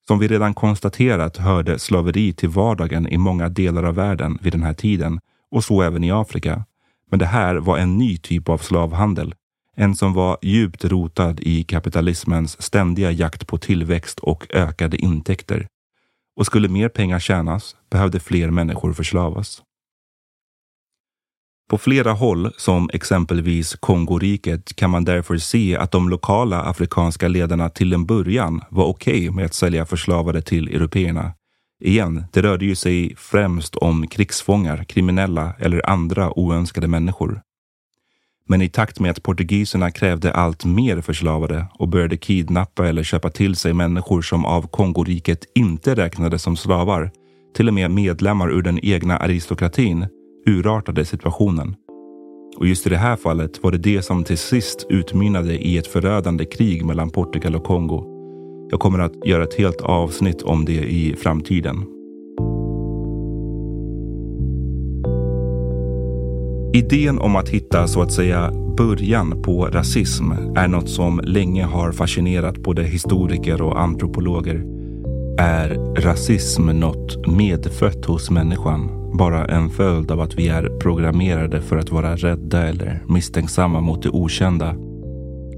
Som 0.09 0.19
vi 0.19 0.27
redan 0.27 0.53
konstaterat 0.53 1.37
hörde 1.37 1.79
slaveri 1.79 2.33
till 2.33 2.49
vardagen 2.49 3.07
i 3.07 3.17
många 3.17 3.49
delar 3.49 3.83
av 3.83 3.95
världen 3.95 4.37
vid 4.41 4.53
den 4.53 4.63
här 4.63 4.73
tiden 4.73 5.19
och 5.51 5.63
så 5.63 5.81
även 5.81 6.03
i 6.03 6.11
Afrika. 6.11 6.65
Men 7.09 7.19
det 7.19 7.25
här 7.25 7.55
var 7.55 7.77
en 7.77 7.97
ny 7.97 8.17
typ 8.17 8.49
av 8.49 8.57
slavhandel. 8.57 9.35
En 9.75 9.95
som 9.95 10.13
var 10.13 10.37
djupt 10.41 10.85
rotad 10.85 11.39
i 11.39 11.63
kapitalismens 11.63 12.61
ständiga 12.61 13.11
jakt 13.11 13.47
på 13.47 13.57
tillväxt 13.57 14.19
och 14.19 14.47
ökade 14.53 14.97
intäkter. 14.97 15.67
Och 16.35 16.45
skulle 16.45 16.67
mer 16.67 16.89
pengar 16.89 17.19
tjänas 17.19 17.75
behövde 17.91 18.19
fler 18.19 18.51
människor 18.51 18.93
förslavas. 18.93 19.61
På 21.69 21.77
flera 21.77 22.11
håll, 22.11 22.51
som 22.57 22.89
exempelvis 22.93 23.75
Kongoriket, 23.75 24.75
kan 24.75 24.89
man 24.89 25.05
därför 25.05 25.37
se 25.37 25.77
att 25.77 25.91
de 25.91 26.09
lokala 26.09 26.61
afrikanska 26.61 27.27
ledarna 27.27 27.69
till 27.69 27.93
en 27.93 28.05
början 28.05 28.61
var 28.69 28.85
okej 28.85 29.13
okay 29.13 29.31
med 29.31 29.45
att 29.45 29.53
sälja 29.53 29.85
förslavade 29.85 30.41
till 30.41 30.67
européerna. 30.67 31.31
Igen, 31.83 32.23
det 32.33 32.41
rörde 32.41 32.65
ju 32.65 32.75
sig 32.75 33.15
främst 33.17 33.75
om 33.75 34.07
krigsfångar, 34.07 34.83
kriminella 34.83 35.53
eller 35.59 35.89
andra 35.89 36.39
oönskade 36.39 36.87
människor. 36.87 37.41
Men 38.47 38.61
i 38.61 38.69
takt 38.69 38.99
med 38.99 39.11
att 39.11 39.23
portugiserna 39.23 39.91
krävde 39.91 40.33
allt 40.33 40.65
mer 40.65 41.01
förslavade 41.01 41.65
och 41.73 41.87
började 41.87 42.17
kidnappa 42.17 42.87
eller 42.87 43.03
köpa 43.03 43.29
till 43.29 43.55
sig 43.55 43.73
människor 43.73 44.21
som 44.21 44.45
av 44.45 44.67
Kongoriket 44.67 45.45
inte 45.55 45.95
räknades 45.95 46.43
som 46.43 46.57
slavar, 46.57 47.11
till 47.55 47.67
och 47.67 47.73
med 47.73 47.91
medlemmar 47.91 48.51
ur 48.51 48.61
den 48.61 48.85
egna 48.85 49.17
aristokratin, 49.17 50.07
urartade 50.49 51.05
situationen. 51.05 51.75
Och 52.57 52.67
just 52.67 52.87
i 52.87 52.89
det 52.89 52.97
här 52.97 53.15
fallet 53.15 53.63
var 53.63 53.71
det 53.71 53.77
det 53.77 54.01
som 54.01 54.23
till 54.23 54.37
sist 54.37 54.85
utmynnade 54.89 55.53
i 55.57 55.77
ett 55.77 55.87
förödande 55.87 56.45
krig 56.45 56.85
mellan 56.85 57.09
Portugal 57.09 57.55
och 57.55 57.63
Kongo. 57.63 58.03
Jag 58.71 58.79
kommer 58.79 58.99
att 58.99 59.25
göra 59.25 59.43
ett 59.43 59.53
helt 59.53 59.81
avsnitt 59.81 60.41
om 60.41 60.65
det 60.65 60.91
i 60.91 61.15
framtiden. 61.15 61.85
Idén 66.73 67.19
om 67.19 67.35
att 67.35 67.49
hitta 67.49 67.87
så 67.87 68.01
att 68.01 68.11
säga 68.11 68.51
början 68.77 69.41
på 69.41 69.65
rasism 69.65 70.31
är 70.55 70.67
något 70.67 70.89
som 70.89 71.21
länge 71.23 71.63
har 71.63 71.91
fascinerat 71.91 72.57
både 72.57 72.83
historiker 72.83 73.61
och 73.61 73.81
antropologer. 73.81 74.65
Är 75.39 75.95
rasism 75.95 76.65
något 76.65 77.27
medfött 77.27 78.05
hos 78.05 78.29
människan? 78.29 78.98
Bara 79.13 79.45
en 79.45 79.69
följd 79.69 80.11
av 80.11 80.19
att 80.19 80.35
vi 80.35 80.47
är 80.47 80.79
programmerade 80.79 81.61
för 81.61 81.77
att 81.77 81.91
vara 81.91 82.15
rädda 82.15 82.67
eller 82.67 83.03
misstänksamma 83.07 83.81
mot 83.81 84.03
det 84.03 84.09
okända? 84.09 84.75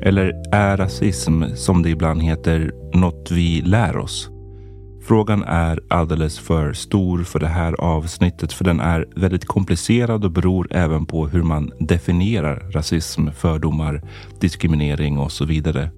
Eller 0.01 0.33
är 0.51 0.77
rasism, 0.77 1.43
som 1.55 1.83
det 1.83 1.89
ibland 1.89 2.21
heter, 2.21 2.71
något 2.93 3.31
vi 3.31 3.61
lär 3.61 3.97
oss? 3.97 4.29
Frågan 5.03 5.43
är 5.43 5.79
alldeles 5.89 6.39
för 6.39 6.73
stor 6.73 7.23
för 7.23 7.39
det 7.39 7.47
här 7.47 7.73
avsnittet 7.73 8.53
för 8.53 8.65
den 8.65 8.79
är 8.79 9.05
väldigt 9.15 9.45
komplicerad 9.45 10.25
och 10.25 10.31
beror 10.31 10.67
även 10.71 11.05
på 11.05 11.27
hur 11.27 11.43
man 11.43 11.71
definierar 11.79 12.71
rasism, 12.71 13.27
fördomar, 13.31 14.01
diskriminering 14.39 15.17
och 15.17 15.31
så 15.31 15.45
vidare. 15.45 15.89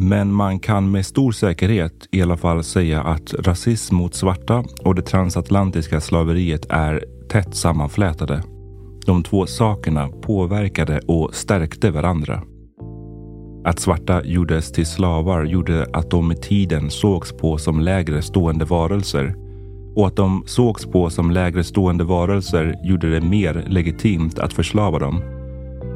Men 0.00 0.32
man 0.32 0.60
kan 0.60 0.90
med 0.90 1.06
stor 1.06 1.32
säkerhet 1.32 2.08
i 2.10 2.22
alla 2.22 2.36
fall 2.36 2.64
säga 2.64 3.02
att 3.02 3.34
rasism 3.38 3.96
mot 3.96 4.14
svarta 4.14 4.64
och 4.84 4.94
det 4.94 5.02
transatlantiska 5.02 6.00
slaveriet 6.00 6.66
är 6.68 7.04
tätt 7.28 7.54
sammanflätade. 7.54 8.42
De 9.06 9.22
två 9.22 9.46
sakerna 9.46 10.08
påverkade 10.08 11.00
och 11.06 11.34
stärkte 11.34 11.90
varandra. 11.90 12.42
Att 13.64 13.78
svarta 13.78 14.24
gjordes 14.24 14.72
till 14.72 14.86
slavar 14.86 15.44
gjorde 15.44 15.86
att 15.92 16.10
de 16.10 16.28
med 16.28 16.42
tiden 16.42 16.90
sågs 16.90 17.32
på 17.32 17.58
som 17.58 17.80
lägre 17.80 18.22
stående 18.22 18.64
varelser. 18.64 19.34
Och 19.96 20.06
att 20.06 20.16
de 20.16 20.42
sågs 20.46 20.86
på 20.86 21.10
som 21.10 21.30
lägre 21.30 21.64
stående 21.64 22.04
varelser 22.04 22.74
gjorde 22.84 23.10
det 23.10 23.20
mer 23.20 23.64
legitimt 23.68 24.38
att 24.38 24.52
förslava 24.52 24.98
dem. 24.98 25.37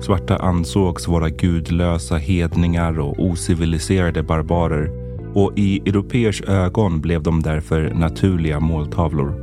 Svarta 0.03 0.36
ansågs 0.36 1.09
vara 1.09 1.28
gudlösa 1.30 2.16
hedningar 2.16 3.00
och 3.00 3.24
ociviliserade 3.24 4.22
barbarer 4.22 4.90
och 5.34 5.59
i 5.59 5.78
europeers 5.88 6.42
ögon 6.42 7.00
blev 7.00 7.22
de 7.22 7.42
därför 7.42 7.94
naturliga 7.94 8.61
måltavlor. 8.61 9.34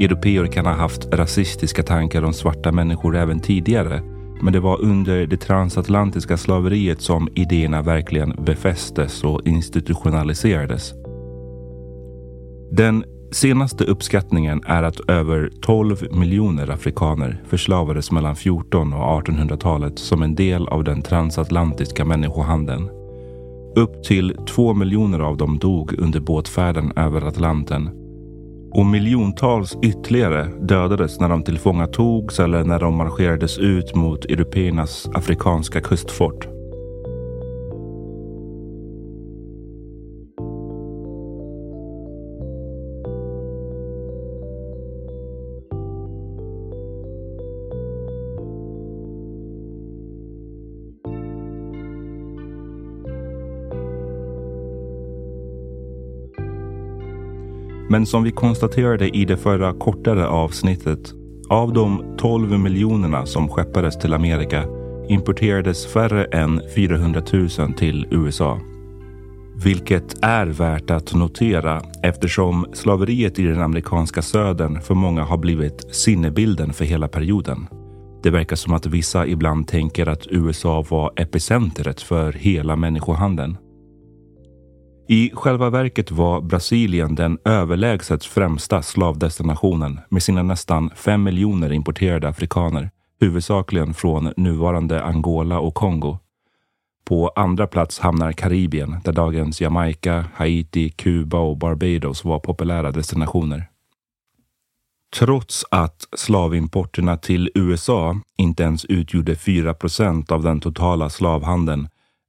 Europeer 0.00 0.46
kan 0.46 0.66
ha 0.66 0.72
haft 0.72 1.14
rasistiska 1.14 1.82
tankar 1.82 2.22
om 2.22 2.32
svarta 2.32 2.72
människor 2.72 3.16
även 3.16 3.40
tidigare 3.40 4.02
men 4.42 4.52
det 4.52 4.60
var 4.60 4.80
under 4.80 5.26
det 5.26 5.36
transatlantiska 5.36 6.36
slaveriet 6.36 7.00
som 7.00 7.28
idéerna 7.34 7.82
verkligen 7.82 8.44
befästes 8.44 9.24
och 9.24 9.46
institutionaliserades. 9.46 10.94
Den 12.70 13.04
senaste 13.30 13.84
uppskattningen 13.84 14.62
är 14.66 14.82
att 14.82 15.10
över 15.10 15.50
12 15.60 15.96
miljoner 16.10 16.70
afrikaner 16.70 17.42
förslavades 17.48 18.10
mellan 18.10 18.36
14 18.36 18.92
och 18.92 19.22
1800-talet 19.24 19.98
som 19.98 20.22
en 20.22 20.34
del 20.34 20.68
av 20.68 20.84
den 20.84 21.02
transatlantiska 21.02 22.04
människohandeln. 22.04 22.88
Upp 23.76 24.04
till 24.04 24.36
2 24.48 24.74
miljoner 24.74 25.20
av 25.20 25.36
dem 25.36 25.58
dog 25.58 25.94
under 25.98 26.20
båtfärden 26.20 26.92
över 26.96 27.22
Atlanten 27.22 27.90
och 28.70 28.86
miljontals 28.86 29.76
ytterligare 29.82 30.48
dödades 30.60 31.20
när 31.20 31.28
de 31.28 31.42
tillfångatogs 31.42 32.40
eller 32.40 32.64
när 32.64 32.78
de 32.78 32.96
marscherades 32.96 33.58
ut 33.58 33.94
mot 33.94 34.24
européernas 34.24 35.08
afrikanska 35.14 35.80
kustfort. 35.80 36.57
Men 57.98 58.06
som 58.06 58.22
vi 58.22 58.30
konstaterade 58.30 59.16
i 59.16 59.24
det 59.24 59.36
förra 59.36 59.72
kortare 59.72 60.28
avsnittet, 60.28 61.12
av 61.48 61.72
de 61.72 62.16
12 62.18 62.58
miljonerna 62.58 63.26
som 63.26 63.48
skeppades 63.48 63.98
till 63.98 64.14
Amerika 64.14 64.64
importerades 65.08 65.86
färre 65.86 66.24
än 66.24 66.60
400 66.74 67.22
000 67.32 67.48
till 67.72 68.06
USA. 68.10 68.60
Vilket 69.64 70.24
är 70.24 70.46
värt 70.46 70.90
att 70.90 71.14
notera 71.14 71.82
eftersom 72.02 72.66
slaveriet 72.72 73.38
i 73.38 73.42
den 73.42 73.62
amerikanska 73.62 74.22
södern 74.22 74.80
för 74.80 74.94
många 74.94 75.24
har 75.24 75.38
blivit 75.38 75.94
sinnebilden 75.94 76.72
för 76.72 76.84
hela 76.84 77.08
perioden. 77.08 77.66
Det 78.22 78.30
verkar 78.30 78.56
som 78.56 78.72
att 78.72 78.86
vissa 78.86 79.26
ibland 79.26 79.68
tänker 79.68 80.06
att 80.06 80.26
USA 80.30 80.84
var 80.90 81.12
epicentret 81.16 82.02
för 82.02 82.32
hela 82.32 82.76
människohandeln. 82.76 83.56
I 85.10 85.30
själva 85.34 85.70
verket 85.70 86.10
var 86.10 86.40
Brasilien 86.40 87.14
den 87.14 87.38
överlägset 87.44 88.24
främsta 88.24 88.82
slavdestinationen 88.82 90.00
med 90.08 90.22
sina 90.22 90.42
nästan 90.42 90.90
fem 90.96 91.22
miljoner 91.22 91.72
importerade 91.72 92.28
afrikaner, 92.28 92.90
huvudsakligen 93.20 93.94
från 93.94 94.32
nuvarande 94.36 95.04
Angola 95.04 95.58
och 95.58 95.74
Kongo. 95.74 96.18
På 97.04 97.28
andra 97.28 97.66
plats 97.66 97.98
hamnar 97.98 98.32
Karibien, 98.32 99.00
där 99.04 99.12
dagens 99.12 99.60
Jamaica, 99.60 100.24
Haiti, 100.34 100.90
Kuba 100.90 101.38
och 101.38 101.58
Barbados 101.58 102.24
var 102.24 102.38
populära 102.38 102.92
destinationer. 102.92 103.68
Trots 105.16 105.64
att 105.70 106.08
slavimporterna 106.16 107.16
till 107.16 107.50
USA 107.54 108.20
inte 108.36 108.62
ens 108.62 108.84
utgjorde 108.84 109.34
4% 109.34 110.32
av 110.32 110.42
den 110.42 110.60
totala 110.60 111.10
slavhandeln 111.10 111.88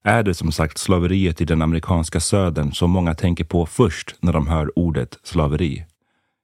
är 0.09 0.23
det 0.23 0.33
som 0.33 0.51
sagt 0.51 0.77
slaveriet 0.77 1.41
i 1.41 1.45
den 1.45 1.61
amerikanska 1.61 2.19
södern 2.19 2.71
som 2.71 2.91
många 2.91 3.13
tänker 3.13 3.43
på 3.43 3.65
först 3.65 4.15
när 4.19 4.33
de 4.33 4.47
hör 4.47 4.79
ordet 4.79 5.17
slaveri. 5.23 5.85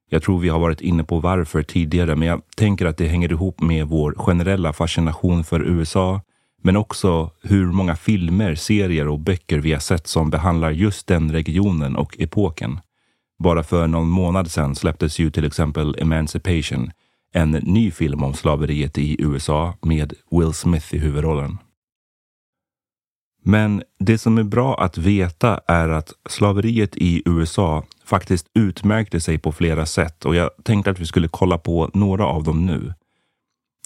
Jag 0.09 0.23
tror 0.23 0.39
vi 0.39 0.49
har 0.49 0.59
varit 0.59 0.81
inne 0.81 1.03
på 1.03 1.19
varför 1.19 1.63
tidigare, 1.63 2.15
men 2.15 2.27
jag 2.27 2.41
tänker 2.57 2.85
att 2.85 2.97
det 2.97 3.07
hänger 3.07 3.31
ihop 3.31 3.61
med 3.61 3.87
vår 3.87 4.15
generella 4.17 4.73
fascination 4.73 5.43
för 5.43 5.59
USA, 5.59 6.21
men 6.61 6.77
också 6.77 7.31
hur 7.41 7.65
många 7.65 7.95
filmer, 7.95 8.55
serier 8.55 9.07
och 9.07 9.19
böcker 9.19 9.57
vi 9.57 9.73
har 9.73 9.79
sett 9.79 10.07
som 10.07 10.29
behandlar 10.29 10.71
just 10.71 11.07
den 11.07 11.31
regionen 11.31 11.95
och 11.95 12.15
epoken. 12.19 12.79
Bara 13.39 13.63
för 13.63 13.87
någon 13.87 14.07
månad 14.07 14.51
sedan 14.51 14.75
släpptes 14.75 15.19
ju 15.19 15.31
till 15.31 15.45
exempel 15.45 15.95
Emancipation, 15.99 16.91
en 17.33 17.51
ny 17.51 17.91
film 17.91 18.23
om 18.23 18.33
slaveriet 18.33 18.97
i 18.97 19.21
USA 19.21 19.73
med 19.81 20.13
Will 20.31 20.53
Smith 20.53 20.95
i 20.95 20.97
huvudrollen. 20.97 21.57
Men 23.47 23.83
det 23.99 24.17
som 24.17 24.37
är 24.37 24.43
bra 24.43 24.75
att 24.75 24.97
veta 24.97 25.59
är 25.67 25.89
att 25.89 26.13
slaveriet 26.29 26.97
i 26.97 27.21
USA 27.25 27.83
faktiskt 28.05 28.47
utmärkte 28.53 29.19
sig 29.19 29.37
på 29.37 29.51
flera 29.51 29.85
sätt 29.85 30.25
och 30.25 30.35
jag 30.35 30.49
tänkte 30.63 30.91
att 30.91 30.99
vi 30.99 31.05
skulle 31.05 31.27
kolla 31.27 31.57
på 31.57 31.89
några 31.93 32.25
av 32.25 32.43
dem 32.43 32.65
nu. 32.65 32.93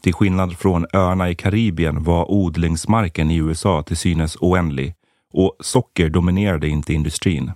Till 0.01 0.13
skillnad 0.13 0.57
från 0.57 0.85
öarna 0.93 1.29
i 1.29 1.35
Karibien 1.35 2.03
var 2.03 2.31
odlingsmarken 2.31 3.31
i 3.31 3.35
USA 3.37 3.83
till 3.83 3.97
synes 3.97 4.37
oändlig 4.41 4.93
och 5.33 5.55
socker 5.59 6.09
dominerade 6.09 6.67
inte 6.67 6.93
industrin. 6.93 7.51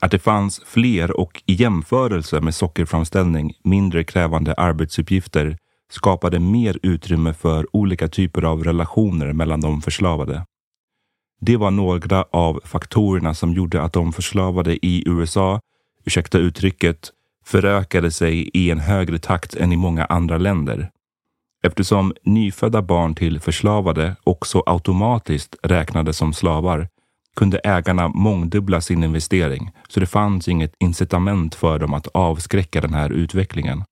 Att 0.00 0.10
det 0.10 0.18
fanns 0.18 0.60
fler 0.66 1.20
och 1.20 1.42
i 1.46 1.52
jämförelse 1.52 2.40
med 2.40 2.54
sockerframställning 2.54 3.52
mindre 3.64 4.04
krävande 4.04 4.54
arbetsuppgifter 4.54 5.58
skapade 5.90 6.38
mer 6.38 6.78
utrymme 6.82 7.34
för 7.34 7.76
olika 7.76 8.08
typer 8.08 8.42
av 8.42 8.64
relationer 8.64 9.32
mellan 9.32 9.60
de 9.60 9.82
förslavade. 9.82 10.44
Det 11.40 11.56
var 11.56 11.70
några 11.70 12.24
av 12.30 12.60
faktorerna 12.64 13.34
som 13.34 13.52
gjorde 13.52 13.82
att 13.82 13.92
de 13.92 14.12
förslavade 14.12 14.86
i 14.86 15.02
USA, 15.06 15.60
ursäkta 16.04 16.38
uttrycket, 16.38 17.10
förökade 17.44 18.10
sig 18.10 18.50
i 18.54 18.70
en 18.70 18.78
högre 18.78 19.18
takt 19.18 19.54
än 19.54 19.72
i 19.72 19.76
många 19.76 20.04
andra 20.04 20.38
länder. 20.38 20.90
Eftersom 21.62 22.14
nyfödda 22.24 22.82
barn 22.82 23.14
till 23.14 23.40
förslavade 23.40 24.16
också 24.24 24.62
automatiskt 24.66 25.56
räknades 25.62 26.16
som 26.16 26.32
slavar 26.32 26.88
kunde 27.36 27.58
ägarna 27.58 28.08
mångdubbla 28.08 28.80
sin 28.80 29.04
investering, 29.04 29.70
så 29.88 30.00
det 30.00 30.06
fanns 30.06 30.48
inget 30.48 30.74
incitament 30.78 31.54
för 31.54 31.78
dem 31.78 31.94
att 31.94 32.06
avskräcka 32.06 32.80
den 32.80 32.94
här 32.94 33.10
utvecklingen. 33.10 33.84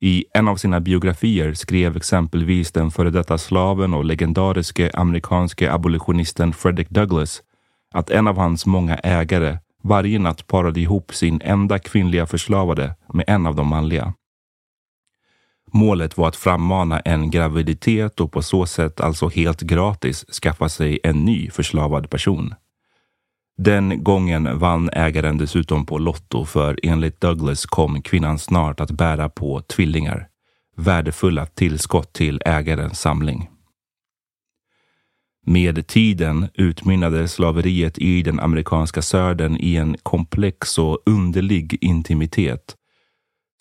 I 0.00 0.24
en 0.34 0.48
av 0.48 0.56
sina 0.56 0.80
biografier 0.80 1.54
skrev 1.54 1.96
exempelvis 1.96 2.72
den 2.72 2.90
före 2.90 3.10
detta 3.10 3.38
slaven 3.38 3.94
och 3.94 4.04
legendariske 4.04 4.90
amerikanske 4.94 5.72
abolitionisten 5.72 6.52
Frederick 6.52 6.90
Douglass 6.90 7.42
att 7.94 8.10
en 8.10 8.26
av 8.26 8.36
hans 8.36 8.66
många 8.66 8.96
ägare 8.96 9.58
varje 9.82 10.18
natt 10.18 10.46
parade 10.46 10.80
ihop 10.80 11.14
sin 11.14 11.40
enda 11.44 11.78
kvinnliga 11.78 12.26
förslavade 12.26 12.94
med 13.12 13.24
en 13.28 13.46
av 13.46 13.54
de 13.54 13.66
manliga. 13.66 14.14
Målet 15.72 16.16
var 16.16 16.28
att 16.28 16.36
frammana 16.36 17.00
en 17.00 17.30
graviditet 17.30 18.20
och 18.20 18.32
på 18.32 18.42
så 18.42 18.66
sätt 18.66 19.00
alltså 19.00 19.28
helt 19.28 19.60
gratis 19.60 20.24
skaffa 20.42 20.68
sig 20.68 21.00
en 21.02 21.24
ny 21.24 21.50
förslavad 21.50 22.10
person. 22.10 22.54
Den 23.58 24.04
gången 24.04 24.58
vann 24.58 24.90
ägaren 24.92 25.38
dessutom 25.38 25.86
på 25.86 25.98
Lotto 25.98 26.44
för 26.44 26.78
enligt 26.82 27.20
Douglas 27.20 27.66
kom 27.66 28.02
kvinnan 28.02 28.38
snart 28.38 28.80
att 28.80 28.90
bära 28.90 29.28
på 29.28 29.60
tvillingar. 29.60 30.28
Värdefulla 30.76 31.46
tillskott 31.46 32.12
till 32.12 32.42
ägarens 32.44 33.00
samling. 33.00 33.48
Med 35.46 35.86
tiden 35.86 36.48
utmynnade 36.54 37.28
slaveriet 37.28 37.98
i 37.98 38.22
den 38.22 38.40
amerikanska 38.40 39.02
södern 39.02 39.56
i 39.60 39.76
en 39.76 39.96
komplex 40.02 40.78
och 40.78 41.02
underlig 41.06 41.78
intimitet. 41.80 42.74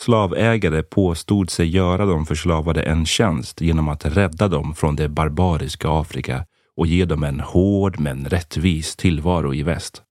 Slavägare 0.02 0.84
påstod 0.84 1.50
sig 1.50 1.68
göra 1.68 2.06
de 2.06 2.26
förslavade 2.26 2.84
en 2.84 3.06
tjänst 3.06 3.62
genom 3.62 3.90
att 3.90 4.06
rädda 4.06 4.48
dem 4.48 4.76
från 4.76 4.96
det 4.96 5.10
barbariska 5.10 5.90
Afrika 5.90 6.46
och 6.78 6.88
ge 6.88 7.06
dem 7.06 7.24
en 7.24 7.40
hård 7.40 8.00
men 8.00 8.26
rättvis 8.26 8.96
tillvaro 8.96 9.54
i 9.54 9.64
väst. 9.64 10.04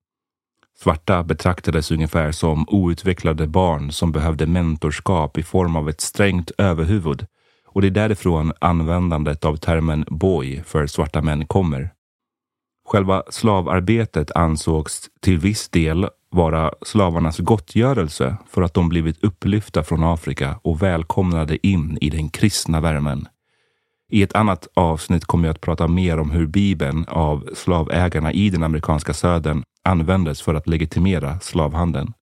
Svarta 0.79 1.23
betraktades 1.23 1.91
ungefär 1.91 2.33
som 2.33 2.69
outvecklade 2.69 3.47
barn 3.47 3.93
som 3.93 4.13
behövde 4.13 4.47
mentorskap 4.47 5.39
i 5.39 5.43
form 5.43 5.77
av 5.77 5.89
ett 5.89 6.01
strängt 6.01 6.51
överhuvud 6.59 7.27
och 7.67 7.83
det 7.83 7.89
är 7.89 7.91
därifrån 7.91 8.53
användandet 8.59 9.45
av 9.45 9.57
termen 9.57 10.05
boy 10.09 10.63
för 10.63 10.87
svarta 10.87 11.23
män 11.23 11.47
kommer. 11.47 11.91
Själva 12.89 13.23
slavarbetet 13.31 14.31
ansågs 14.31 15.11
till 15.21 15.39
viss 15.39 15.69
del 15.69 16.09
vara 16.31 16.73
slavarnas 16.83 17.39
gottgörelse 17.39 18.37
för 18.49 18.63
att 18.63 18.75
de 18.75 18.89
blivit 18.89 19.25
upplyfta 19.25 19.85
från 19.85 20.05
Afrika 20.05 20.61
och 20.63 20.83
välkomnade 20.83 21.67
in 21.67 21.99
i 22.01 22.11
den 22.11 22.29
kristna 22.29 22.81
värmen. 22.81 23.29
I 24.13 24.23
ett 24.23 24.35
annat 24.35 24.69
avsnitt 24.75 25.25
kommer 25.25 25.49
jag 25.49 25.55
att 25.55 25.61
prata 25.61 25.89
mer 25.89 26.19
om 26.19 26.31
hur 26.31 26.47
Bibeln 26.47 27.05
av 27.09 27.49
slavägarna 27.55 28.33
i 28.33 28.51
den 28.51 28.63
amerikanska 28.63 29.15
södern 29.15 29.63
användes 29.85 30.43
för 30.43 30.55
att 30.55 30.69
legitimera 30.69 31.41
slavhandeln. 31.41 32.13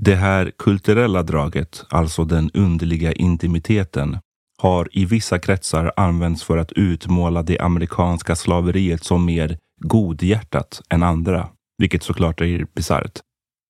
Det 0.00 0.14
här 0.14 0.52
kulturella 0.58 1.22
draget, 1.22 1.84
alltså 1.88 2.24
den 2.24 2.50
underliga 2.54 3.12
intimiteten, 3.12 4.18
har 4.58 4.88
i 4.92 5.04
vissa 5.04 5.38
kretsar 5.38 5.92
använts 5.96 6.42
för 6.42 6.56
att 6.56 6.72
utmåla 6.72 7.42
det 7.42 7.58
amerikanska 7.58 8.36
slaveriet 8.36 9.04
som 9.04 9.24
mer 9.24 9.58
godhjärtat 9.80 10.82
än 10.88 11.02
andra, 11.02 11.48
vilket 11.78 12.02
såklart 12.02 12.40
är 12.40 12.66
bisarrt. 12.74 13.20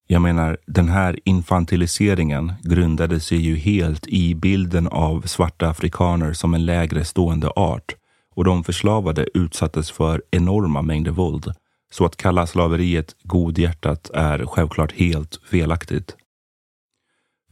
Jag 0.07 0.23
menar, 0.23 0.59
den 0.67 0.89
här 0.89 1.19
infantiliseringen 1.25 2.53
grundade 2.63 3.21
sig 3.21 3.39
ju 3.39 3.57
helt 3.57 4.07
i 4.07 4.35
bilden 4.35 4.89
av 4.89 5.21
svarta 5.21 5.69
afrikaner 5.69 6.33
som 6.33 6.55
en 6.55 6.67
lägre 6.67 7.05
stående 7.05 7.49
art 7.49 7.95
och 8.35 8.45
de 8.45 8.65
förslavade 8.65 9.29
utsattes 9.35 9.91
för 9.91 10.23
enorma 10.31 10.83
mängder 10.83 11.11
våld. 11.11 11.53
Så 11.93 12.05
att 12.05 12.17
kalla 12.17 12.47
slaveriet 12.47 13.17
godhjärtat 13.23 14.11
är 14.15 14.47
självklart 14.47 14.93
helt 14.93 15.41
felaktigt. 15.51 16.17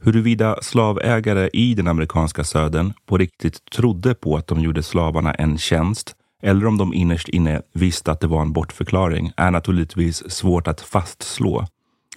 Huruvida 0.03 0.57
slavägare 0.61 1.49
i 1.53 1.73
den 1.73 1.87
amerikanska 1.87 2.43
södern 2.43 2.93
på 3.05 3.17
riktigt 3.17 3.65
trodde 3.71 4.13
på 4.13 4.37
att 4.37 4.47
de 4.47 4.59
gjorde 4.59 4.83
slavarna 4.83 5.33
en 5.33 5.57
tjänst 5.57 6.15
eller 6.43 6.67
om 6.67 6.77
de 6.77 6.93
innerst 6.93 7.29
inne 7.29 7.61
visste 7.73 8.11
att 8.11 8.19
det 8.19 8.27
var 8.27 8.41
en 8.41 8.53
bortförklaring 8.53 9.31
är 9.37 9.51
naturligtvis 9.51 10.31
svårt 10.31 10.67
att 10.67 10.81
fastslå. 10.81 11.67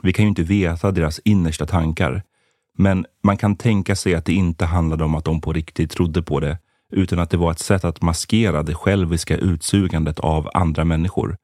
Vi 0.02 0.12
kan 0.12 0.24
ju 0.24 0.28
inte 0.28 0.42
veta 0.42 0.90
deras 0.90 1.20
innersta 1.24 1.66
tankar. 1.66 2.22
Men 2.78 3.06
man 3.22 3.36
kan 3.36 3.56
tänka 3.56 3.96
sig 3.96 4.14
att 4.14 4.24
det 4.24 4.32
inte 4.32 4.64
handlade 4.64 5.04
om 5.04 5.14
att 5.14 5.24
de 5.24 5.40
på 5.40 5.52
riktigt 5.52 5.90
trodde 5.90 6.22
på 6.22 6.40
det, 6.40 6.58
utan 6.92 7.18
att 7.18 7.30
det 7.30 7.36
var 7.36 7.50
ett 7.50 7.58
sätt 7.58 7.84
att 7.84 8.02
maskera 8.02 8.62
det 8.62 8.74
själviska 8.74 9.36
utsugandet 9.36 10.20
av 10.20 10.50
andra 10.54 10.84
människor 10.84 11.36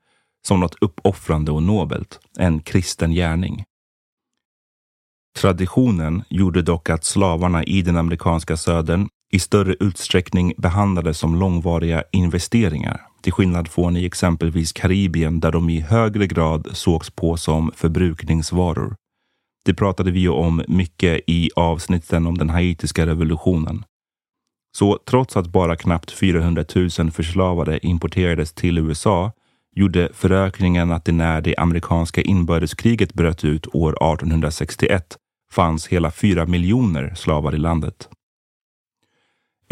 som 0.47 0.61
något 0.61 0.75
uppoffrande 0.81 1.51
och 1.51 1.63
nobelt, 1.63 2.21
en 2.39 2.61
kristen 2.61 3.13
gärning. 3.13 3.65
Traditionen 5.39 6.25
gjorde 6.29 6.63
dock 6.63 6.91
att 6.91 7.05
slavarna 7.05 7.65
i 7.65 7.83
den 7.83 7.97
amerikanska 7.97 8.57
södern 8.57 9.09
i 9.33 9.39
större 9.39 9.75
utsträckning 9.81 10.55
behandlades 10.59 11.19
som 11.19 11.37
långvariga 11.37 12.05
investeringar, 12.13 13.01
till 13.23 13.33
skillnad 13.33 13.69
från 13.69 13.97
i 13.97 14.05
exempelvis 14.05 14.73
Karibien 14.73 15.41
där 15.41 15.53
de 15.53 15.71
i 15.71 15.81
högre 15.81 16.27
grad 16.27 16.69
sågs 16.73 17.11
på 17.11 17.37
som 17.37 17.73
förbrukningsvaror. 17.77 18.95
Det 19.65 19.75
pratade 19.75 20.11
vi 20.11 20.21
ju 20.21 20.29
om 20.29 20.63
mycket 20.69 21.21
i 21.27 21.51
avsnitten 21.57 22.27
om 22.27 22.39
den 22.39 22.51
haitiska 22.51 23.07
revolutionen. 23.07 23.85
Så 24.77 24.99
trots 25.07 25.37
att 25.37 25.47
bara 25.47 25.77
knappt 25.77 26.11
400 26.11 26.65
000 26.75 27.11
förslavade 27.11 27.87
importerades 27.87 28.53
till 28.53 28.79
USA 28.79 29.33
gjorde 29.77 30.09
förökningen 30.13 30.93
att 30.93 31.05
det 31.05 31.13
när 31.13 31.41
det 31.41 31.57
amerikanska 31.57 32.21
inbördeskriget 32.21 33.15
bröt 33.15 33.45
ut 33.45 33.67
år 33.75 33.91
1861 33.91 35.17
fanns 35.53 35.89
hela 35.89 36.11
fyra 36.11 36.47
miljoner 36.47 37.15
slavar 37.15 37.55
i 37.55 37.59
landet. 37.59 38.09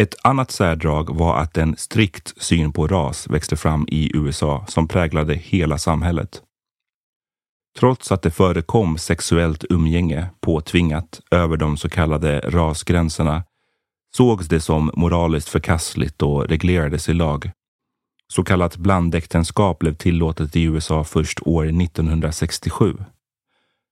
Ett 0.02 0.14
annat 0.22 0.50
särdrag 0.50 1.16
var 1.16 1.36
att 1.36 1.56
en 1.56 1.76
strikt 1.76 2.42
syn 2.42 2.72
på 2.72 2.86
ras 2.86 3.28
växte 3.30 3.56
fram 3.56 3.86
i 3.88 4.16
USA 4.16 4.64
som 4.68 4.88
präglade 4.88 5.34
hela 5.34 5.78
samhället. 5.78 6.42
Trots 7.78 8.12
att 8.12 8.22
det 8.22 8.30
förekom 8.30 8.98
sexuellt 8.98 9.64
umgänge 9.70 10.26
påtvingat 10.40 11.20
över 11.30 11.56
de 11.56 11.76
så 11.76 11.88
kallade 11.88 12.40
rasgränserna 12.40 13.44
sågs 14.16 14.48
det 14.48 14.60
som 14.60 14.90
moraliskt 14.94 15.48
förkastligt 15.48 16.22
och 16.22 16.48
reglerades 16.48 17.08
i 17.08 17.14
lag. 17.14 17.50
Så 18.32 18.44
kallat 18.44 18.76
blandäktenskap 18.76 19.78
blev 19.78 19.94
tillåtet 19.94 20.56
i 20.56 20.62
USA 20.62 21.04
först 21.04 21.38
år 21.42 21.64
1967. 21.64 22.96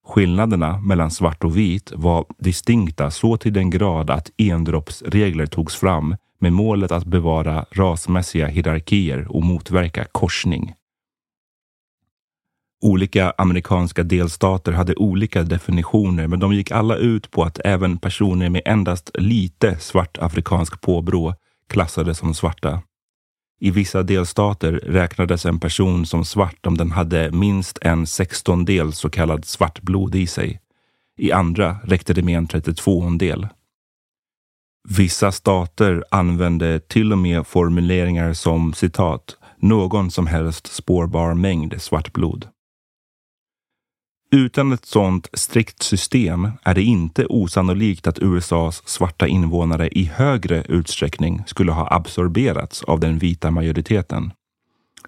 Skillnaderna 0.07 0.78
mellan 0.78 1.11
svart 1.11 1.44
och 1.44 1.57
vit 1.57 1.92
var 1.94 2.24
distinkta 2.38 3.11
så 3.11 3.36
till 3.36 3.52
den 3.52 3.70
grad 3.70 4.11
att 4.11 4.30
endroppsregler 4.36 5.46
togs 5.46 5.76
fram 5.76 6.16
med 6.38 6.52
målet 6.52 6.92
att 6.92 7.04
bevara 7.04 7.66
rasmässiga 7.70 8.46
hierarkier 8.46 9.26
och 9.28 9.42
motverka 9.42 10.04
korsning. 10.12 10.74
Olika 12.82 13.32
amerikanska 13.38 14.02
delstater 14.02 14.72
hade 14.72 14.94
olika 14.94 15.42
definitioner 15.42 16.26
men 16.26 16.40
de 16.40 16.52
gick 16.52 16.70
alla 16.70 16.96
ut 16.96 17.30
på 17.30 17.42
att 17.42 17.61
även 17.64 17.98
personer 17.98 18.50
med 18.50 18.62
endast 18.64 19.11
lite 19.14 19.78
svart 19.78 20.18
afrikansk 20.18 20.80
påbrå 20.80 21.34
klassades 21.68 22.18
som 22.18 22.34
svarta. 22.34 22.82
I 23.61 23.70
vissa 23.70 24.02
delstater 24.02 24.72
räknades 24.72 25.46
en 25.46 25.61
person 25.61 26.07
som 26.07 26.24
svart 26.24 26.66
om 26.66 26.76
den 26.76 26.90
hade 26.90 27.32
minst 27.32 27.78
en 27.82 28.07
sextondel 28.07 28.92
så 28.92 29.11
kallad 29.11 29.44
svartblod 29.44 30.14
i 30.14 30.26
sig. 30.26 30.61
I 31.18 31.32
andra 31.32 31.76
räckte 31.84 32.14
det 32.14 32.22
med 32.22 32.36
en 32.38 32.48
32-ondel. 32.48 33.48
Vissa 34.88 35.32
stater 35.32 36.04
använde 36.11 36.80
till 36.80 37.12
och 37.12 37.18
med 37.18 37.46
formuleringar 37.46 38.32
som 38.32 38.74
citat 38.74 39.36
någon 39.59 40.11
som 40.11 40.26
helst 40.26 40.66
spårbar 40.66 41.34
mängd 41.34 41.82
svartblod. 41.82 42.48
Utan 44.30 44.72
ett 44.72 44.84
sådant 44.84 45.28
strikt 45.32 45.82
system 45.82 46.50
är 46.62 46.74
det 46.74 46.82
inte 46.82 47.26
osannolikt 47.26 48.06
att 48.06 48.18
USAs 48.18 48.82
svarta 48.88 49.26
invånare 49.26 49.88
i 49.88 50.04
högre 50.04 50.62
utsträckning 50.68 51.42
skulle 51.46 51.72
ha 51.72 51.88
absorberats 51.90 52.82
av 52.82 53.00
den 53.00 53.18
vita 53.18 53.50
majoriteten. 53.50 54.32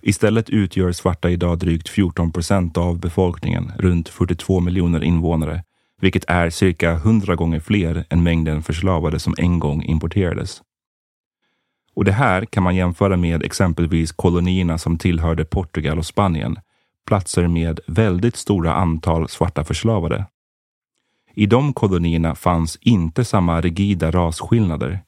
Istället 0.03 0.51
utgör 0.51 0.93
svarta 0.93 1.31
idag 1.31 1.59
drygt 1.59 1.89
14 1.89 2.33
procent 2.33 2.77
av 2.77 2.99
befolkningen, 2.99 3.73
runt 3.79 4.09
42 4.09 4.61
miljoner 4.61 5.05
invånare, 5.05 5.63
vilket 6.01 6.25
är 6.29 6.51
cirka 6.51 6.93
100 6.93 7.35
gånger 7.37 7.61
fler 7.61 8.05
än 8.11 8.23
mängden 8.23 8.63
förslavade 8.63 9.19
som 9.19 9.35
en 9.39 9.59
gång 9.59 9.83
importerades. 9.83 10.63
Och 11.95 12.05
det 12.05 12.13
här 12.13 12.45
kan 12.45 12.63
man 12.63 12.77
jämföra 12.77 13.17
med 13.17 13.43
exempelvis 13.43 14.13
kolonierna 14.13 14.79
som 14.79 14.99
tillhörde 14.99 15.45
Portugal 15.45 15.99
och 15.99 16.07
Spanien, 16.07 16.59
platser 17.09 17.49
med 17.49 17.81
väldigt 17.87 18.37
stora 18.37 18.73
antal 18.75 19.29
svarta 19.29 19.65
förslavade. 19.65 20.27
I 21.35 21.47
de 21.47 21.73
kolonierna 21.73 22.35
fanns 22.35 22.79
inte 22.81 23.25
samma 23.25 23.61
rigida 23.61 24.11
rasskillnader. 24.11 25.01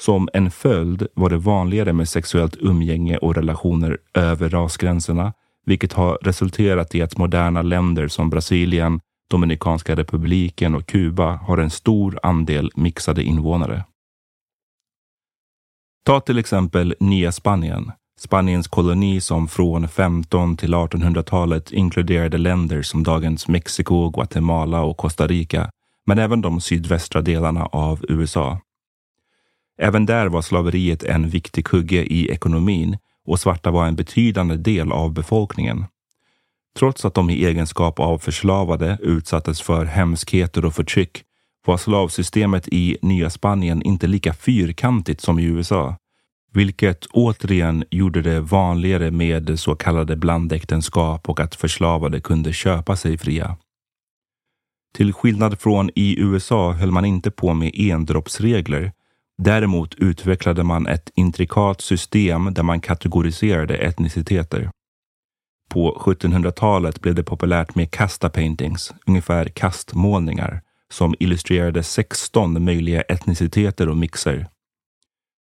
Som 0.00 0.28
en 0.32 0.50
följd 0.50 1.06
var 1.14 1.30
det 1.30 1.38
vanligare 1.38 1.92
med 1.92 2.08
sexuellt 2.08 2.56
umgänge 2.56 3.16
och 3.16 3.34
relationer 3.34 3.98
över 4.14 4.48
rasgränserna, 4.48 5.32
vilket 5.66 5.92
har 5.92 6.18
resulterat 6.22 6.94
i 6.94 7.02
att 7.02 7.18
moderna 7.18 7.62
länder 7.62 8.08
som 8.08 8.30
Brasilien, 8.30 9.00
Dominikanska 9.30 9.96
republiken 9.96 10.74
och 10.74 10.86
Kuba 10.86 11.36
har 11.36 11.58
en 11.58 11.70
stor 11.70 12.18
andel 12.22 12.70
mixade 12.74 13.22
invånare. 13.22 13.84
Ta 16.04 16.20
till 16.20 16.38
exempel 16.38 16.94
Nya 17.00 17.32
Spanien 17.32 17.92
Spaniens 18.20 18.68
koloni 18.68 19.20
som 19.20 19.48
från 19.48 19.88
15 19.88 20.56
till 20.56 20.74
1800-talet 20.74 21.72
inkluderade 21.72 22.38
länder 22.38 22.82
som 22.82 23.02
dagens 23.02 23.48
Mexiko, 23.48 24.10
Guatemala 24.10 24.82
och 24.82 24.96
Costa 24.96 25.26
Rica, 25.26 25.70
men 26.06 26.18
även 26.18 26.40
de 26.40 26.60
sydvästra 26.60 27.20
delarna 27.20 27.66
av 27.66 28.04
USA. 28.08 28.60
Även 29.80 30.06
där 30.06 30.26
var 30.26 30.42
slaveriet 30.42 31.02
en 31.02 31.28
viktig 31.28 31.64
kugge 31.64 32.02
i 32.02 32.28
ekonomin 32.30 32.98
och 33.26 33.40
svarta 33.40 33.70
var 33.70 33.86
en 33.86 33.96
betydande 33.96 34.56
del 34.56 34.92
av 34.92 35.12
befolkningen. 35.12 35.84
Trots 36.78 37.04
att 37.04 37.14
de 37.14 37.30
i 37.30 37.44
egenskap 37.44 38.00
av 38.00 38.18
förslavade 38.18 38.98
utsattes 39.02 39.60
för 39.60 39.84
hemskheter 39.84 40.64
och 40.64 40.74
förtryck 40.74 41.22
var 41.66 41.76
slavsystemet 41.76 42.68
i 42.68 42.96
Nya 43.02 43.30
Spanien 43.30 43.82
inte 43.82 44.06
lika 44.06 44.34
fyrkantigt 44.34 45.20
som 45.20 45.38
i 45.38 45.44
USA 45.44 45.96
vilket 46.58 47.06
återigen 47.06 47.84
gjorde 47.90 48.22
det 48.22 48.40
vanligare 48.40 49.10
med 49.10 49.60
så 49.60 49.74
kallade 49.74 50.16
blandäktenskap 50.16 51.28
och 51.28 51.40
att 51.40 51.54
förslavade 51.54 52.20
kunde 52.20 52.52
köpa 52.52 52.96
sig 52.96 53.18
fria. 53.18 53.56
Till 54.94 55.12
skillnad 55.12 55.60
från 55.60 55.90
i 55.94 56.20
USA 56.20 56.72
höll 56.72 56.90
man 56.90 57.04
inte 57.04 57.30
på 57.30 57.54
med 57.54 57.70
endroppsregler. 57.74 58.92
Däremot 59.42 59.94
utvecklade 59.94 60.64
man 60.64 60.86
ett 60.86 61.10
intrikat 61.14 61.80
system 61.80 62.54
där 62.54 62.62
man 62.62 62.80
kategoriserade 62.80 63.76
etniciteter. 63.76 64.70
På 65.70 66.02
1700-talet 66.04 67.00
blev 67.00 67.14
det 67.14 67.24
populärt 67.24 67.74
med 67.74 67.90
kasta-paintings, 67.90 68.94
ungefär 69.06 69.44
kastmålningar, 69.44 70.60
som 70.92 71.14
illustrerade 71.18 71.82
16 71.82 72.64
möjliga 72.64 73.02
etniciteter 73.02 73.88
och 73.88 73.96
mixer. 73.96 74.48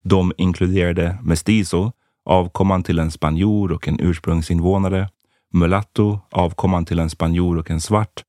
De 0.08 0.32
inkluderade 0.36 1.18
mestizo, 1.22 1.92
avkomman 2.24 2.82
till 2.82 2.98
en 2.98 3.10
spanjor 3.10 3.72
och 3.72 3.88
en 3.88 4.00
ursprungsinvånare, 4.00 5.08
mulatto, 5.52 6.20
avkomman 6.30 6.84
till 6.84 6.98
en 6.98 7.10
spanjor 7.10 7.58
och 7.58 7.70
en 7.70 7.80
svart, 7.80 8.24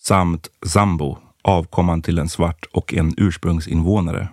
samt 0.00 0.48
zambo, 0.66 1.18
avkomman 1.42 2.02
till 2.02 2.18
en 2.18 2.28
svart 2.28 2.66
och 2.72 2.94
en 2.94 3.14
ursprungsinvånare. 3.16 4.28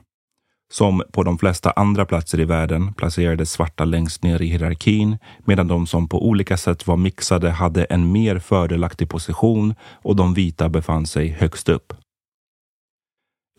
Som 0.71 1.03
på 1.11 1.23
de 1.23 1.37
flesta 1.37 1.71
andra 1.71 2.05
platser 2.05 2.39
i 2.39 2.45
världen 2.45 2.93
placerades 2.93 3.51
svarta 3.51 3.85
längst 3.85 4.23
ner 4.23 4.41
i 4.41 4.47
hierarkin 4.47 5.17
medan 5.45 5.67
de 5.67 5.87
som 5.87 6.07
på 6.07 6.27
olika 6.27 6.57
sätt 6.57 6.87
var 6.87 6.97
mixade 6.97 7.51
hade 7.51 7.83
en 7.83 8.11
mer 8.11 8.39
fördelaktig 8.39 9.09
position 9.09 9.75
och 10.03 10.15
de 10.15 10.33
vita 10.33 10.69
befann 10.69 11.07
sig 11.07 11.27
högst 11.27 11.69
upp. 11.69 11.93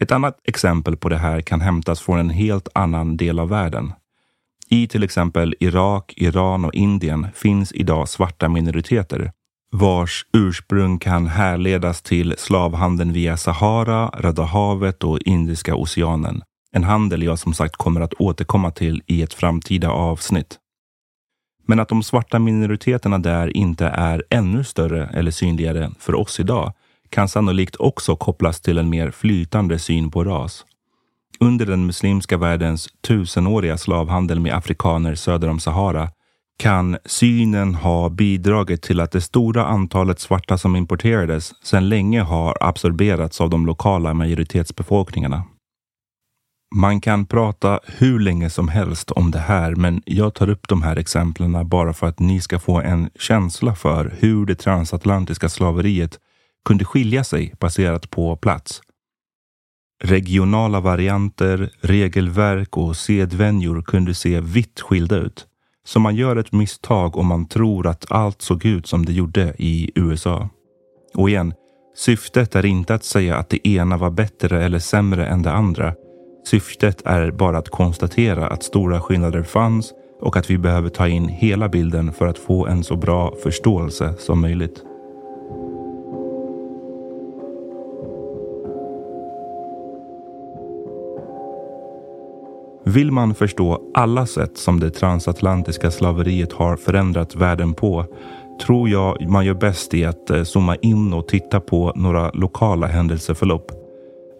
Ett 0.00 0.12
annat 0.12 0.38
exempel 0.44 0.96
på 0.96 1.08
det 1.08 1.18
här 1.18 1.40
kan 1.40 1.60
hämtas 1.60 2.00
från 2.00 2.18
en 2.18 2.30
helt 2.30 2.68
annan 2.74 3.16
del 3.16 3.38
av 3.38 3.48
världen. 3.48 3.92
I 4.68 4.86
till 4.86 5.02
exempel 5.02 5.54
Irak, 5.60 6.14
Iran 6.16 6.64
och 6.64 6.74
Indien 6.74 7.26
finns 7.34 7.72
idag 7.72 8.08
svarta 8.08 8.48
minoriteter 8.48 9.32
vars 9.70 10.26
ursprung 10.32 10.98
kan 10.98 11.26
härledas 11.26 12.02
till 12.02 12.34
slavhandeln 12.38 13.12
via 13.12 13.36
Sahara, 13.36 14.08
Röda 14.08 14.42
havet 14.42 15.04
och 15.04 15.18
Indiska 15.18 15.74
oceanen. 15.74 16.42
En 16.72 16.84
handel 16.84 17.22
jag 17.22 17.38
som 17.38 17.54
sagt 17.54 17.76
kommer 17.76 18.00
att 18.00 18.14
återkomma 18.14 18.70
till 18.70 19.02
i 19.06 19.22
ett 19.22 19.34
framtida 19.34 19.90
avsnitt. 19.90 20.58
Men 21.66 21.80
att 21.80 21.88
de 21.88 22.02
svarta 22.02 22.38
minoriteterna 22.38 23.18
där 23.18 23.56
inte 23.56 23.86
är 23.86 24.24
ännu 24.30 24.64
större 24.64 25.06
eller 25.06 25.30
synligare 25.30 25.90
för 25.98 26.14
oss 26.14 26.40
idag 26.40 26.72
kan 27.10 27.28
sannolikt 27.28 27.76
också 27.76 28.16
kopplas 28.16 28.60
till 28.60 28.78
en 28.78 28.90
mer 28.90 29.10
flytande 29.10 29.78
syn 29.78 30.10
på 30.10 30.24
ras. 30.24 30.64
Under 31.40 31.66
den 31.66 31.86
muslimska 31.86 32.36
världens 32.36 32.88
tusenåriga 33.06 33.78
slavhandel 33.78 34.40
med 34.40 34.54
afrikaner 34.54 35.14
söder 35.14 35.48
om 35.48 35.60
Sahara 35.60 36.10
kan 36.58 36.96
synen 37.04 37.74
ha 37.74 38.08
bidragit 38.08 38.82
till 38.82 39.00
att 39.00 39.12
det 39.12 39.20
stora 39.20 39.66
antalet 39.66 40.20
svarta 40.20 40.58
som 40.58 40.76
importerades 40.76 41.64
sedan 41.64 41.88
länge 41.88 42.22
har 42.22 42.56
absorberats 42.60 43.40
av 43.40 43.50
de 43.50 43.66
lokala 43.66 44.14
majoritetsbefolkningarna. 44.14 45.42
Man 46.74 47.00
kan 47.00 47.26
prata 47.26 47.80
hur 47.86 48.18
länge 48.18 48.50
som 48.50 48.68
helst 48.68 49.10
om 49.10 49.30
det 49.30 49.38
här, 49.38 49.74
men 49.74 50.02
jag 50.06 50.34
tar 50.34 50.48
upp 50.50 50.68
de 50.68 50.82
här 50.82 50.96
exemplen 50.96 51.68
bara 51.68 51.92
för 51.92 52.06
att 52.06 52.18
ni 52.18 52.40
ska 52.40 52.58
få 52.58 52.80
en 52.80 53.10
känsla 53.18 53.74
för 53.74 54.14
hur 54.18 54.46
det 54.46 54.54
transatlantiska 54.54 55.48
slaveriet 55.48 56.18
kunde 56.64 56.84
skilja 56.84 57.24
sig 57.24 57.54
baserat 57.60 58.10
på 58.10 58.36
plats. 58.36 58.80
Regionala 60.04 60.80
varianter, 60.80 61.70
regelverk 61.80 62.76
och 62.76 62.96
sedvänjor 62.96 63.82
kunde 63.82 64.14
se 64.14 64.40
vitt 64.40 64.80
skilda 64.80 65.16
ut. 65.16 65.46
Så 65.84 66.00
man 66.00 66.16
gör 66.16 66.36
ett 66.36 66.52
misstag 66.52 67.16
om 67.16 67.26
man 67.26 67.48
tror 67.48 67.86
att 67.86 68.12
allt 68.12 68.42
såg 68.42 68.64
ut 68.64 68.86
som 68.86 69.06
det 69.06 69.12
gjorde 69.12 69.54
i 69.58 69.90
USA. 69.94 70.48
Och 71.14 71.30
igen, 71.30 71.54
syftet 71.96 72.54
är 72.54 72.66
inte 72.66 72.94
att 72.94 73.04
säga 73.04 73.36
att 73.36 73.48
det 73.48 73.68
ena 73.68 73.96
var 73.96 74.10
bättre 74.10 74.64
eller 74.64 74.78
sämre 74.78 75.26
än 75.26 75.42
det 75.42 75.52
andra. 75.52 75.94
Syftet 76.46 77.02
är 77.04 77.30
bara 77.30 77.58
att 77.58 77.68
konstatera 77.68 78.46
att 78.46 78.62
stora 78.62 79.00
skillnader 79.00 79.42
fanns 79.42 79.92
och 80.20 80.36
att 80.36 80.50
vi 80.50 80.58
behöver 80.58 80.88
ta 80.88 81.08
in 81.08 81.28
hela 81.28 81.68
bilden 81.68 82.12
för 82.12 82.26
att 82.26 82.38
få 82.38 82.66
en 82.66 82.84
så 82.84 82.96
bra 82.96 83.34
förståelse 83.42 84.14
som 84.18 84.40
möjligt. 84.40 84.87
Vill 92.88 93.12
man 93.12 93.34
förstå 93.34 93.90
alla 93.94 94.26
sätt 94.26 94.56
som 94.56 94.80
det 94.80 94.90
transatlantiska 94.90 95.90
slaveriet 95.90 96.52
har 96.52 96.76
förändrat 96.76 97.36
världen 97.36 97.74
på 97.74 98.06
tror 98.66 98.88
jag 98.88 99.28
man 99.28 99.44
gör 99.46 99.54
bäst 99.54 99.94
i 99.94 100.04
att 100.04 100.30
eh, 100.30 100.42
zooma 100.42 100.76
in 100.76 101.12
och 101.12 101.28
titta 101.28 101.60
på 101.60 101.92
några 101.96 102.30
lokala 102.30 102.86
händelseförlopp. 102.86 103.72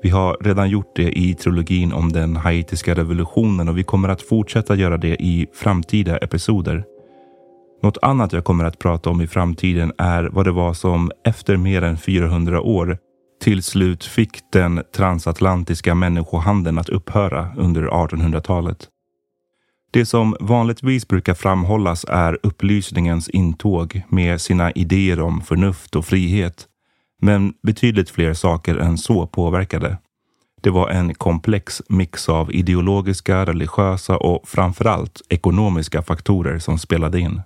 Vi 0.02 0.10
har 0.10 0.36
redan 0.40 0.70
gjort 0.70 0.96
det 0.96 1.18
i 1.18 1.34
trilogin 1.34 1.92
om 1.92 2.12
den 2.12 2.36
haitiska 2.36 2.94
revolutionen 2.94 3.68
och 3.68 3.78
vi 3.78 3.82
kommer 3.82 4.08
att 4.08 4.22
fortsätta 4.22 4.74
göra 4.74 4.96
det 4.96 5.22
i 5.22 5.46
framtida 5.54 6.16
episoder. 6.16 6.84
Något 7.82 7.98
annat 8.02 8.32
jag 8.32 8.44
kommer 8.44 8.64
att 8.64 8.78
prata 8.78 9.10
om 9.10 9.20
i 9.20 9.26
framtiden 9.26 9.92
är 9.98 10.24
vad 10.32 10.46
det 10.46 10.52
var 10.52 10.72
som 10.72 11.10
efter 11.24 11.56
mer 11.56 11.82
än 11.82 11.96
400 11.96 12.60
år 12.60 12.98
till 13.40 13.62
slut 13.62 14.04
fick 14.04 14.50
den 14.52 14.82
transatlantiska 14.96 15.94
människohandeln 15.94 16.78
att 16.78 16.88
upphöra 16.88 17.54
under 17.56 17.82
1800-talet. 17.82 18.88
Det 19.90 20.06
som 20.06 20.36
vanligtvis 20.40 21.08
brukar 21.08 21.34
framhållas 21.34 22.04
är 22.08 22.38
upplysningens 22.42 23.28
intåg 23.28 24.02
med 24.08 24.40
sina 24.40 24.72
idéer 24.72 25.20
om 25.20 25.40
förnuft 25.40 25.96
och 25.96 26.06
frihet. 26.06 26.66
Men 27.20 27.54
betydligt 27.62 28.10
fler 28.10 28.34
saker 28.34 28.76
än 28.76 28.98
så 28.98 29.26
påverkade. 29.26 29.98
Det 30.60 30.70
var 30.70 30.88
en 30.88 31.14
komplex 31.14 31.82
mix 31.88 32.28
av 32.28 32.52
ideologiska, 32.52 33.46
religiösa 33.46 34.16
och 34.16 34.48
framförallt 34.48 35.22
ekonomiska 35.28 36.02
faktorer 36.02 36.58
som 36.58 36.78
spelade 36.78 37.20
in. 37.20 37.40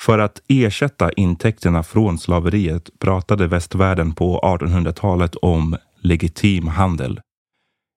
För 0.00 0.18
att 0.18 0.42
ersätta 0.48 1.12
intäkterna 1.12 1.82
från 1.82 2.18
slaveriet 2.18 2.90
pratade 2.98 3.46
västvärlden 3.46 4.12
på 4.12 4.40
1800-talet 4.40 5.36
om 5.36 5.76
legitim 6.00 6.68
handel. 6.68 7.20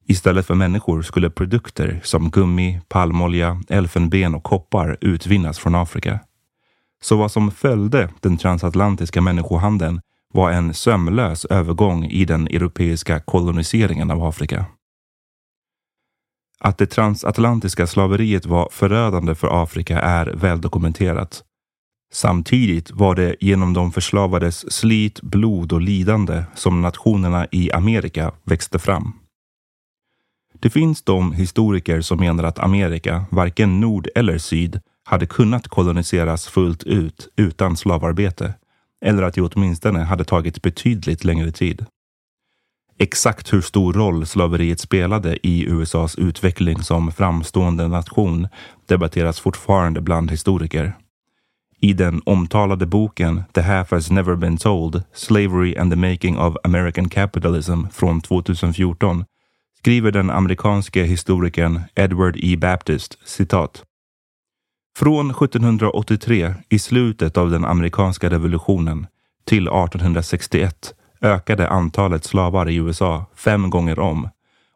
Istället 0.06 0.46
för 0.46 0.56
människor 0.56 1.02
skulle 1.02 1.30
produkter 1.30 2.00
som 2.04 2.30
gummi, 2.30 2.82
palmolja, 2.88 3.62
elfenben 3.70 4.36
och 4.36 4.44
koppar 4.44 4.98
utvinnas 5.02 5.60
från 5.60 5.76
Afrika. 5.76 6.20
Så 7.02 7.18
vad 7.18 7.32
som 7.32 7.52
följde 7.52 8.10
den 8.20 8.38
transatlantiska 8.38 9.22
människohandeln 9.22 10.02
var 10.34 10.52
en 10.52 10.74
sömlös 10.74 11.46
övergång 11.46 12.06
i 12.06 12.26
den 12.26 12.48
europeiska 12.48 13.20
koloniseringen 13.20 14.12
av 14.12 14.24
Afrika. 14.24 14.66
Att 16.60 16.78
det 16.78 16.86
transatlantiska 16.86 17.88
slaveriet 17.88 18.46
var 18.46 18.70
förödande 18.72 19.36
för 19.36 19.64
Afrika 19.64 20.00
är 20.00 20.26
väldokumenterat 20.26 21.44
Samtidigt 22.12 22.92
var 22.92 23.16
det 23.16 23.36
genom 23.40 23.74
de 23.74 23.92
förslavades 23.92 24.74
slit, 24.74 25.22
blod 25.22 25.74
och 25.74 25.82
lidande 25.82 26.44
som 26.56 26.82
nationerna 26.82 27.48
i 27.52 27.72
Amerika 27.72 28.32
växte 28.44 28.80
fram. 28.80 29.14
Det 30.60 30.70
finns 30.70 31.04
de 31.04 31.34
historiker 31.34 32.02
som 32.02 32.20
menar 32.20 32.44
att 32.44 32.60
Amerika, 32.60 33.26
varken 33.32 33.80
nord 33.80 34.08
eller 34.16 34.38
syd, 34.38 34.82
hade 35.04 35.26
kunnat 35.26 35.68
koloniseras 35.68 36.48
fullt 36.48 36.84
ut 36.84 37.28
utan 37.36 37.78
slavarbete 37.78 38.54
eller 39.06 39.24
att 39.24 39.34
det 39.34 39.42
åtminstone 39.42 40.00
hade 40.00 40.24
tagit 40.24 40.62
betydligt 40.62 41.24
längre 41.24 41.52
tid. 41.52 41.86
Exakt 43.00 43.54
hur 43.54 43.62
stor 43.62 43.94
roll 43.94 44.26
slaveriet 44.26 44.80
spelade 44.80 45.48
i 45.48 45.66
USAs 45.66 46.16
utveckling 46.16 46.84
som 46.84 47.12
framstående 47.12 47.88
nation 47.88 48.48
debatteras 48.86 49.40
fortfarande 49.40 50.02
bland 50.02 50.32
historiker. 50.32 50.94
I 51.82 51.94
den 51.94 52.22
omtalade 52.26 52.86
boken 52.86 53.44
The 53.54 53.62
Half 53.62 53.92
Has 53.92 54.12
Never 54.12 54.36
Been 54.36 54.58
Told, 54.58 55.04
Slavery 55.14 55.76
and 55.78 55.92
the 55.92 55.96
Making 56.12 56.38
of 56.38 56.56
American 56.64 57.10
Capitalism 57.10 57.88
från 57.92 58.22
2014 58.22 59.26
skriver 59.80 60.12
den 60.12 60.30
amerikanske 60.30 61.04
historikern 61.04 61.82
Edward 61.96 62.38
E. 62.38 62.58
Baptist 62.58 63.18
citat. 63.26 63.84
Från 64.98 65.32
1783, 65.32 66.54
i 66.70 66.80
slutet 66.80 67.38
av 67.38 67.52
den 67.52 67.66
amerikanska 67.66 68.30
revolutionen, 68.30 69.08
till 69.46 69.68
1861 69.68 70.94
ökade 71.22 71.70
antalet 71.70 72.24
slavar 72.24 72.70
i 72.70 72.76
USA 72.76 73.26
fem 73.36 73.70
gånger 73.70 74.00
om 74.00 74.30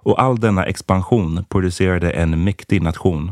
och 0.03 0.21
all 0.21 0.39
denna 0.39 0.65
expansion 0.65 1.45
producerade 1.49 2.11
en 2.11 2.43
mäktig 2.43 2.81
nation. 2.81 3.31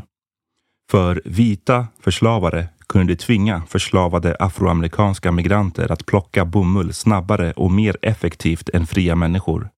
För 0.91 1.21
vita 1.25 1.87
förslavare 1.99 2.67
kunde 2.89 3.15
tvinga 3.15 3.61
förslavade 3.67 4.35
afroamerikanska 4.39 5.31
migranter 5.31 5.91
att 5.91 6.05
plocka 6.05 6.45
bomull 6.45 6.93
snabbare 6.93 7.51
och 7.51 7.71
mer 7.71 7.97
effektivt 8.01 8.69
än 8.69 8.87
fria 8.87 9.15
människor. 9.15 9.69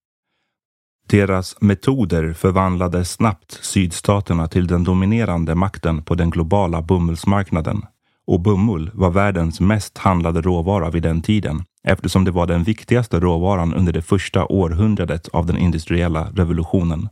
Deras 1.08 1.56
metoder 1.60 2.32
förvandlade 2.32 3.04
snabbt 3.04 3.58
sydstaterna 3.62 4.48
till 4.48 4.66
den 4.66 4.84
dominerande 4.84 5.54
makten 5.54 6.02
på 6.02 6.14
den 6.14 6.30
globala 6.30 6.82
bomullsmarknaden 6.82 7.82
och 8.26 8.40
bomull 8.40 8.90
var 8.94 9.10
världens 9.10 9.60
mest 9.60 9.98
handlade 9.98 10.40
råvara 10.40 10.90
vid 10.90 11.02
den 11.02 11.22
tiden, 11.22 11.64
eftersom 11.84 12.24
det 12.24 12.30
var 12.30 12.46
den 12.46 12.64
viktigaste 12.64 13.20
råvaran 13.20 13.74
under 13.74 13.92
det 13.92 14.02
första 14.02 14.46
århundradet 14.46 15.28
av 15.28 15.46
den 15.46 15.58
industriella 15.58 16.28
revolutionen. 16.34 17.08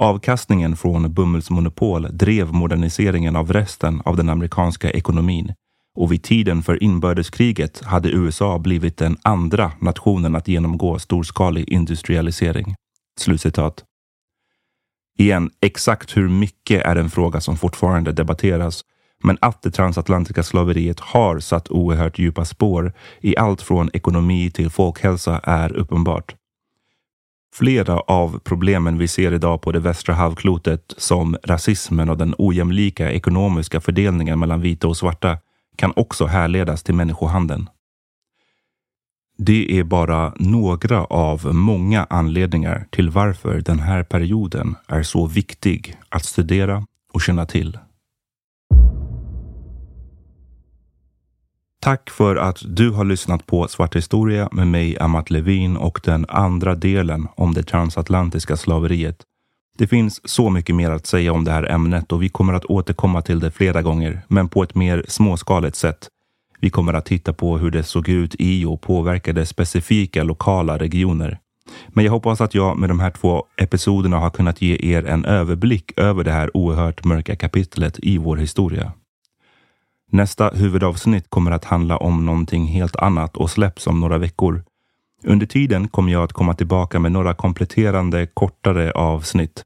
Avkastningen 0.00 0.76
från 0.76 1.14
bomullsmonopol 1.14 2.08
drev 2.16 2.52
moderniseringen 2.52 3.36
av 3.36 3.52
resten 3.52 4.02
av 4.04 4.16
den 4.16 4.28
amerikanska 4.28 4.90
ekonomin 4.90 5.54
och 5.94 6.12
vid 6.12 6.22
tiden 6.22 6.62
för 6.62 6.82
inbördeskriget 6.82 7.84
hade 7.84 8.08
USA 8.08 8.58
blivit 8.58 8.96
den 8.96 9.16
andra 9.22 9.72
nationen 9.80 10.36
att 10.36 10.48
genomgå 10.48 10.98
storskalig 10.98 11.68
industrialisering. 11.68 12.74
Slutcitat. 13.20 13.84
Igen, 15.18 15.50
exakt 15.60 16.16
hur 16.16 16.28
mycket 16.28 16.82
är 16.82 16.96
en 16.96 17.10
fråga 17.10 17.40
som 17.40 17.56
fortfarande 17.56 18.12
debatteras, 18.12 18.82
men 19.24 19.38
att 19.40 19.62
det 19.62 19.70
transatlantiska 19.70 20.42
slaveriet 20.42 21.00
har 21.00 21.40
satt 21.40 21.70
oerhört 21.70 22.18
djupa 22.18 22.44
spår 22.44 22.92
i 23.20 23.36
allt 23.36 23.62
från 23.62 23.90
ekonomi 23.92 24.50
till 24.50 24.70
folkhälsa 24.70 25.38
är 25.38 25.72
uppenbart. 25.72 26.34
Flera 27.54 28.00
av 28.00 28.38
problemen 28.38 28.98
vi 28.98 29.08
ser 29.08 29.32
idag 29.32 29.62
på 29.62 29.72
det 29.72 29.80
västra 29.80 30.14
halvklotet, 30.14 30.94
som 30.96 31.36
rasismen 31.44 32.08
och 32.08 32.18
den 32.18 32.34
ojämlika 32.38 33.12
ekonomiska 33.12 33.80
fördelningen 33.80 34.38
mellan 34.38 34.60
vita 34.60 34.88
och 34.88 34.96
svarta, 34.96 35.38
kan 35.76 35.92
också 35.96 36.26
härledas 36.26 36.82
till 36.82 36.94
människohandeln. 36.94 37.68
Det 39.38 39.78
är 39.78 39.84
bara 39.84 40.34
några 40.36 41.04
av 41.04 41.54
många 41.54 42.06
anledningar 42.10 42.86
till 42.90 43.10
varför 43.10 43.60
den 43.60 43.78
här 43.78 44.02
perioden 44.02 44.76
är 44.86 45.02
så 45.02 45.26
viktig 45.26 45.96
att 46.08 46.24
studera 46.24 46.86
och 47.12 47.22
känna 47.22 47.46
till. 47.46 47.78
Tack 51.82 52.10
för 52.10 52.36
att 52.36 52.62
du 52.66 52.90
har 52.90 53.04
lyssnat 53.04 53.46
på 53.46 53.68
Svart 53.68 53.96
historia 53.96 54.48
med 54.52 54.66
mig, 54.66 54.98
Amat 54.98 55.30
Levin 55.30 55.76
och 55.76 56.00
den 56.04 56.26
andra 56.28 56.74
delen 56.74 57.28
om 57.36 57.54
det 57.54 57.62
transatlantiska 57.62 58.56
slaveriet. 58.56 59.16
Det 59.78 59.86
finns 59.86 60.28
så 60.28 60.50
mycket 60.50 60.74
mer 60.74 60.90
att 60.90 61.06
säga 61.06 61.32
om 61.32 61.44
det 61.44 61.50
här 61.50 61.70
ämnet 61.70 62.12
och 62.12 62.22
vi 62.22 62.28
kommer 62.28 62.52
att 62.52 62.64
återkomma 62.64 63.22
till 63.22 63.40
det 63.40 63.50
flera 63.50 63.82
gånger, 63.82 64.22
men 64.28 64.48
på 64.48 64.62
ett 64.62 64.74
mer 64.74 65.04
småskaligt 65.08 65.76
sätt. 65.76 66.08
Vi 66.60 66.70
kommer 66.70 66.94
att 66.94 67.06
titta 67.06 67.32
på 67.32 67.58
hur 67.58 67.70
det 67.70 67.82
såg 67.82 68.08
ut 68.08 68.34
i 68.38 68.64
och 68.64 68.80
påverkade 68.80 69.46
specifika 69.46 70.22
lokala 70.22 70.78
regioner. 70.78 71.38
Men 71.88 72.04
jag 72.04 72.12
hoppas 72.12 72.40
att 72.40 72.54
jag 72.54 72.78
med 72.78 72.90
de 72.90 73.00
här 73.00 73.10
två 73.10 73.44
episoderna 73.56 74.18
har 74.18 74.30
kunnat 74.30 74.62
ge 74.62 74.94
er 74.94 75.06
en 75.06 75.24
överblick 75.24 75.92
över 75.96 76.24
det 76.24 76.32
här 76.32 76.56
oerhört 76.56 77.04
mörka 77.04 77.36
kapitlet 77.36 77.98
i 78.02 78.18
vår 78.18 78.36
historia. 78.36 78.92
Nästa 80.12 80.50
huvudavsnitt 80.50 81.30
kommer 81.30 81.50
att 81.50 81.64
handla 81.64 81.96
om 81.96 82.26
någonting 82.26 82.66
helt 82.66 82.96
annat 82.96 83.36
och 83.36 83.50
släpps 83.50 83.86
om 83.86 84.00
några 84.00 84.18
veckor. 84.18 84.64
Under 85.24 85.46
tiden 85.46 85.88
kommer 85.88 86.12
jag 86.12 86.22
att 86.22 86.32
komma 86.32 86.54
tillbaka 86.54 86.98
med 86.98 87.12
några 87.12 87.34
kompletterande 87.34 88.26
kortare 88.26 88.92
avsnitt. 88.92 89.62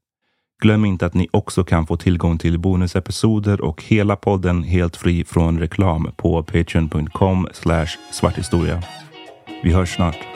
Glöm 0.62 0.84
inte 0.84 1.06
att 1.06 1.14
ni 1.14 1.28
också 1.30 1.64
kan 1.64 1.86
få 1.86 1.96
tillgång 1.96 2.38
till 2.38 2.58
bonusepisoder 2.58 3.60
och 3.60 3.82
hela 3.82 4.16
podden 4.16 4.62
helt 4.62 4.96
fri 4.96 5.24
från 5.24 5.58
reklam 5.58 6.10
på 6.16 6.42
patreon.com 6.42 7.48
svarthistoria. 8.12 8.82
Vi 9.62 9.72
hörs 9.72 9.94
snart. 9.94 10.35